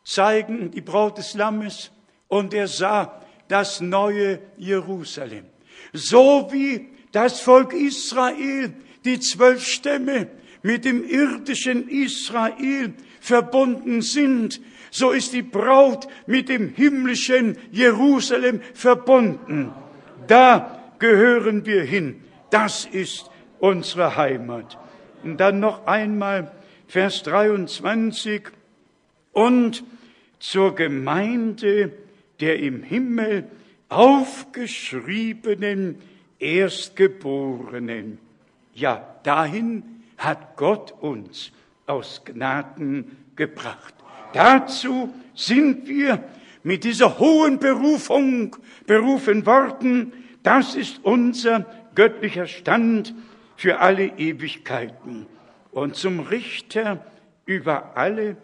zeigen, 0.05 0.71
die 0.71 0.81
Braut 0.81 1.19
des 1.19 1.35
Lammes. 1.35 1.91
Und 2.29 2.55
er 2.55 2.69
sah 2.69 3.21
das 3.49 3.81
neue 3.81 4.39
Jerusalem. 4.57 5.47
So 5.93 6.51
wie 6.53 6.87
das 7.11 7.41
Volk 7.41 7.73
Israel, 7.73 8.73
die 9.05 9.19
zwölf 9.19 9.67
Stämme 9.67 10.29
mit 10.63 10.85
dem 10.85 11.03
irdischen 11.03 11.89
Israel 11.89 12.95
verbunden 13.21 14.03
sind, 14.03 14.61
so 14.93 15.11
ist 15.11 15.33
die 15.33 15.43
Braut 15.43 16.07
mit 16.27 16.51
dem 16.51 16.69
himmlischen 16.69 17.57
Jerusalem 17.71 18.61
verbunden. 18.75 19.73
Da 20.27 20.83
gehören 20.99 21.65
wir 21.65 21.83
hin. 21.83 22.23
Das 22.51 22.85
ist 22.85 23.31
unsere 23.59 24.17
Heimat. 24.17 24.77
Und 25.25 25.39
dann 25.39 25.61
noch 25.61 25.87
einmal 25.87 26.53
Vers 26.89 27.23
23. 27.23 28.43
Und 29.33 29.83
zur 30.39 30.75
Gemeinde 30.75 31.93
der 32.41 32.59
im 32.59 32.83
Himmel 32.83 33.49
aufgeschriebenen 33.89 36.03
Erstgeborenen. 36.39 38.19
Ja, 38.75 39.17
dahin 39.23 40.03
hat 40.19 40.59
Gott 40.59 40.93
uns 41.01 41.51
aus 41.87 42.27
Gnaden 42.27 43.17
gebracht. 43.37 43.95
Dazu 44.33 45.13
sind 45.35 45.87
wir 45.89 46.23
mit 46.63 46.85
dieser 46.85 47.19
hohen 47.19 47.59
Berufung 47.59 48.57
berufen 48.87 49.47
worden. 49.47 50.13
Das 50.43 50.75
ist 50.75 51.01
unser 51.05 51.67
göttlicher 51.95 52.47
Stand 52.47 53.15
für 53.57 53.81
alle 53.81 54.07
Ewigkeiten 54.19 55.27
und 55.73 55.97
zum 55.97 56.21
Richter 56.21 57.05
über 57.47 57.97
alle 57.97 58.37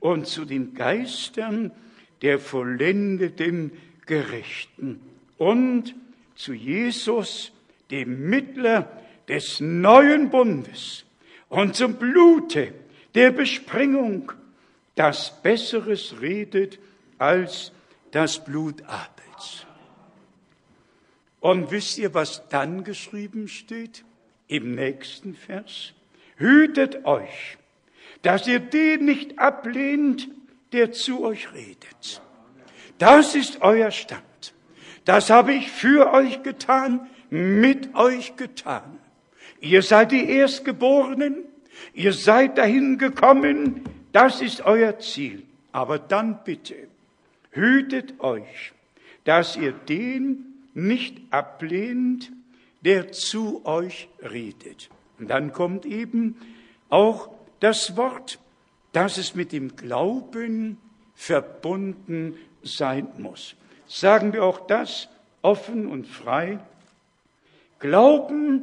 und 0.00 0.26
zu 0.26 0.44
den 0.44 0.74
Geistern 0.74 1.72
der 2.22 2.38
vollendeten 2.38 3.72
Gerechten 4.06 5.00
und 5.38 5.94
zu 6.34 6.52
Jesus, 6.52 7.52
dem 7.90 8.28
Mittler 8.28 8.90
des 9.28 9.60
neuen 9.60 10.30
Bundes 10.30 11.04
und 11.48 11.76
zum 11.76 11.94
Blute 11.94 12.72
der 13.14 13.30
Besprengung, 13.30 14.32
das 14.94 15.42
Besseres 15.42 16.20
redet 16.20 16.78
als 17.18 17.72
das 18.10 18.44
Blut 18.44 18.82
Abels. 18.82 19.66
Und 21.40 21.70
wisst 21.70 21.98
ihr, 21.98 22.14
was 22.14 22.48
dann 22.48 22.84
geschrieben 22.84 23.48
steht? 23.48 24.04
Im 24.46 24.74
nächsten 24.74 25.34
Vers. 25.34 25.92
Hütet 26.36 27.04
euch, 27.04 27.58
dass 28.22 28.46
ihr 28.46 28.60
den 28.60 29.04
nicht 29.04 29.38
ablehnt, 29.38 30.28
der 30.72 30.92
zu 30.92 31.24
euch 31.24 31.52
redet. 31.52 32.22
Das 32.98 33.34
ist 33.34 33.62
euer 33.62 33.90
Stand. 33.90 34.54
Das 35.04 35.30
habe 35.30 35.52
ich 35.52 35.70
für 35.70 36.12
euch 36.12 36.42
getan, 36.42 37.08
mit 37.30 37.94
euch 37.94 38.36
getan. 38.36 38.98
Ihr 39.60 39.82
seid 39.82 40.12
die 40.12 40.28
Erstgeborenen, 40.28 41.44
ihr 41.92 42.12
seid 42.12 42.58
dahin 42.58 42.98
gekommen, 42.98 43.82
das 44.14 44.40
ist 44.40 44.62
euer 44.62 44.98
Ziel. 45.00 45.42
Aber 45.72 45.98
dann 45.98 46.44
bitte, 46.44 46.76
hütet 47.50 48.20
euch, 48.20 48.72
dass 49.24 49.56
ihr 49.56 49.72
den 49.72 50.54
nicht 50.72 51.20
ablehnt, 51.30 52.30
der 52.82 53.10
zu 53.10 53.66
euch 53.66 54.08
redet. 54.22 54.88
Und 55.18 55.28
dann 55.28 55.52
kommt 55.52 55.84
eben 55.84 56.36
auch 56.90 57.28
das 57.58 57.96
Wort, 57.96 58.38
dass 58.92 59.18
es 59.18 59.34
mit 59.34 59.50
dem 59.50 59.74
Glauben 59.74 60.78
verbunden 61.16 62.36
sein 62.62 63.08
muss. 63.18 63.56
Sagen 63.86 64.32
wir 64.32 64.44
auch 64.44 64.66
das 64.66 65.08
offen 65.42 65.86
und 65.86 66.06
frei. 66.06 66.60
Glauben, 67.80 68.62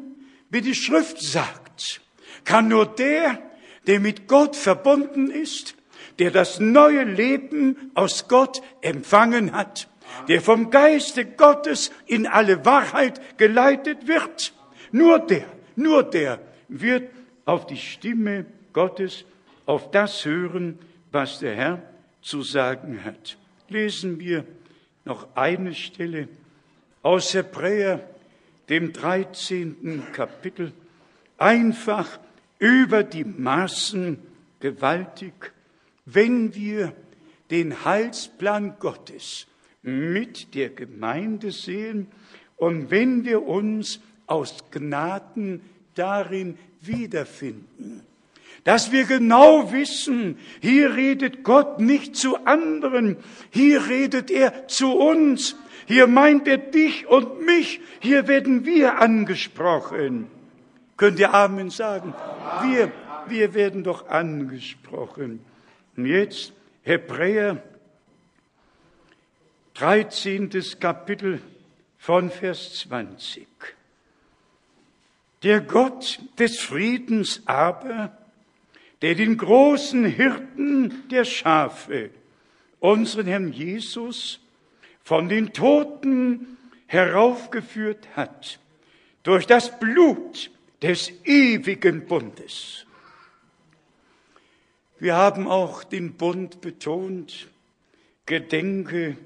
wie 0.50 0.62
die 0.62 0.76
Schrift 0.76 1.22
sagt, 1.22 2.02
kann 2.46 2.70
nur 2.70 2.86
der, 2.86 3.51
der 3.88 4.00
mit 4.00 4.28
Gott 4.28 4.56
verbunden 4.56 5.30
ist, 5.32 5.76
der 6.20 6.32
das 6.32 6.60
neue 6.60 7.04
Leben 7.04 7.92
aus 7.94 8.28
Gott 8.28 8.62
empfangen 8.82 9.54
hat, 9.54 9.88
der 10.28 10.42
vom 10.42 10.70
Geiste 10.70 11.26
Gottes 11.26 11.92
in 12.06 12.28
alle 12.28 12.66
Wahrheit 12.66 13.38
geleitet 13.38 14.08
wird. 14.08 14.54
Nur 14.92 15.20
der, 15.20 15.46
nur 15.76 16.04
der 16.04 16.40
wird 16.68 17.10
auf 17.46 17.66
die 17.66 17.78
Stimme 17.78 18.46
Gottes, 18.74 19.26
auf 19.66 19.92
das 19.92 20.26
hören, 20.26 20.80
was 21.12 21.40
der 21.40 21.56
Herr 21.56 21.82
zu 22.22 22.42
sagen 22.42 23.04
hat. 23.04 23.38
Lesen 23.70 24.20
wir 24.20 24.46
noch 25.06 25.36
eine 25.36 25.74
Stelle 25.74 26.28
aus 27.02 27.34
Hebräer, 27.34 28.08
dem 28.70 28.94
13. 28.94 30.04
Kapitel, 30.14 30.72
einfach 31.38 32.20
über 32.62 33.04
die 33.04 33.26
Maßen 33.26 34.20
gewaltig, 34.60 35.52
wenn 36.06 36.54
wir 36.54 36.94
den 37.50 37.84
Heilsplan 37.84 38.76
Gottes 38.80 39.48
mit 39.82 40.54
der 40.54 40.70
Gemeinde 40.70 41.52
sehen 41.52 42.08
und 42.58 42.92
wenn 42.92 43.26
wir 43.26 43.42
uns 43.42 44.00
aus 44.28 44.58
Gnaden 44.70 45.62
darin 45.96 46.58
wiederfinden. 46.82 48.04
Dass 48.64 48.92
wir 48.92 49.06
genau 49.06 49.72
wissen, 49.72 50.38
hier 50.62 50.96
redet 50.96 51.44
Gott 51.44 51.80
nicht 51.80 52.16
zu 52.16 52.46
anderen, 52.46 53.18
hier 53.50 53.88
redet 53.88 54.30
er 54.30 54.68
zu 54.68 54.92
uns, 54.92 55.56
hier 55.88 56.06
meint 56.06 56.48
er 56.48 56.60
dich 56.60 57.08
und 57.08 57.44
mich, 57.44 57.82
hier 58.02 58.28
werden 58.28 58.66
wir 58.66 59.00
angesprochen. 59.00 60.28
Könnt 61.02 61.18
ihr 61.18 61.34
Amen 61.34 61.72
sagen? 61.72 62.14
Wir, 62.62 62.92
wir 63.26 63.56
werden 63.56 63.84
doch 63.84 64.08
angesprochen. 64.08 65.44
Und 65.98 66.06
jetzt 66.06 66.54
Hebräer 66.84 67.64
13. 69.74 70.52
Kapitel 70.80 71.42
von 71.98 72.30
Vers 72.30 72.76
20. 72.82 73.48
Der 75.42 75.62
Gott 75.62 76.20
des 76.38 76.60
Friedens 76.60 77.42
aber, 77.48 78.16
der 79.02 79.16
den 79.16 79.38
großen 79.38 80.06
Hirten 80.06 81.10
der 81.10 81.26
Schafe, 81.26 82.12
unseren 82.80 83.26
Herrn 83.26 83.52
Jesus, 83.52 84.40
von 85.04 85.30
den 85.30 85.52
Toten 85.52 86.58
heraufgeführt 86.86 88.08
hat, 88.16 88.60
durch 89.24 89.48
das 89.48 89.80
Blut 89.80 90.52
des 90.82 91.12
ewigen 91.26 92.08
Bundes. 92.08 92.86
Wir 95.00 95.16
haben 95.16 95.48
auch 95.48 95.84
den 95.84 96.14
Bund 96.14 96.62
betont, 96.62 97.48
gedenke 98.26 99.18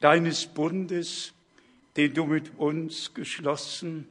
deines 0.00 0.46
Bundes, 0.46 1.32
den 1.96 2.14
du 2.14 2.24
mit 2.26 2.58
uns 2.58 3.14
geschlossen, 3.14 4.08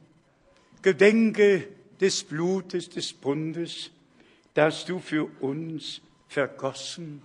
gedenke 0.80 1.68
des 2.00 2.24
Blutes 2.24 2.88
des 2.88 3.12
Bundes, 3.12 3.90
das 4.54 4.84
du 4.84 4.98
für 4.98 5.24
uns 5.40 6.00
vergossen. 6.28 7.22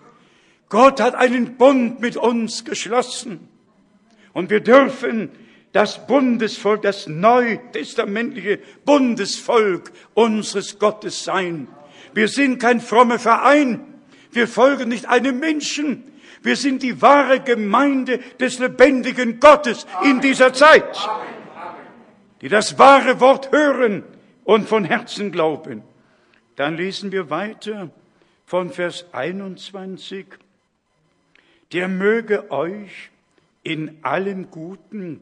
Gott 0.70 0.99
hat 0.99 1.15
einen 1.15 1.57
Bund 1.57 2.01
mit 2.01 2.18
uns 2.18 2.65
geschlossen 2.65 3.47
und 4.34 4.49
wir 4.49 4.59
dürfen 4.59 5.30
das 5.74 6.07
Bundesvolk, 6.07 6.82
das 6.82 7.07
neutestamentliche 7.07 8.59
Bundesvolk 8.86 9.91
unseres 10.13 10.80
Gottes 10.80 11.24
sein. 11.24 11.68
Wir 12.13 12.28
sind 12.28 12.59
kein 12.59 12.82
frommer 12.82 13.20
Verein. 13.20 13.93
Wir 14.32 14.47
folgen 14.47 14.89
nicht 14.89 15.07
einem 15.07 15.39
Menschen. 15.39 16.03
Wir 16.41 16.55
sind 16.55 16.84
die 16.84 17.01
wahre 17.01 17.39
Gemeinde 17.39 18.20
des 18.39 18.59
lebendigen 18.59 19.39
Gottes 19.39 19.86
in 20.03 20.22
dieser 20.22 20.53
Zeit, 20.53 20.97
die 22.41 22.49
das 22.49 22.80
wahre 22.80 23.20
Wort 23.20 23.51
hören 23.51 24.03
und 24.43 24.68
von 24.70 24.86
Herzen 24.86 25.32
glauben. 25.32 25.84
Dann 26.55 26.76
lesen 26.78 27.11
wir 27.11 27.30
weiter 27.30 27.89
von 28.45 28.72
Vers 28.72 29.05
21. 29.11 30.26
Der 31.74 31.88
möge 31.88 32.49
euch 32.49 33.09
in 33.63 33.97
allem 34.03 34.49
Guten 34.49 35.20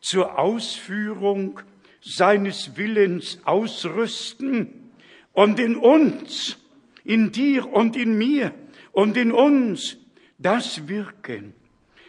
zur 0.00 0.38
Ausführung 0.38 1.60
seines 2.00 2.76
Willens 2.76 3.38
ausrüsten 3.44 4.90
und 5.32 5.60
in 5.60 5.76
uns, 5.76 6.56
in 7.04 7.32
dir 7.32 7.72
und 7.72 7.96
in 7.96 8.16
mir 8.16 8.54
und 8.92 9.16
in 9.16 9.32
uns 9.32 9.98
das 10.38 10.88
wirken, 10.88 11.54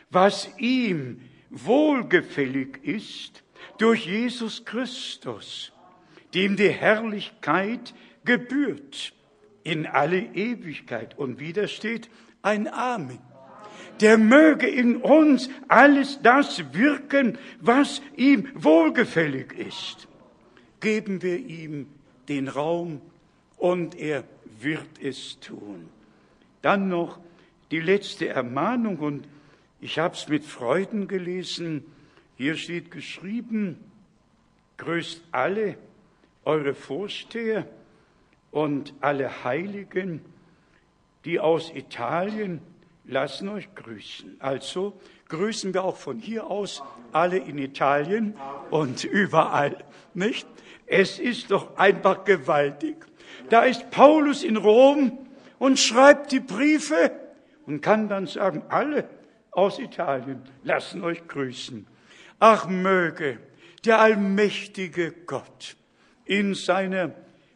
was 0.10 0.50
ihm 0.58 1.22
wohlgefällig 1.50 2.80
ist 2.84 3.44
durch 3.78 4.06
Jesus 4.06 4.64
Christus, 4.64 5.74
dem 6.34 6.56
die 6.56 6.70
Herrlichkeit 6.70 7.94
gebührt 8.24 9.14
in 9.64 9.86
alle 9.86 10.20
Ewigkeit. 10.20 11.18
Und 11.18 11.40
wieder 11.40 11.68
steht 11.68 12.10
ein 12.42 12.68
Amen 12.68 13.20
der 14.02 14.18
möge 14.18 14.68
in 14.68 14.98
uns 14.98 15.50
alles 15.68 16.20
das 16.22 16.74
wirken, 16.74 17.38
was 17.60 18.02
ihm 18.16 18.48
wohlgefällig 18.56 19.54
ist. 19.54 20.08
Geben 20.80 21.22
wir 21.22 21.38
ihm 21.38 21.88
den 22.28 22.48
Raum 22.48 23.02
und 23.58 23.96
er 23.96 24.24
wird 24.60 25.00
es 25.02 25.40
tun. 25.40 25.88
Dann 26.62 26.90
noch 26.90 27.20
die 27.70 27.80
letzte 27.80 28.28
Ermahnung 28.28 28.98
und 28.98 29.28
ich 29.80 30.00
habe 30.00 30.16
es 30.16 30.28
mit 30.28 30.44
Freuden 30.46 31.08
gelesen. 31.08 31.84
Hier 32.38 32.56
steht 32.56 32.92
geschrieben, 32.92 33.78
grüßt 34.78 35.24
alle 35.32 35.78
eure 36.44 36.74
Vorsteher 36.74 37.68
und 38.50 38.94
alle 39.00 39.44
Heiligen, 39.44 40.22
die 41.26 41.40
aus 41.40 41.72
Italien 41.74 42.62
lassen 43.12 43.50
euch 43.50 43.74
grüßen. 43.76 44.38
Also 44.40 45.00
grüßen 45.28 45.74
wir 45.74 45.84
auch 45.84 45.98
von 45.98 46.20
hier 46.20 46.48
aus 46.48 46.82
alle 47.12 47.38
in 47.38 47.58
Italien 47.58 48.36
und 48.70 49.04
überall, 49.04 49.78
nicht? 50.14 50.48
Es 50.88 51.20
ist 51.20 51.52
doch 51.52 51.78
einfach 51.78 52.24
gewaltig. 52.26 53.06
Da 53.50 53.64
ist 53.64 53.92
Paulus 53.92 54.44
in 54.44 54.58
Rom 54.58 55.20
und 55.60 55.80
schreibt 55.80 56.32
die 56.32 56.40
Briefe 56.40 57.12
und 57.66 57.82
kann 57.82 58.10
dann 58.10 58.28
sagen, 58.28 58.64
alle 58.70 59.08
aus 59.52 59.80
Italien 59.80 60.42
lassen 60.64 61.04
euch 61.04 61.28
grüßen. 61.28 61.86
Ach 62.40 62.68
möge 62.68 63.40
der 63.86 64.00
allmächtige 64.00 65.12
Gott 65.12 65.76
in 66.26 66.54
seiner 66.56 67.12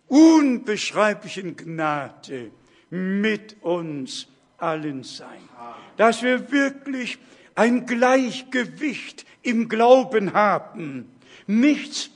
unbeschreiblichen 0.07 1.55
Gnade 1.55 2.51
mit 2.89 3.57
uns 3.61 4.27
allen 4.57 5.03
sein. 5.03 5.49
Dass 5.97 6.23
wir 6.23 6.51
wirklich 6.51 7.17
ein 7.55 7.85
Gleichgewicht 7.85 9.25
im 9.41 9.69
Glauben 9.69 10.33
haben, 10.33 11.09
nichts 11.47 12.09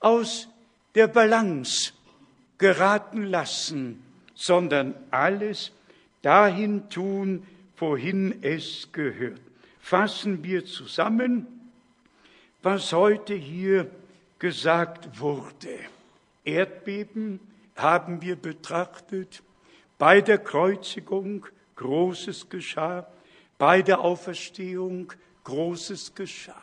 aus 0.00 0.48
der 0.94 1.06
Balance 1.06 1.92
geraten 2.58 3.24
lassen, 3.24 4.02
sondern 4.34 4.94
alles 5.10 5.72
dahin 6.22 6.88
tun, 6.88 7.46
wohin 7.76 8.42
es 8.42 8.88
gehört. 8.92 9.40
Fassen 9.80 10.44
wir 10.44 10.64
zusammen, 10.64 11.46
was 12.62 12.92
heute 12.92 13.34
hier 13.34 13.90
gesagt 14.38 15.20
wurde. 15.20 15.78
Erdbeben 16.44 17.40
haben 17.76 18.22
wir 18.22 18.36
betrachtet, 18.36 19.42
bei 19.98 20.20
der 20.22 20.38
Kreuzigung 20.38 21.46
Großes 21.80 22.48
geschah. 22.50 23.06
Bei 23.56 23.80
der 23.80 24.00
Auferstehung 24.00 25.14
Großes 25.44 26.14
geschah. 26.14 26.60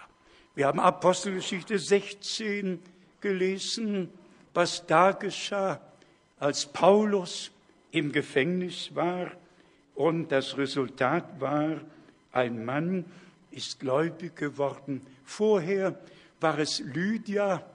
Wir 0.53 0.67
haben 0.67 0.79
Apostelgeschichte 0.79 1.79
16 1.79 2.79
gelesen, 3.19 4.11
was 4.53 4.85
da 4.85 5.13
geschah, 5.13 5.81
als 6.39 6.67
Paulus 6.67 7.49
im 7.89 8.11
Gefängnis 8.11 8.93
war 8.93 9.31
und 9.95 10.31
das 10.31 10.55
Resultat 10.55 11.41
war, 11.41 11.81
ein 12.31 12.63
Mann 12.63 13.03
ist 13.49 13.79
gläubig 13.79 14.35
geworden. 14.35 15.01
Vorher 15.23 15.99
war 16.39 16.59
es 16.59 16.77
Lydia 16.79 17.65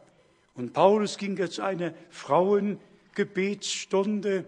und 0.55 0.73
Paulus 0.73 1.19
ging 1.19 1.37
jetzt 1.37 1.59
eine 1.59 1.93
Frauengebetsstunde 2.11 4.45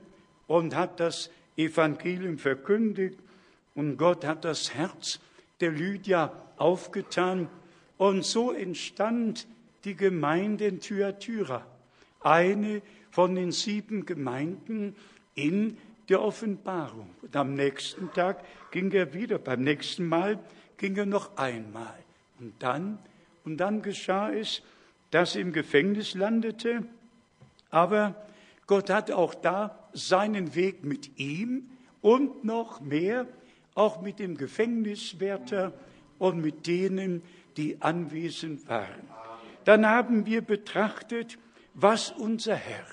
und 0.47 0.77
hat 0.77 1.01
das 1.01 1.29
Evangelium 1.57 2.39
verkündigt 2.39 3.19
und 3.75 3.97
Gott 3.97 4.25
hat 4.25 4.45
das 4.45 4.75
Herz 4.75 5.21
der 5.61 5.71
Lydia 5.71 6.33
aufgetan 6.57 7.49
und 7.97 8.25
so 8.25 8.53
entstand 8.53 9.47
die 9.85 9.95
Gemeinde 9.95 10.67
in 10.67 10.81
Thyatira, 10.81 11.67
eine 12.21 12.83
von 13.11 13.35
den 13.35 13.53
sieben 13.53 14.07
Gemeinden 14.07 14.97
in 15.35 15.77
der 16.09 16.23
Offenbarung. 16.23 17.11
Und 17.23 17.37
am 17.37 17.55
nächsten 17.55 18.13
Tag 18.13 18.45
ging 18.71 18.91
er 18.93 19.15
wieder, 19.15 19.39
beim 19.39 19.63
nächsten 19.63 20.07
Mal 20.07 20.39
ging 20.77 20.97
er 20.97 21.07
noch 21.07 21.37
einmal. 21.37 21.99
Und 22.41 22.55
dann, 22.59 22.99
und 23.45 23.59
dann 23.59 23.83
geschah 23.83 24.33
es, 24.33 24.63
dass 25.11 25.37
er 25.37 25.43
im 25.43 25.53
Gefängnis 25.53 26.15
landete, 26.15 26.85
aber 27.71 28.15
Gott 28.67 28.91
hat 28.91 29.11
auch 29.11 29.35
da 29.35 29.84
seinen 29.95 30.55
Weg 30.55 30.85
mit 30.85 31.19
ihm 31.19 31.71
und 32.03 32.45
noch 32.45 32.81
mehr 32.81 33.27
auch 33.75 34.03
mit 34.03 34.19
dem 34.19 34.37
Gefängniswärter 34.37 35.73
und 36.19 36.41
mit 36.41 36.66
denen, 36.66 37.23
die 37.57 37.81
anwesend 37.81 38.69
waren. 38.69 39.09
Dann 39.65 39.87
haben 39.87 40.27
wir 40.27 40.43
betrachtet, 40.43 41.39
was 41.73 42.11
unser 42.11 42.55
Herr 42.55 42.87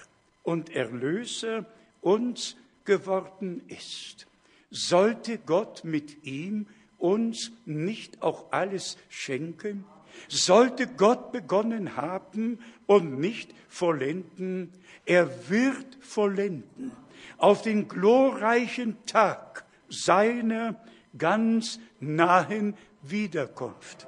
und 0.43 0.69
Erlöser 0.69 1.65
uns 2.01 2.55
geworden 2.85 3.61
ist. 3.67 4.27
Sollte 4.69 5.37
Gott 5.37 5.83
mit 5.83 6.23
ihm 6.23 6.67
uns 6.97 7.51
nicht 7.65 8.21
auch 8.21 8.51
alles 8.51 8.97
schenken? 9.09 9.83
Sollte 10.27 10.87
Gott 10.87 11.31
begonnen 11.31 11.97
haben 11.97 12.59
und 12.85 13.19
nicht 13.19 13.53
vollenden, 13.67 14.73
er 15.05 15.49
wird 15.49 15.97
vollenden 16.01 16.91
auf 17.37 17.61
den 17.61 17.87
glorreichen 17.87 18.97
Tag 19.05 19.65
seiner 19.89 20.75
ganz 21.17 21.79
nahen 21.99 22.75
Wiederkunft. 23.01 24.07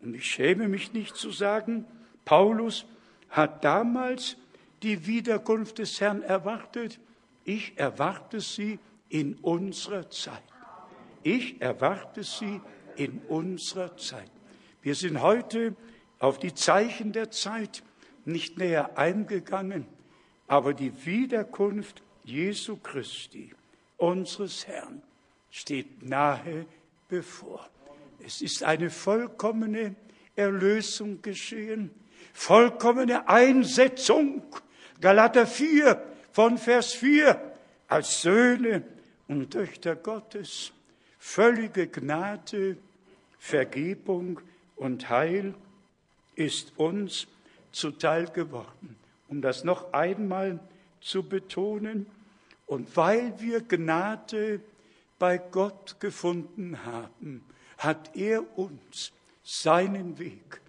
Und 0.00 0.14
ich 0.14 0.26
schäme 0.26 0.68
mich 0.68 0.92
nicht 0.92 1.16
zu 1.16 1.30
sagen, 1.30 1.84
Paulus 2.24 2.86
hat 3.30 3.64
damals 3.64 4.36
die 4.82 5.06
Wiederkunft 5.06 5.78
des 5.78 6.00
Herrn 6.00 6.22
erwartet. 6.22 6.98
Ich 7.44 7.76
erwarte 7.76 8.40
sie 8.40 8.78
in 9.08 9.34
unserer 9.36 10.10
Zeit. 10.10 10.42
Ich 11.22 11.60
erwarte 11.60 12.22
sie 12.22 12.60
in 12.96 13.20
unserer 13.28 13.96
Zeit. 13.96 14.30
Wir 14.84 14.94
sind 14.94 15.22
heute 15.22 15.74
auf 16.18 16.38
die 16.38 16.52
Zeichen 16.52 17.12
der 17.12 17.30
Zeit 17.30 17.82
nicht 18.26 18.58
näher 18.58 18.98
eingegangen, 18.98 19.86
aber 20.46 20.74
die 20.74 21.06
Wiederkunft 21.06 22.02
Jesu 22.22 22.76
Christi, 22.76 23.54
unseres 23.96 24.66
Herrn, 24.66 25.02
steht 25.50 26.02
nahe 26.02 26.66
bevor. 27.08 27.66
Es 28.26 28.42
ist 28.42 28.62
eine 28.62 28.90
vollkommene 28.90 29.94
Erlösung 30.36 31.22
geschehen, 31.22 31.90
vollkommene 32.34 33.26
Einsetzung. 33.26 34.42
Galater 35.00 35.46
4 35.46 35.98
von 36.30 36.58
Vers 36.58 36.92
4 36.92 37.40
als 37.88 38.20
Söhne 38.20 38.82
und 39.28 39.50
Töchter 39.50 39.96
Gottes, 39.96 40.74
völlige 41.18 41.86
Gnade, 41.86 42.76
Vergebung 43.38 44.40
und 44.84 45.08
Heil 45.08 45.54
ist 46.34 46.74
uns 46.76 47.26
zuteil 47.72 48.26
geworden. 48.26 48.96
Um 49.28 49.40
das 49.40 49.64
noch 49.64 49.94
einmal 49.94 50.60
zu 51.00 51.26
betonen, 51.26 52.06
und 52.66 52.94
weil 52.94 53.32
wir 53.40 53.62
Gnade 53.62 54.60
bei 55.18 55.38
Gott 55.38 55.96
gefunden 56.00 56.84
haben, 56.84 57.44
hat 57.78 58.14
er 58.14 58.58
uns 58.58 59.12
seinen 59.42 60.18
Weg 60.18 60.60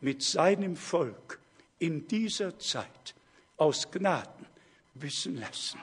mit 0.00 0.22
seinem 0.22 0.74
Volk 0.74 1.38
in 1.78 2.08
dieser 2.08 2.58
Zeit 2.58 3.14
aus 3.58 3.90
Gnaden 3.90 4.46
wissen 4.94 5.36
lassen. 5.36 5.78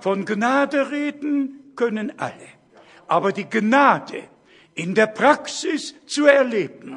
Von 0.00 0.24
Gnade 0.24 0.90
reden 0.92 1.72
können 1.74 2.16
alle, 2.18 2.48
aber 3.08 3.32
die 3.32 3.48
Gnade 3.48 4.28
in 4.78 4.94
der 4.94 5.08
Praxis 5.08 5.92
zu 6.06 6.26
erleben, 6.26 6.96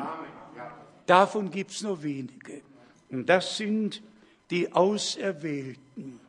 davon 1.08 1.50
gibt 1.50 1.72
es 1.72 1.82
nur 1.82 2.04
wenige. 2.04 2.62
Und 3.10 3.28
das 3.28 3.58
sind 3.58 4.04
die 4.52 4.72
Auserwählten, 4.72 6.20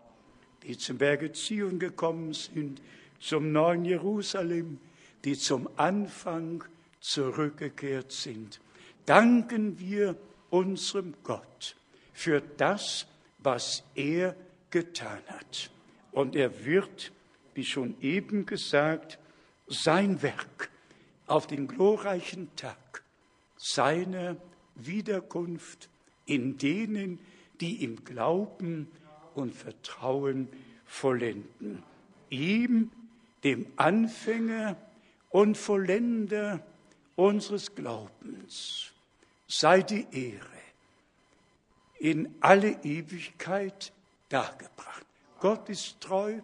die 0.62 0.78
zum 0.78 0.96
Berge 0.96 1.30
Zion 1.32 1.78
gekommen 1.78 2.32
sind, 2.32 2.80
zum 3.20 3.52
neuen 3.52 3.84
Jerusalem, 3.84 4.78
die 5.24 5.36
zum 5.36 5.68
Anfang 5.76 6.64
zurückgekehrt 7.00 8.12
sind. 8.12 8.58
Danken 9.04 9.78
wir 9.78 10.16
unserem 10.48 11.12
Gott 11.22 11.76
für 12.14 12.40
das, 12.56 13.06
was 13.40 13.82
er 13.94 14.34
getan 14.70 15.20
hat. 15.26 15.70
Und 16.12 16.34
er 16.34 16.64
wird, 16.64 17.12
wie 17.54 17.64
schon 17.64 17.94
eben 18.00 18.46
gesagt, 18.46 19.18
sein 19.68 20.22
Werk 20.22 20.71
auf 21.32 21.46
den 21.46 21.66
glorreichen 21.66 22.54
Tag 22.56 23.02
seiner 23.56 24.36
Wiederkunft 24.74 25.88
in 26.26 26.59
denen, 26.59 27.18
die 27.59 27.76
ihm 27.76 28.04
glauben 28.04 28.86
und 29.34 29.54
vertrauen, 29.54 30.48
vollenden. 30.84 31.82
Ihm, 32.28 32.90
dem 33.44 33.66
Anfänger 33.76 34.76
und 35.30 35.56
Vollender 35.56 36.60
unseres 37.16 37.74
Glaubens, 37.74 38.92
sei 39.48 39.80
die 39.80 40.06
Ehre 40.12 40.46
in 41.98 42.34
alle 42.40 42.72
Ewigkeit 42.84 43.90
dargebracht. 44.28 45.06
Gott 45.40 45.70
ist 45.70 45.98
treu, 45.98 46.40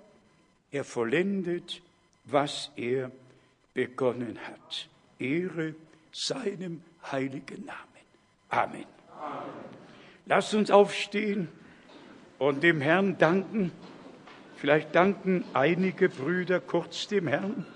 er 0.71 0.85
vollendet, 0.85 1.83
was 2.25 2.71
er 2.75 3.13
begonnen 3.79 4.37
hat. 4.45 4.89
Ehre 5.21 5.77
seinem 6.11 6.83
heiligen 7.13 7.65
Namen. 7.65 8.05
Amen. 8.49 8.87
Amen. 9.21 9.55
Lasst 10.27 10.53
uns 10.55 10.73
aufstehen 10.73 11.47
und 12.41 12.65
dem 12.65 12.81
Herrn 12.81 13.19
danken. 13.19 13.71
Vielleicht 14.57 14.97
danken 14.97 15.45
einige 15.55 16.09
Brüder 16.09 16.59
kurz 16.59 17.07
dem 17.07 17.29
Herrn. 17.29 17.67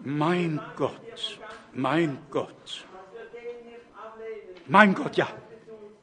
Mein 0.00 0.60
Gott, 0.76 1.40
mein 1.72 2.18
Gott, 2.30 2.86
mein 4.66 4.94
Gott, 4.94 5.16
ja. 5.16 5.28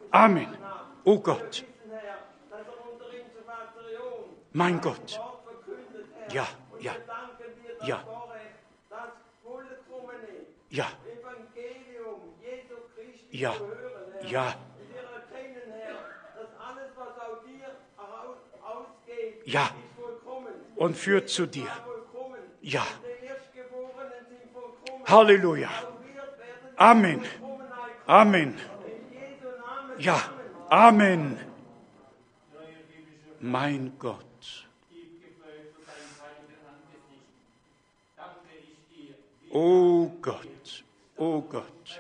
Amen. 0.09 0.47
Oh 1.03 1.19
Gott. 1.19 1.63
Mein 4.53 4.81
Gott. 4.81 5.19
Ja, 6.31 6.47
ja, 6.79 6.93
ja. 7.87 8.03
Ja. 10.69 10.87
Ja, 13.31 13.53
ja. 14.29 14.55
Ja. 19.45 19.69
Und 20.75 20.97
führt 20.97 21.29
zu 21.29 21.45
dir. 21.45 21.71
Ja. 22.61 22.85
Halleluja. 25.05 25.69
Amen. 26.75 27.23
Amen. 28.05 28.59
Ja. 29.97 30.19
Amen. 30.69 31.39
Mein 33.39 33.93
Gott. 33.97 34.26
Oh 39.59 40.11
Gott. 40.21 40.83
Oh 41.17 41.41
Gott. 41.41 41.99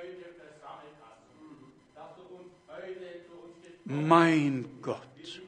Mein 3.85 4.65
Gott. 4.79 5.41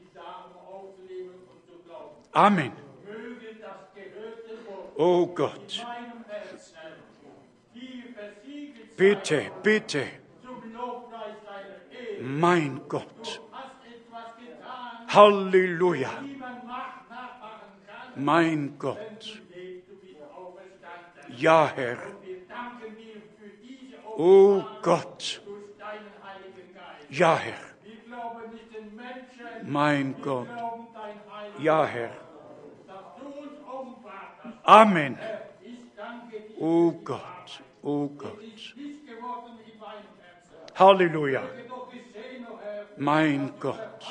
Amen. 2.32 2.72
Oh 4.96 5.26
Gott. 5.26 5.86
Bitte, 8.96 9.50
bitte. 9.62 10.06
Mein 12.20 12.80
Gott. 12.88 13.40
Halleluja. 15.06 16.10
Mein 18.16 18.76
Gott. 18.78 19.40
Ja, 21.40 21.72
Herr. 21.74 21.96
Oh 24.16 24.62
Gott. 24.82 25.40
Ja, 27.08 27.36
Herr. 27.38 27.64
Mein 29.62 30.14
Gott. 30.20 30.48
Ja, 31.58 31.86
Herr. 31.86 32.10
Amen. 34.64 35.18
Oh 36.58 36.92
Gott, 36.92 37.62
oh 37.82 38.08
Gott. 38.08 38.38
Halleluja. 40.78 41.42
Mein 42.98 43.52
Gott. 43.58 44.04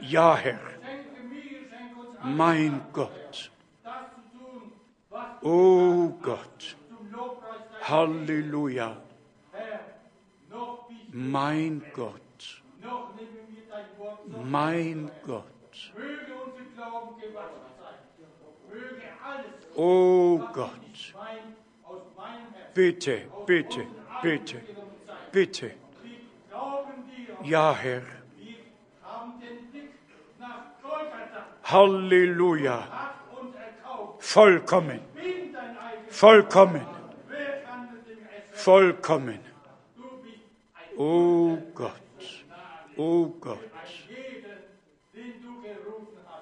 Ja, 0.00 0.36
Herr. 0.36 0.58
Mein 2.24 2.82
Gott. 2.92 3.50
Oh 5.42 6.08
Gott. 6.22 6.76
Halleluja. 7.82 8.96
Mein 11.12 11.82
Gott. 11.92 12.62
Mein 14.44 15.10
Gott. 15.26 15.44
Oh 19.74 20.38
Gott. 20.52 21.14
Bitte, 22.74 23.22
bitte, 23.46 23.86
bitte, 24.22 24.60
bitte. 25.32 25.70
Ja, 27.44 27.74
Herr. 27.74 28.02
Halleluja. 31.64 32.88
Vollkommen. 34.18 35.07
Vollkommen. 36.10 36.86
vollkommen. 38.52 39.40
O 40.96 41.56
Gott, 41.74 41.92
o 42.96 43.26
Gott. 43.40 43.58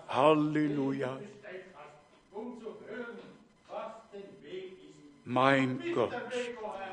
Halleluja. 0.08 1.18
Mein 5.24 5.82
Gott. 5.94 6.14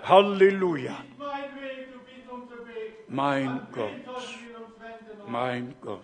Halleluja. 0.03 0.97
Mein 3.07 3.67
Gott. 3.71 3.91
Mein 5.27 5.75
Gott. 5.81 6.03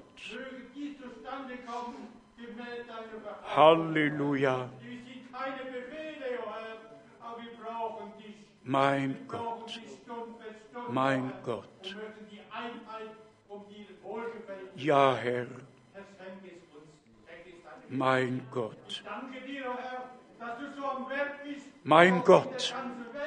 Halleluja. 3.55 4.69
Mein 8.63 9.27
Gott. 9.27 9.79
Mein 10.89 11.33
Gott. 11.43 11.95
Ja, 14.75 15.15
Herr. 15.15 15.47
Mein 17.89 18.47
Gott. 18.51 19.03
Mein 21.83 22.23
Gott. 22.23 22.75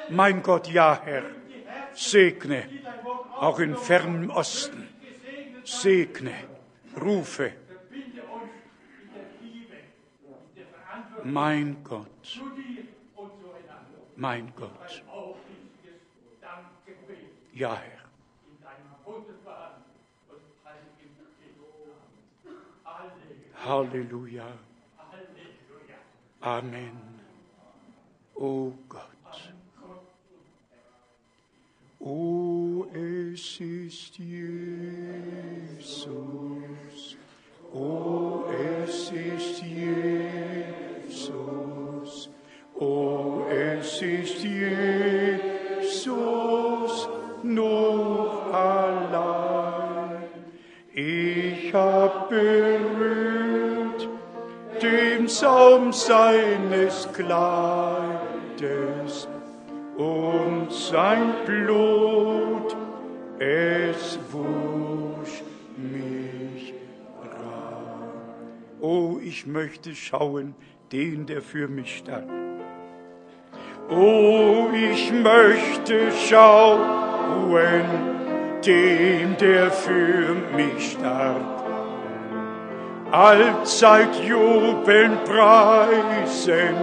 Mein 0.09 0.41
Gott, 0.41 0.67
ja, 0.69 1.01
Herr. 1.03 1.23
Segne, 1.93 2.69
auch 3.39 3.59
im 3.59 3.75
fernen 3.75 4.31
Osten. 4.31 4.87
Segne, 5.65 6.33
rufe. 7.01 7.51
Mein 11.23 11.83
Gott. 11.83 12.41
Mein 14.15 14.53
Gott. 14.55 15.03
Ja, 17.53 17.75
Herr. 17.75 18.03
Halleluja. 23.65 24.47
Amen. 26.41 26.91
O 28.35 28.73
Gott. 28.89 29.53
O, 31.99 32.85
es 32.93 33.61
ist 33.61 34.17
Jesus. 34.17 35.87
O, 37.71 38.43
es 38.51 39.11
ist 39.11 39.61
Jesus. 39.61 40.82
O, 42.75 43.45
es 43.49 44.01
ist 44.01 44.43
Jesus 44.43 46.09
noch 47.43 48.51
allein. 48.51 50.23
Ich 50.93 51.73
hab 51.73 52.29
berührt 52.29 54.07
den 54.81 55.27
Saum 55.27 55.93
seines 55.93 57.07
Kleides 57.13 58.09
und 59.97 60.71
sein 60.71 61.33
Blut, 61.45 62.75
es 63.39 64.19
wusch 64.31 65.43
mich 65.77 66.73
rein. 67.21 68.11
Oh, 68.81 69.19
ich 69.23 69.45
möchte 69.45 69.95
schauen, 69.95 70.55
den, 70.93 71.25
der 71.25 71.41
für 71.41 71.67
mich 71.67 71.97
starb. 71.97 72.29
Oh, 73.89 74.67
ich 74.73 75.11
möchte 75.11 76.11
schauen, 76.29 76.79
dem, 78.65 79.35
der 79.37 79.71
für 79.71 80.35
mich 80.55 80.91
starb. 80.91 81.63
Allzeit 83.11 84.15
jubeln 84.23 85.17
preisen 85.25 86.75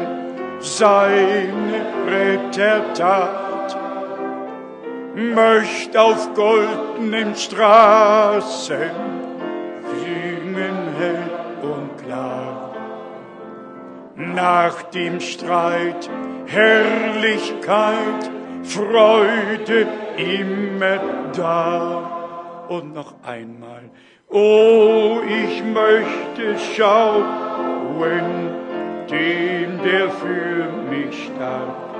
seine 0.58 1.86
Rettertat. 2.06 3.76
Möcht 5.14 5.96
auf 5.96 6.34
goldenen 6.34 7.34
Straßen 7.34 9.19
Nach 14.20 14.82
dem 14.82 15.18
Streit 15.20 16.10
Herrlichkeit, 16.46 18.30
Freude 18.62 19.86
immer 20.16 21.00
da. 21.34 22.66
Und 22.68 22.94
noch 22.94 23.14
einmal, 23.24 23.90
oh, 24.28 25.20
ich 25.26 25.64
möchte 25.64 26.58
schauen, 26.76 27.24
dem, 29.10 29.82
der 29.82 30.08
für 30.10 30.68
mich 30.88 31.24
starb. 31.24 31.90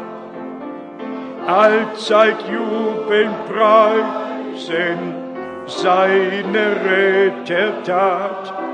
Allzeit 1.46 2.36
jubeln 2.48 3.30
preisen 3.48 5.14
seine 5.66 6.76
Rettertat 6.84 8.69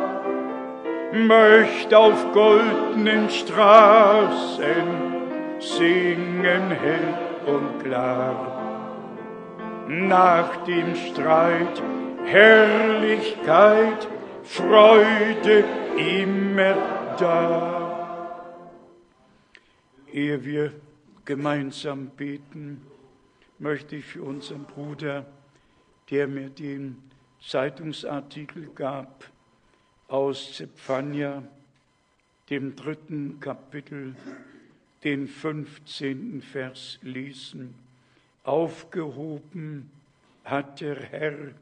möcht 1.27 1.95
auf 1.95 2.33
goldenen 2.33 3.31
Straßen 3.31 5.07
singen 5.59 6.71
hell 6.71 7.19
und 7.47 7.83
klar. 7.83 8.53
Nach 9.89 10.65
dem 10.65 10.95
Streit 10.95 11.83
Herrlichkeit, 12.25 14.09
Freude 14.43 15.65
immer 15.97 16.75
da. 17.19 17.87
Ehe 20.13 20.45
wir 20.45 20.73
gemeinsam 21.25 22.09
beten, 22.09 22.83
möchte 23.59 23.97
ich 23.97 24.05
für 24.05 24.23
unseren 24.23 24.65
Bruder, 24.65 25.27
der 26.11 26.27
mir 26.27 26.49
den 26.49 27.03
Zeitungsartikel 27.41 28.71
gab, 28.75 29.25
aus 30.09 30.55
Zephania, 30.55 31.43
dem 32.51 32.77
dritten 32.77 33.41
Kapitel, 33.41 34.15
den 35.05 35.29
15. 35.29 36.43
Vers 36.43 36.99
lesen. 37.03 37.75
Aufgehoben 38.45 39.91
hat 40.45 40.81
der 40.81 41.01
Herr 41.01 41.53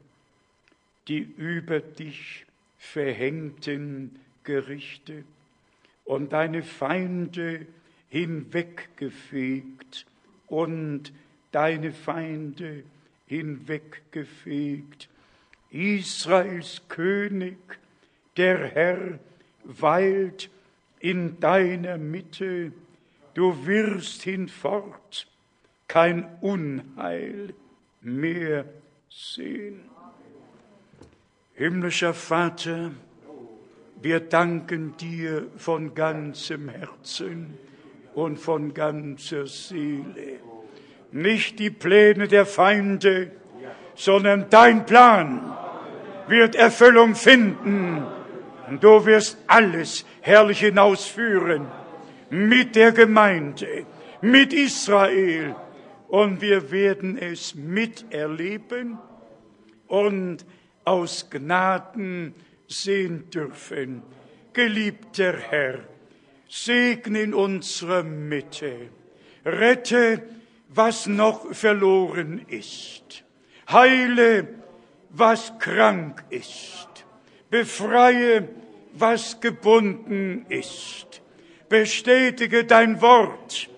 die 1.07 1.19
über 1.19 1.79
dich 1.79 2.45
verhängten 2.77 4.19
Gerichte 4.43 5.23
und 6.03 6.33
deine 6.33 6.63
Feinde 6.63 7.65
hinweggefegt 8.09 10.05
und 10.47 11.11
deine 11.51 11.91
Feinde 11.91 12.83
hinweggefegt. 13.27 15.09
Israels 15.71 16.81
König 16.87 17.57
der 18.37 18.67
Herr 18.67 19.19
weilt 19.63 20.49
in 20.99 21.39
deiner 21.39 21.97
Mitte, 21.97 22.71
du 23.33 23.65
wirst 23.65 24.23
hinfort 24.23 25.27
kein 25.87 26.25
Unheil 26.41 27.53
mehr 28.01 28.65
sehen. 29.09 29.81
Himmlischer 31.53 32.13
Vater, 32.13 32.91
wir 34.01 34.19
danken 34.19 34.97
dir 34.97 35.47
von 35.57 35.95
ganzem 35.95 36.69
Herzen 36.69 37.57
und 38.13 38.37
von 38.37 38.73
ganzer 38.73 39.47
Seele. 39.47 40.39
Nicht 41.11 41.59
die 41.59 41.69
Pläne 41.69 42.27
der 42.27 42.45
Feinde, 42.45 43.31
sondern 43.95 44.49
dein 44.49 44.85
Plan 44.85 45.55
wird 46.27 46.55
Erfüllung 46.55 47.15
finden 47.15 48.05
Du 48.79 49.05
wirst 49.05 49.37
alles 49.47 50.05
herrlich 50.21 50.59
hinausführen 50.59 51.67
mit 52.29 52.75
der 52.75 52.91
Gemeinde, 52.91 53.85
mit 54.21 54.53
Israel. 54.53 55.55
Und 56.07 56.41
wir 56.41 56.71
werden 56.71 57.17
es 57.17 57.55
miterleben 57.55 58.97
und 59.87 60.45
aus 60.83 61.29
Gnaden 61.29 62.33
sehen 62.67 63.29
dürfen. 63.29 64.03
Geliebter 64.53 65.33
Herr, 65.33 65.79
segne 66.47 67.21
in 67.21 67.33
unserer 67.33 68.03
Mitte, 68.03 68.89
rette, 69.45 70.23
was 70.69 71.07
noch 71.07 71.53
verloren 71.53 72.45
ist, 72.47 73.23
heile, 73.71 74.47
was 75.09 75.57
krank 75.59 76.23
ist, 76.29 76.84
befreie, 77.55 78.49
was 78.93 79.39
gebunden 79.39 80.45
ist. 80.49 81.21
Bestätige 81.69 82.65
dein 82.65 83.01
Wort. 83.01 83.69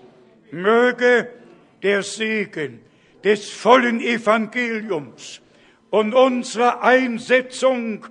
Möge 0.49 1.29
der 1.83 2.01
Segen 2.01 2.79
des 3.23 3.51
vollen 3.51 3.99
Evangeliums 4.01 5.41
und 5.91 6.15
unserer 6.15 6.81
Einsetzung 6.81 8.07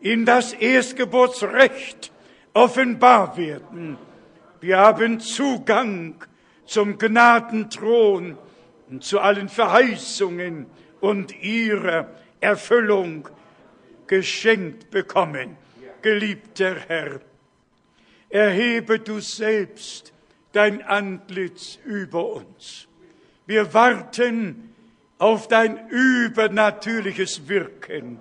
in 0.00 0.24
das 0.24 0.52
Erstgeburtsrecht 0.52 2.12
offenbar 2.54 3.36
werden. 3.36 3.98
Wir 4.60 4.78
haben 4.78 5.18
Zugang 5.18 6.14
zum 6.64 6.96
Gnadenthron 6.96 8.38
und 8.88 9.02
zu 9.02 9.18
allen 9.18 9.48
Verheißungen 9.48 10.66
und 11.00 11.42
ihrer 11.42 12.08
Erfüllung 12.40 13.28
geschenkt 14.08 14.90
bekommen. 14.90 15.56
Geliebter 16.02 16.76
Herr, 16.88 17.20
erhebe 18.28 18.98
du 18.98 19.20
selbst 19.20 20.12
dein 20.52 20.82
Antlitz 20.82 21.78
über 21.84 22.32
uns. 22.32 22.88
Wir 23.46 23.72
warten 23.74 24.74
auf 25.18 25.48
dein 25.48 25.88
übernatürliches 25.88 27.48
Wirken. 27.48 28.20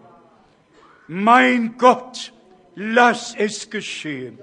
Mein 1.08 1.78
Gott, 1.78 2.34
lass 2.76 3.36
es 3.36 3.70
geschehen, 3.70 4.40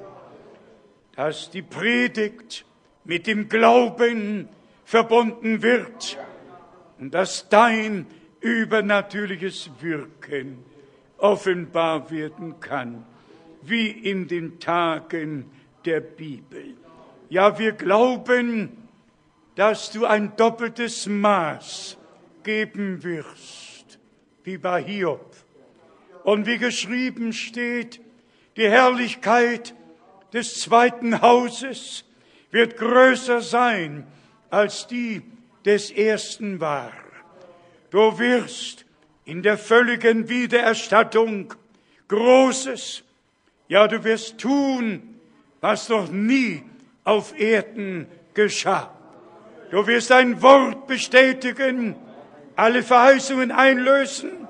dass 1.17 1.51
die 1.51 1.63
Predigt 1.63 2.65
mit 3.05 3.27
dem 3.27 3.49
Glauben 3.49 4.49
verbunden 4.85 5.63
wird 5.63 6.19
und 6.99 7.13
dass 7.13 7.49
dein 7.49 8.07
übernatürliches 8.41 9.71
Wirken 9.81 10.65
offenbar 11.19 12.11
werden 12.11 12.61
kann, 12.61 13.05
wie 13.63 13.89
in 13.89 14.29
den 14.29 14.61
Tagen 14.61 15.51
der 15.85 16.01
Bibel. 16.01 16.75
Ja, 17.29 17.59
wir 17.59 17.73
glauben, 17.73 18.89
dass 19.55 19.91
du 19.91 20.05
ein 20.05 20.37
doppeltes 20.37 21.07
Maß 21.07 21.97
geben 22.43 23.03
wirst, 23.03 23.99
wie 24.43 24.59
bei 24.59 24.83
Hiob. 24.83 25.35
Und 26.25 26.47
wie 26.47 26.59
geschrieben 26.59 27.33
steht, 27.33 28.01
die 28.57 28.69
Herrlichkeit 28.69 29.75
des 30.33 30.61
zweiten 30.61 31.21
Hauses 31.21 32.05
wird 32.51 32.77
größer 32.77 33.41
sein 33.41 34.07
als 34.51 34.87
die 34.87 35.23
des 35.65 35.91
ersten 35.91 36.61
war. 36.61 36.93
Du 37.91 38.19
wirst 38.19 38.85
in 39.25 39.43
der 39.43 39.59
völligen 39.59 40.29
Wiedererstattung 40.29 41.55
Großes, 42.09 43.03
ja 43.69 43.89
du 43.89 44.05
wirst 44.05 44.39
tun, 44.39 45.19
was 45.61 45.89
noch 45.89 46.11
nie 46.11 46.63
auf 47.05 47.39
Erden 47.39 48.07
geschah. 48.35 48.95
Du 49.71 49.87
wirst 49.87 50.13
ein 50.13 50.43
Wort 50.43 50.87
bestätigen, 50.87 51.97
alle 52.55 52.83
Verheißungen 52.83 53.51
einlösen 53.51 54.47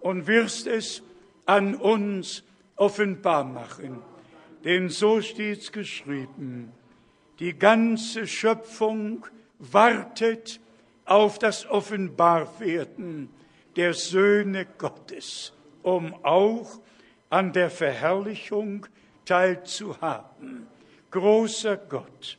und 0.00 0.26
wirst 0.26 0.66
es 0.66 1.02
an 1.44 1.74
uns 1.74 2.44
offenbar 2.76 3.44
machen. 3.44 4.02
Denn 4.64 4.88
so 4.88 5.20
steht's 5.20 5.72
geschrieben. 5.72 6.72
Die 7.38 7.58
ganze 7.58 8.26
Schöpfung 8.26 9.26
wartet 9.58 10.60
auf 11.04 11.38
das 11.38 11.68
Offenbarwerden 11.68 13.28
der 13.76 13.94
Söhne 13.94 14.66
Gottes, 14.78 15.52
um 15.82 16.14
auch 16.24 16.80
an 17.30 17.52
der 17.52 17.70
Verherrlichung 17.70 18.86
teilzuhaben. 19.24 20.66
Großer 21.10 21.76
Gott, 21.76 22.38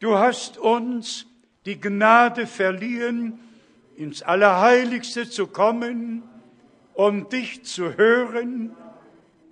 du 0.00 0.18
hast 0.18 0.58
uns 0.58 1.26
die 1.64 1.80
Gnade 1.80 2.46
verliehen, 2.46 3.38
ins 3.96 4.22
Allerheiligste 4.22 5.28
zu 5.28 5.46
kommen 5.46 6.22
und 6.94 7.32
dich 7.32 7.64
zu 7.64 7.96
hören, 7.96 8.74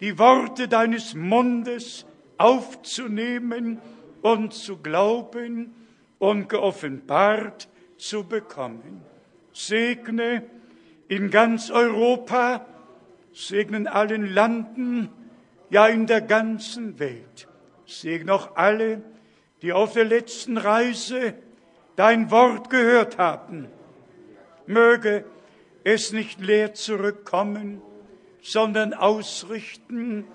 die 0.00 0.18
Worte 0.18 0.66
deines 0.66 1.14
Mundes 1.14 2.06
aufzunehmen 2.38 3.78
und 4.22 4.54
zu 4.54 4.78
glauben 4.78 5.74
und 6.18 6.48
geoffenbart 6.48 7.68
zu 7.96 8.24
bekommen. 8.24 9.02
Segne 9.52 10.42
in 11.10 11.30
ganz 11.30 11.72
Europa, 11.72 12.64
segnen 13.32 13.88
allen 13.88 14.32
Landen, 14.32 15.10
ja 15.68 15.88
in 15.88 16.06
der 16.06 16.20
ganzen 16.20 17.00
Welt. 17.00 17.48
Segne 17.84 18.32
auch 18.32 18.54
alle, 18.54 19.02
die 19.60 19.72
auf 19.72 19.94
der 19.94 20.04
letzten 20.04 20.56
Reise 20.56 21.34
dein 21.96 22.30
Wort 22.30 22.70
gehört 22.70 23.18
haben. 23.18 23.66
Möge 24.66 25.24
es 25.82 26.12
nicht 26.12 26.40
leer 26.40 26.74
zurückkommen, 26.74 27.82
sondern 28.40 28.94
ausrichten, 28.94 30.28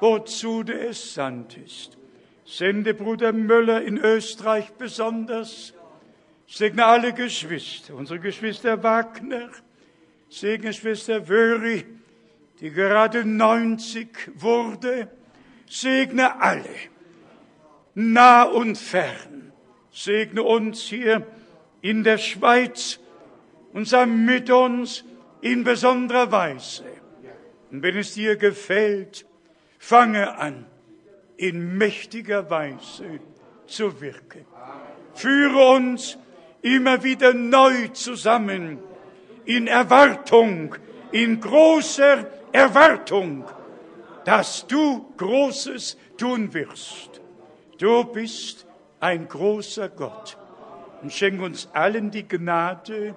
wozu 0.00 0.62
du 0.62 0.72
es 0.72 1.12
sandest. 1.12 1.98
Sende 2.46 2.94
Bruder 2.94 3.34
Müller 3.34 3.82
in 3.82 3.98
Österreich 3.98 4.72
besonders. 4.72 5.74
Segne 6.46 6.86
alle 6.86 7.12
Geschwister, 7.12 7.94
unsere 7.94 8.18
Geschwister 8.18 8.82
Wagner. 8.82 9.50
Segne 10.32 10.72
Schwester 10.72 11.28
Wöri, 11.28 11.84
die 12.58 12.70
gerade 12.70 13.22
90 13.22 14.08
wurde. 14.36 15.08
Segne 15.68 16.40
alle, 16.40 16.74
nah 17.94 18.44
und 18.44 18.78
fern. 18.78 19.52
Segne 19.92 20.42
uns 20.42 20.80
hier 20.80 21.26
in 21.82 22.02
der 22.02 22.16
Schweiz 22.16 22.98
und 23.74 23.86
sei 23.86 24.06
mit 24.06 24.48
uns 24.48 25.04
in 25.42 25.64
besonderer 25.64 26.32
Weise. 26.32 26.84
Und 27.70 27.82
wenn 27.82 27.98
es 27.98 28.14
dir 28.14 28.36
gefällt, 28.36 29.26
fange 29.78 30.38
an, 30.38 30.64
in 31.36 31.76
mächtiger 31.76 32.48
Weise 32.48 33.20
zu 33.66 34.00
wirken. 34.00 34.46
Führe 35.12 35.74
uns 35.76 36.16
immer 36.62 37.04
wieder 37.04 37.34
neu 37.34 37.88
zusammen 37.88 38.78
in 39.44 39.66
Erwartung, 39.66 40.76
in 41.10 41.40
großer 41.40 42.26
Erwartung, 42.52 43.44
dass 44.24 44.66
du 44.66 45.12
Großes 45.16 45.96
tun 46.16 46.52
wirst. 46.54 47.20
Du 47.78 48.04
bist 48.04 48.66
ein 49.00 49.26
großer 49.26 49.88
Gott 49.88 50.36
und 51.02 51.12
schenk 51.12 51.42
uns 51.42 51.68
allen 51.72 52.10
die 52.10 52.26
Gnade 52.26 53.14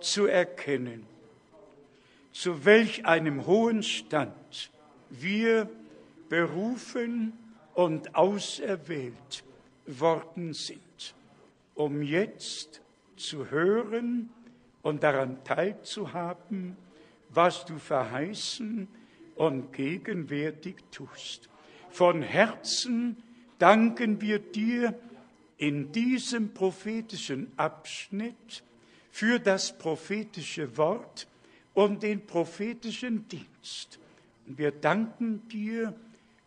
zu 0.00 0.26
erkennen, 0.26 1.06
zu 2.32 2.64
welch 2.64 3.06
einem 3.06 3.46
hohen 3.46 3.82
Stand 3.82 4.70
wir 5.10 5.68
berufen 6.28 7.32
und 7.74 8.14
auserwählt 8.16 9.44
worden 9.86 10.52
sind, 10.52 11.14
um 11.74 12.02
jetzt 12.02 12.82
zu 13.16 13.50
hören 13.50 14.30
und 14.82 15.02
daran 15.02 15.42
teilzuhaben, 15.44 16.76
was 17.30 17.64
du 17.64 17.78
verheißen 17.78 18.88
und 19.36 19.72
gegenwärtig 19.72 20.76
tust. 20.90 21.48
Von 21.90 22.22
Herzen 22.22 23.22
danken 23.58 24.20
wir 24.20 24.38
dir 24.38 24.98
in 25.56 25.92
diesem 25.92 26.54
prophetischen 26.54 27.52
Abschnitt 27.56 28.62
für 29.10 29.38
das 29.38 29.76
prophetische 29.76 30.76
Wort 30.76 31.26
und 31.74 32.02
den 32.02 32.24
prophetischen 32.24 33.26
Dienst. 33.28 33.98
Und 34.46 34.58
wir 34.58 34.70
danken 34.70 35.48
dir 35.48 35.94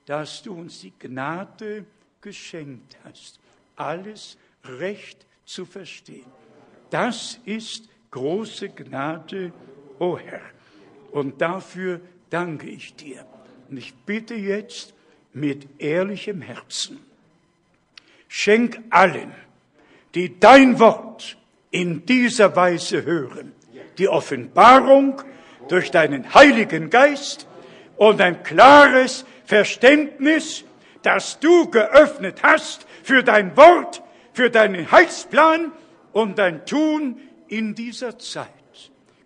dass 0.05 0.43
du 0.43 0.53
uns 0.53 0.81
die 0.81 0.93
Gnade 0.97 1.85
geschenkt 2.19 2.97
hast, 3.03 3.39
alles 3.75 4.37
recht 4.63 5.25
zu 5.45 5.65
verstehen. 5.65 6.29
Das 6.89 7.39
ist 7.45 7.87
große 8.11 8.69
Gnade, 8.69 9.51
o 9.99 10.05
oh 10.05 10.19
Herr. 10.19 10.41
Und 11.11 11.41
dafür 11.41 12.01
danke 12.29 12.69
ich 12.69 12.95
dir. 12.95 13.25
Und 13.69 13.77
ich 13.77 13.93
bitte 14.05 14.35
jetzt 14.35 14.93
mit 15.33 15.67
ehrlichem 15.79 16.41
Herzen, 16.41 16.99
schenk 18.27 18.79
allen, 18.89 19.31
die 20.13 20.39
dein 20.39 20.79
Wort 20.79 21.37
in 21.71 22.05
dieser 22.05 22.55
Weise 22.55 23.05
hören, 23.05 23.53
die 23.97 24.09
Offenbarung 24.09 25.21
durch 25.69 25.89
deinen 25.91 26.33
Heiligen 26.33 26.89
Geist 26.89 27.47
und 27.95 28.19
ein 28.19 28.43
klares 28.43 29.25
Verständnis, 29.45 30.65
das 31.01 31.39
du 31.39 31.69
geöffnet 31.69 32.43
hast 32.43 32.85
für 33.03 33.23
dein 33.23 33.55
Wort, 33.55 34.03
für 34.33 34.49
deinen 34.49 34.91
Heilsplan 34.91 35.71
und 36.11 36.37
dein 36.37 36.65
Tun 36.65 37.19
in 37.51 37.75
dieser 37.75 38.17
Zeit. 38.17 38.47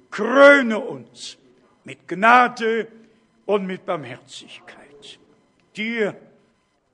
Kröne 0.10 0.80
uns 0.80 1.38
mit 1.84 2.08
Gnade 2.08 2.88
und 3.46 3.68
mit 3.68 3.86
Barmherzigkeit. 3.86 5.20
Dir, 5.76 6.16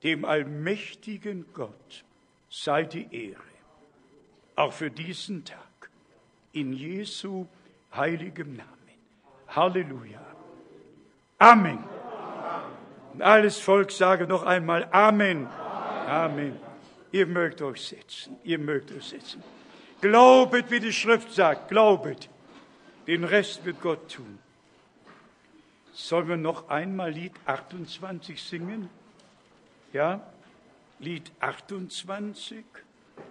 dem 0.02 0.24
allmächtigen 0.24 1.46
Gott, 1.54 2.04
sei 2.50 2.84
die 2.84 3.08
Ehre, 3.10 3.40
auch 4.56 4.72
für 4.72 4.90
diesen 4.90 5.44
Tag 5.44 5.90
in 6.52 6.74
Jesu 6.74 7.46
heiligem 7.94 8.54
Namen. 8.54 8.68
Halleluja. 9.48 10.20
Amen. 11.38 11.78
Und 13.14 13.22
alles 13.22 13.58
Volk 13.58 13.90
sage 13.90 14.26
noch 14.26 14.42
einmal 14.42 14.86
Amen. 14.92 15.46
Amen. 16.06 16.58
Ihr 17.10 17.26
mögt 17.26 17.62
euch 17.62 17.86
setzen. 17.86 18.36
Ihr 18.44 18.58
mögt 18.58 18.92
euch 18.92 19.04
setzen. 19.04 19.42
Glaubet, 20.02 20.68
wie 20.72 20.80
die 20.80 20.92
Schrift 20.92 21.32
sagt. 21.32 21.68
Glaubet. 21.68 22.28
Den 23.06 23.22
Rest 23.22 23.64
wird 23.64 23.80
Gott 23.80 24.10
tun. 24.10 24.40
Sollen 25.92 26.28
wir 26.28 26.36
noch 26.36 26.68
einmal 26.68 27.12
Lied 27.12 27.34
28 27.46 28.42
singen? 28.42 28.90
Ja? 29.92 30.20
Lied 30.98 31.30
28. 31.38 32.64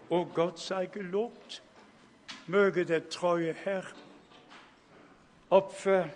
O 0.07 0.23
Gott 0.23 0.60
sei 0.60 0.85
gelobt. 0.85 1.61
Möge 2.48 2.85
der 2.85 3.10
treue 3.10 3.53
Herr 3.53 3.84
Opfer 5.49 6.07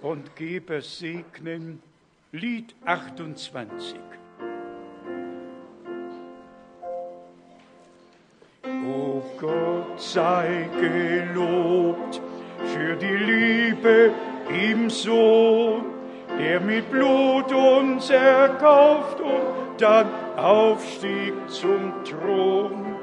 und 0.00 0.34
Geber 0.34 0.82
segnen. 0.82 1.80
Lied 2.32 2.74
28. 2.84 3.96
Gott 9.38 10.00
sei 10.00 10.68
gelobt 10.80 12.20
für 12.72 12.96
die 12.96 13.16
Liebe 13.16 14.10
im 14.48 14.88
Sohn, 14.88 15.84
der 16.38 16.60
mit 16.60 16.90
Blut 16.90 17.52
uns 17.52 18.08
erkauft 18.08 19.20
und 19.20 19.80
dann 19.80 20.06
aufstieg 20.36 21.34
zum 21.48 21.92
Thron. 22.04 22.96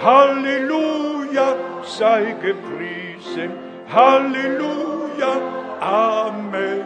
Halleluja, 0.00 1.56
sei 1.84 2.36
gepriesen, 2.40 3.50
Halleluja, 3.92 5.32
Amen. 5.80 6.84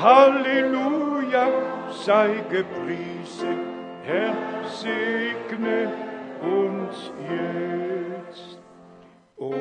Halleluja, 0.00 1.48
sei 1.90 2.44
gepriesen, 2.48 3.58
Herr, 4.04 4.34
segne 4.68 6.07
uns 6.42 7.12
jetzt. 7.28 8.58
O 9.36 9.52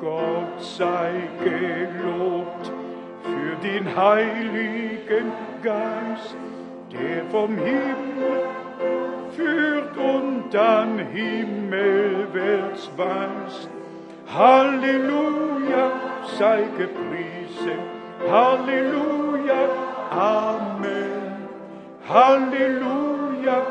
Gott 0.00 0.60
sei 0.60 1.28
gelobt 1.42 2.72
für 3.22 3.56
den 3.66 3.96
Heiligen 3.96 5.32
Geist, 5.62 6.36
der 6.92 7.24
vom 7.30 7.56
Himmel 7.56 8.44
führt 9.30 9.96
und 9.96 10.50
dann 10.52 10.98
himmelwärts 10.98 12.90
weist. 12.96 13.70
Halleluja, 14.26 15.92
sei 16.38 16.64
gepriesen, 16.78 17.78
Halleluja, 18.30 19.68
Amen. 20.10 21.48
Halleluja, 22.08 23.62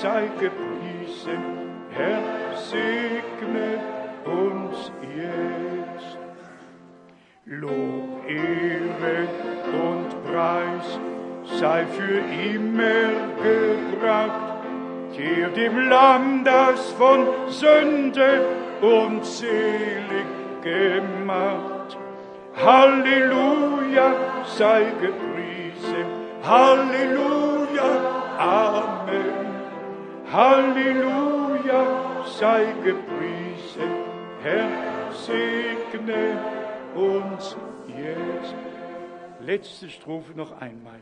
sei 0.00 0.28
gepriesen, 0.38 1.59
Herr, 1.92 2.22
segne 2.56 3.80
uns 4.24 4.92
jetzt. 5.16 6.18
Lob, 7.46 8.24
Ehre 8.28 9.28
und 9.72 10.24
Preis 10.24 11.00
sei 11.58 11.84
für 11.86 12.18
immer 12.18 13.10
gebracht, 13.42 14.64
hier 15.12 15.48
dem 15.48 15.88
Lamm, 15.88 16.44
das 16.44 16.92
von 16.92 17.26
Sünde 17.48 18.44
und 18.80 19.24
selig 19.24 20.26
gemacht. 20.62 21.98
Halleluja, 22.56 24.14
sei 24.44 24.92
gepriesen, 25.00 26.06
Halleluja, 26.42 27.90
Amen. 28.38 29.49
Halleluja, 30.32 32.24
sei 32.38 32.66
gepriesen, 32.84 33.90
Herr, 34.42 34.68
segne 35.12 36.38
uns 36.94 37.56
jetzt. 37.88 38.54
Letzte 39.40 39.88
Strophe 39.88 40.32
noch 40.36 40.52
einmal. 40.60 41.00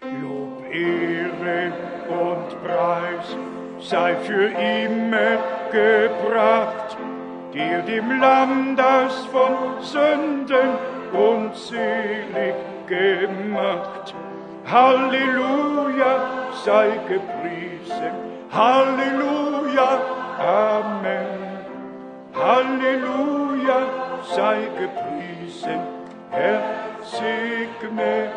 Lob, 0.00 0.64
Ehre 0.72 1.72
und 2.08 2.64
Preis 2.64 3.36
sei 3.80 4.14
für 4.16 4.46
immer 4.46 5.38
gebracht, 5.70 6.96
dir 7.52 7.82
dem 7.82 8.20
Lamm, 8.20 8.76
das 8.76 9.26
von 9.26 9.82
Sünden 9.82 10.70
und 11.12 11.54
selig 11.54 12.54
gemacht. 12.86 14.14
Halleluja, 14.64 16.52
sei 16.64 16.98
gepriesen, 17.08 17.71
Halleluja, 18.50 19.90
Amen. 20.38 21.42
Halleluja, 22.34 24.22
sei 24.34 24.68
gepriesen, 24.78 25.80
Herr, 26.30 26.98
segne 27.02 28.30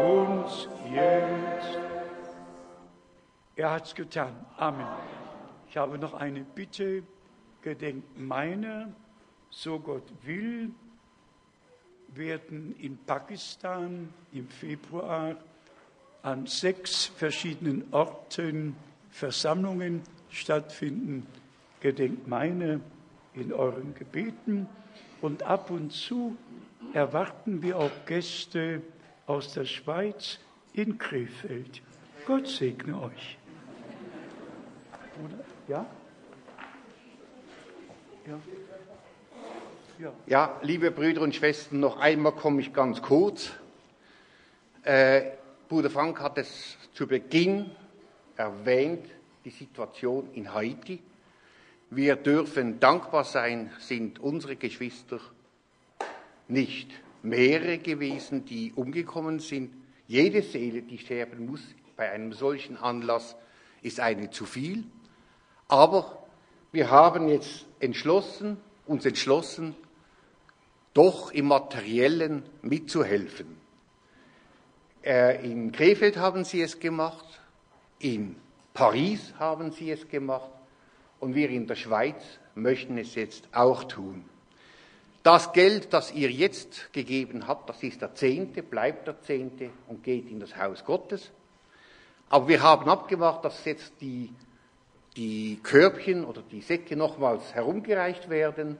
uns 0.00 0.68
jetzt. 0.92 1.78
Er 3.56 3.70
hat's 3.70 3.94
getan. 3.94 4.34
Amen. 4.56 4.86
Ich 5.68 5.76
habe 5.76 5.98
noch 5.98 6.14
eine 6.14 6.40
Bitte. 6.40 7.02
Gedenkt 7.62 8.18
meiner, 8.18 8.88
so 9.48 9.78
Gott 9.78 10.02
will, 10.22 10.72
werden 12.08 12.74
in 12.76 12.98
Pakistan 12.98 14.12
im 14.32 14.48
Februar 14.48 15.36
an 16.22 16.46
sechs 16.46 17.06
verschiedenen 17.06 17.86
Orten 17.92 18.76
Versammlungen 19.12 20.02
stattfinden. 20.30 21.26
Gedenkt 21.80 22.26
meine 22.26 22.80
in 23.34 23.52
euren 23.52 23.94
Gebeten 23.94 24.66
und 25.20 25.44
ab 25.44 25.70
und 25.70 25.92
zu 25.92 26.36
erwarten 26.92 27.62
wir 27.62 27.78
auch 27.78 27.90
Gäste 28.06 28.82
aus 29.26 29.54
der 29.54 29.64
Schweiz 29.64 30.38
in 30.72 30.98
Krefeld. 30.98 31.82
Gott 32.26 32.46
segne 32.46 33.00
euch. 33.00 33.38
Oder? 35.24 35.44
Ja? 35.68 35.86
Ja. 38.26 38.38
ja? 39.98 40.12
Ja, 40.26 40.60
liebe 40.62 40.90
Brüder 40.90 41.22
und 41.22 41.34
Schwestern, 41.34 41.80
noch 41.80 41.98
einmal 41.98 42.32
komme 42.32 42.60
ich 42.60 42.72
ganz 42.72 43.02
kurz. 43.02 43.52
Äh, 44.82 45.32
Bruder 45.68 45.90
Frank 45.90 46.20
hat 46.20 46.38
es 46.38 46.76
zu 46.92 47.06
Beginn 47.06 47.70
erwähnt, 48.42 49.06
die 49.44 49.50
Situation 49.50 50.28
in 50.34 50.52
Haiti. 50.52 50.98
Wir 51.90 52.16
dürfen 52.16 52.80
dankbar 52.80 53.24
sein, 53.24 53.70
sind 53.78 54.18
unsere 54.18 54.56
Geschwister 54.56 55.20
nicht 56.48 56.90
mehrere 57.22 57.78
gewesen, 57.78 58.44
die 58.44 58.72
umgekommen 58.74 59.38
sind. 59.38 59.72
Jede 60.08 60.42
Seele, 60.42 60.82
die 60.82 60.98
sterben 60.98 61.46
muss 61.46 61.60
bei 61.96 62.10
einem 62.10 62.32
solchen 62.32 62.76
Anlass, 62.76 63.36
ist 63.80 64.00
eine 64.00 64.30
zu 64.30 64.44
viel. 64.44 64.84
Aber 65.68 66.26
wir 66.72 66.90
haben 66.90 67.28
jetzt 67.28 67.66
entschlossen, 67.78 68.56
uns 68.86 69.06
entschlossen, 69.06 69.76
doch 70.94 71.30
im 71.30 71.46
Materiellen 71.46 72.42
mitzuhelfen. 72.62 73.56
Äh, 75.04 75.48
in 75.48 75.70
Krefeld 75.70 76.16
haben 76.16 76.44
sie 76.44 76.60
es 76.60 76.80
gemacht, 76.80 77.41
in 78.02 78.36
Paris 78.74 79.32
haben 79.38 79.72
sie 79.72 79.90
es 79.90 80.08
gemacht 80.08 80.50
und 81.20 81.34
wir 81.34 81.50
in 81.50 81.66
der 81.66 81.76
Schweiz 81.76 82.22
möchten 82.54 82.98
es 82.98 83.14
jetzt 83.14 83.48
auch 83.52 83.84
tun. 83.84 84.24
Das 85.22 85.52
Geld, 85.52 85.92
das 85.92 86.12
ihr 86.12 86.30
jetzt 86.30 86.92
gegeben 86.92 87.46
habt, 87.46 87.68
das 87.68 87.82
ist 87.82 88.00
der 88.02 88.14
Zehnte, 88.14 88.62
bleibt 88.62 89.06
der 89.06 89.20
Zehnte 89.22 89.70
und 89.86 90.02
geht 90.02 90.28
in 90.28 90.40
das 90.40 90.56
Haus 90.56 90.84
Gottes. 90.84 91.30
Aber 92.28 92.48
wir 92.48 92.62
haben 92.62 92.88
abgemacht, 92.88 93.44
dass 93.44 93.64
jetzt 93.64 93.92
die, 94.00 94.30
die 95.16 95.60
Körbchen 95.62 96.24
oder 96.24 96.42
die 96.42 96.60
Säcke 96.60 96.96
nochmals 96.96 97.54
herumgereicht 97.54 98.30
werden. 98.30 98.78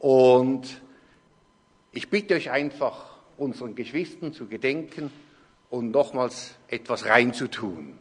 Und 0.00 0.82
ich 1.92 2.10
bitte 2.10 2.34
euch 2.34 2.50
einfach, 2.50 3.14
unseren 3.38 3.74
Geschwistern 3.74 4.32
zu 4.32 4.46
gedenken 4.46 5.10
und 5.70 5.92
nochmals 5.92 6.56
etwas 6.68 7.06
reinzutun. 7.06 7.98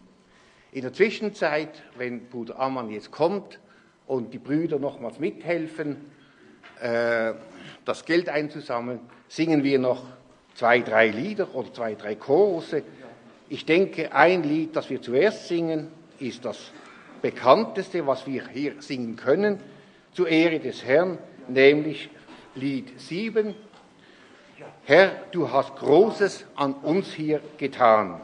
In 0.74 0.82
der 0.82 0.92
Zwischenzeit, 0.92 1.84
wenn 1.98 2.30
Bruder 2.30 2.60
Ammann 2.60 2.90
jetzt 2.90 3.12
kommt 3.12 3.60
und 4.08 4.34
die 4.34 4.40
Brüder 4.40 4.80
nochmals 4.80 5.20
mithelfen, 5.20 5.98
äh, 6.82 7.34
das 7.86 8.06
Geld 8.06 8.28
einzusammeln, 8.28 9.00
singen 9.28 9.64
wir 9.64 9.78
noch 9.78 10.04
zwei, 10.56 10.80
drei 10.80 11.10
Lieder 11.10 11.54
oder 11.54 11.72
zwei, 11.72 11.94
drei 11.94 12.16
Chorse. 12.16 12.82
Ich 13.50 13.68
denke, 13.68 14.16
ein 14.16 14.42
Lied, 14.42 14.76
das 14.76 14.90
wir 14.90 15.00
zuerst 15.00 15.48
singen, 15.48 15.90
ist 16.18 16.44
das 16.44 16.72
bekannteste, 17.22 18.08
was 18.08 18.26
wir 18.26 18.48
hier 18.48 18.82
singen 18.82 19.16
können, 19.16 19.60
zur 20.12 20.28
Ehre 20.28 20.60
des 20.60 20.84
Herrn, 20.84 21.20
nämlich 21.48 22.10
Lied 22.56 23.00
7. 23.00 23.54
Herr, 24.86 25.12
du 25.32 25.52
hast 25.52 25.76
Großes 25.76 26.46
an 26.56 26.74
uns 26.74 27.14
hier 27.14 27.42
getan. 27.60 28.20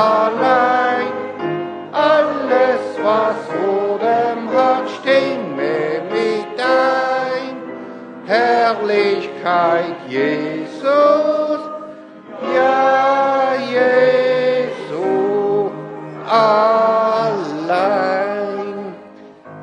allein. 0.00 1.12
Alles, 1.92 2.82
was 3.02 3.38
Odem 3.76 4.40
hat, 4.56 4.86
stimmt 4.96 5.56
mit 5.56 6.58
ein. 6.58 7.54
Herrlichkeit 8.26 9.96
Jesus, 10.08 11.60
ja 12.54 13.54
Jesu 13.76 15.10
allein. 16.28 17.50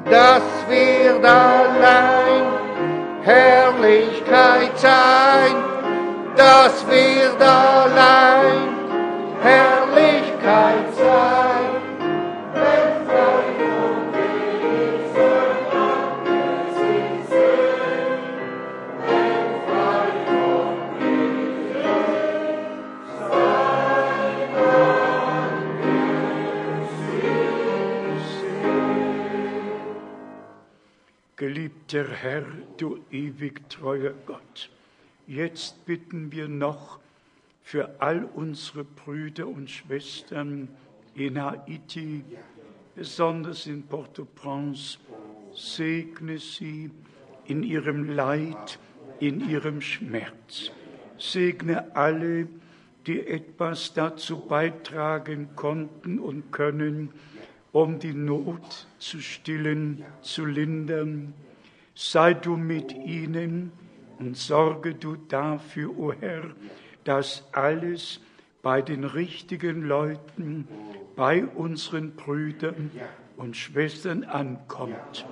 Das 0.09 0.43
wird 0.67 1.23
allein 1.25 2.45
Herrlichkeit 3.23 4.77
sein, 4.77 5.55
das 6.35 6.85
wird 6.89 7.41
allein. 7.41 7.76
ewig 33.11 33.69
treuer 33.69 34.13
Gott, 34.25 34.69
jetzt 35.27 35.85
bitten 35.85 36.31
wir 36.31 36.47
noch 36.47 36.99
für 37.63 37.99
all 37.99 38.23
unsere 38.23 38.83
Brüder 38.83 39.47
und 39.47 39.69
Schwestern 39.69 40.69
in 41.15 41.41
Haiti, 41.41 42.23
besonders 42.95 43.67
in 43.67 43.83
Port-au-Prince, 43.83 44.99
segne 45.53 46.37
sie 46.37 46.91
in 47.45 47.63
ihrem 47.63 48.09
Leid, 48.09 48.79
in 49.19 49.49
ihrem 49.49 49.81
Schmerz. 49.81 50.71
Segne 51.17 51.95
alle, 51.95 52.47
die 53.05 53.25
etwas 53.25 53.93
dazu 53.93 54.37
beitragen 54.37 55.49
konnten 55.55 56.19
und 56.19 56.51
können, 56.51 57.09
um 57.71 57.99
die 57.99 58.13
Not 58.13 58.87
zu 58.99 59.19
stillen, 59.19 60.03
zu 60.21 60.45
lindern, 60.45 61.33
Sei 61.99 62.35
du 62.35 62.57
mit 62.57 62.93
ihnen 62.93 63.71
und 64.19 64.37
sorge 64.37 64.93
du 64.93 65.15
dafür, 65.15 65.89
o 65.97 66.09
oh 66.09 66.13
Herr, 66.13 66.43
dass 67.05 67.43
alles 67.53 68.21
bei 68.61 68.83
den 68.83 69.03
richtigen 69.03 69.81
Leuten, 69.81 70.67
bei 71.15 71.43
unseren 71.43 72.11
Brüdern 72.11 72.91
und 73.35 73.57
Schwestern 73.57 74.25
ankommt, 74.25 75.25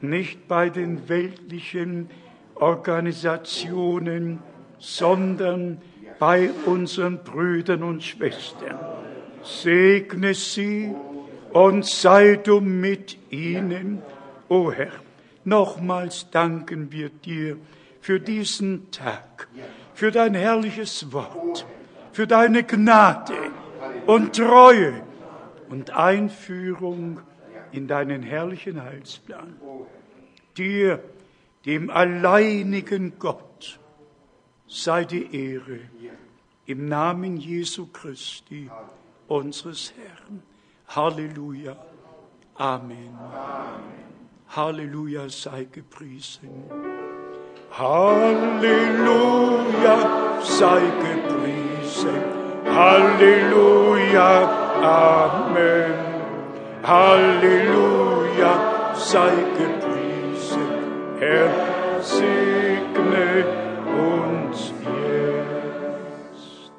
nicht 0.00 0.48
bei 0.48 0.70
den 0.70 1.06
weltlichen 1.10 2.08
Organisationen, 2.54 4.38
sondern 4.78 5.82
bei 6.18 6.48
unseren 6.64 7.24
Brüdern 7.24 7.82
und 7.82 8.02
Schwestern. 8.02 8.78
Segne 9.42 10.32
sie 10.32 10.94
und 11.52 11.84
sei 11.84 12.36
du 12.36 12.62
mit 12.62 13.18
ihnen, 13.30 14.00
o 14.48 14.68
oh 14.68 14.72
Herr. 14.72 15.05
Nochmals 15.46 16.28
danken 16.30 16.90
wir 16.90 17.08
dir 17.08 17.56
für 18.00 18.18
diesen 18.18 18.90
Tag, 18.90 19.46
für 19.94 20.10
dein 20.10 20.34
herrliches 20.34 21.12
Wort, 21.12 21.64
für 22.10 22.26
deine 22.26 22.64
Gnade 22.64 23.52
und 24.06 24.34
Treue 24.34 25.04
und 25.68 25.90
Einführung 25.90 27.20
in 27.70 27.86
deinen 27.86 28.24
herrlichen 28.24 28.82
Heilsplan. 28.82 29.54
Dir, 30.56 31.00
dem 31.64 31.90
alleinigen 31.90 33.16
Gott, 33.20 33.78
sei 34.66 35.04
die 35.04 35.32
Ehre 35.32 35.78
im 36.66 36.88
Namen 36.88 37.36
Jesu 37.36 37.86
Christi, 37.86 38.68
unseres 39.28 39.94
Herrn. 39.96 40.42
Halleluja. 40.88 41.76
Amen. 42.56 43.16
Halleluja 44.48 45.28
sei 45.28 45.64
gepriesen. 45.64 46.50
Halleluja 47.70 49.18
sei 50.42 50.82
gepriesen. 51.02 52.22
Halleluja. 52.64 54.48
Amen. 54.82 55.94
Halleluja 56.82 58.52
sei 58.94 59.36
gepriesen. 59.58 60.68
Herr, 61.18 61.50
segne 62.02 63.44
uns 63.96 64.72
jetzt. 64.84 66.70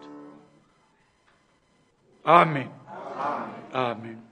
Amen. 2.23 2.69
Amen. 3.73 4.27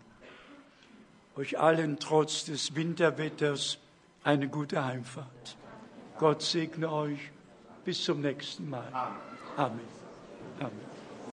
Euch 1.37 1.59
allen 1.59 1.99
trotz 1.99 2.45
des 2.45 2.75
Winterwetters 2.75 3.77
eine 4.23 4.47
gute 4.47 4.85
Heimfahrt. 4.85 5.57
Gott 6.17 6.41
segne 6.41 6.91
euch. 6.91 7.19
Bis 7.83 8.03
zum 8.03 8.21
nächsten 8.21 8.69
Mal. 8.69 8.91
Amen. 9.57 9.79
Amen. 10.59 10.94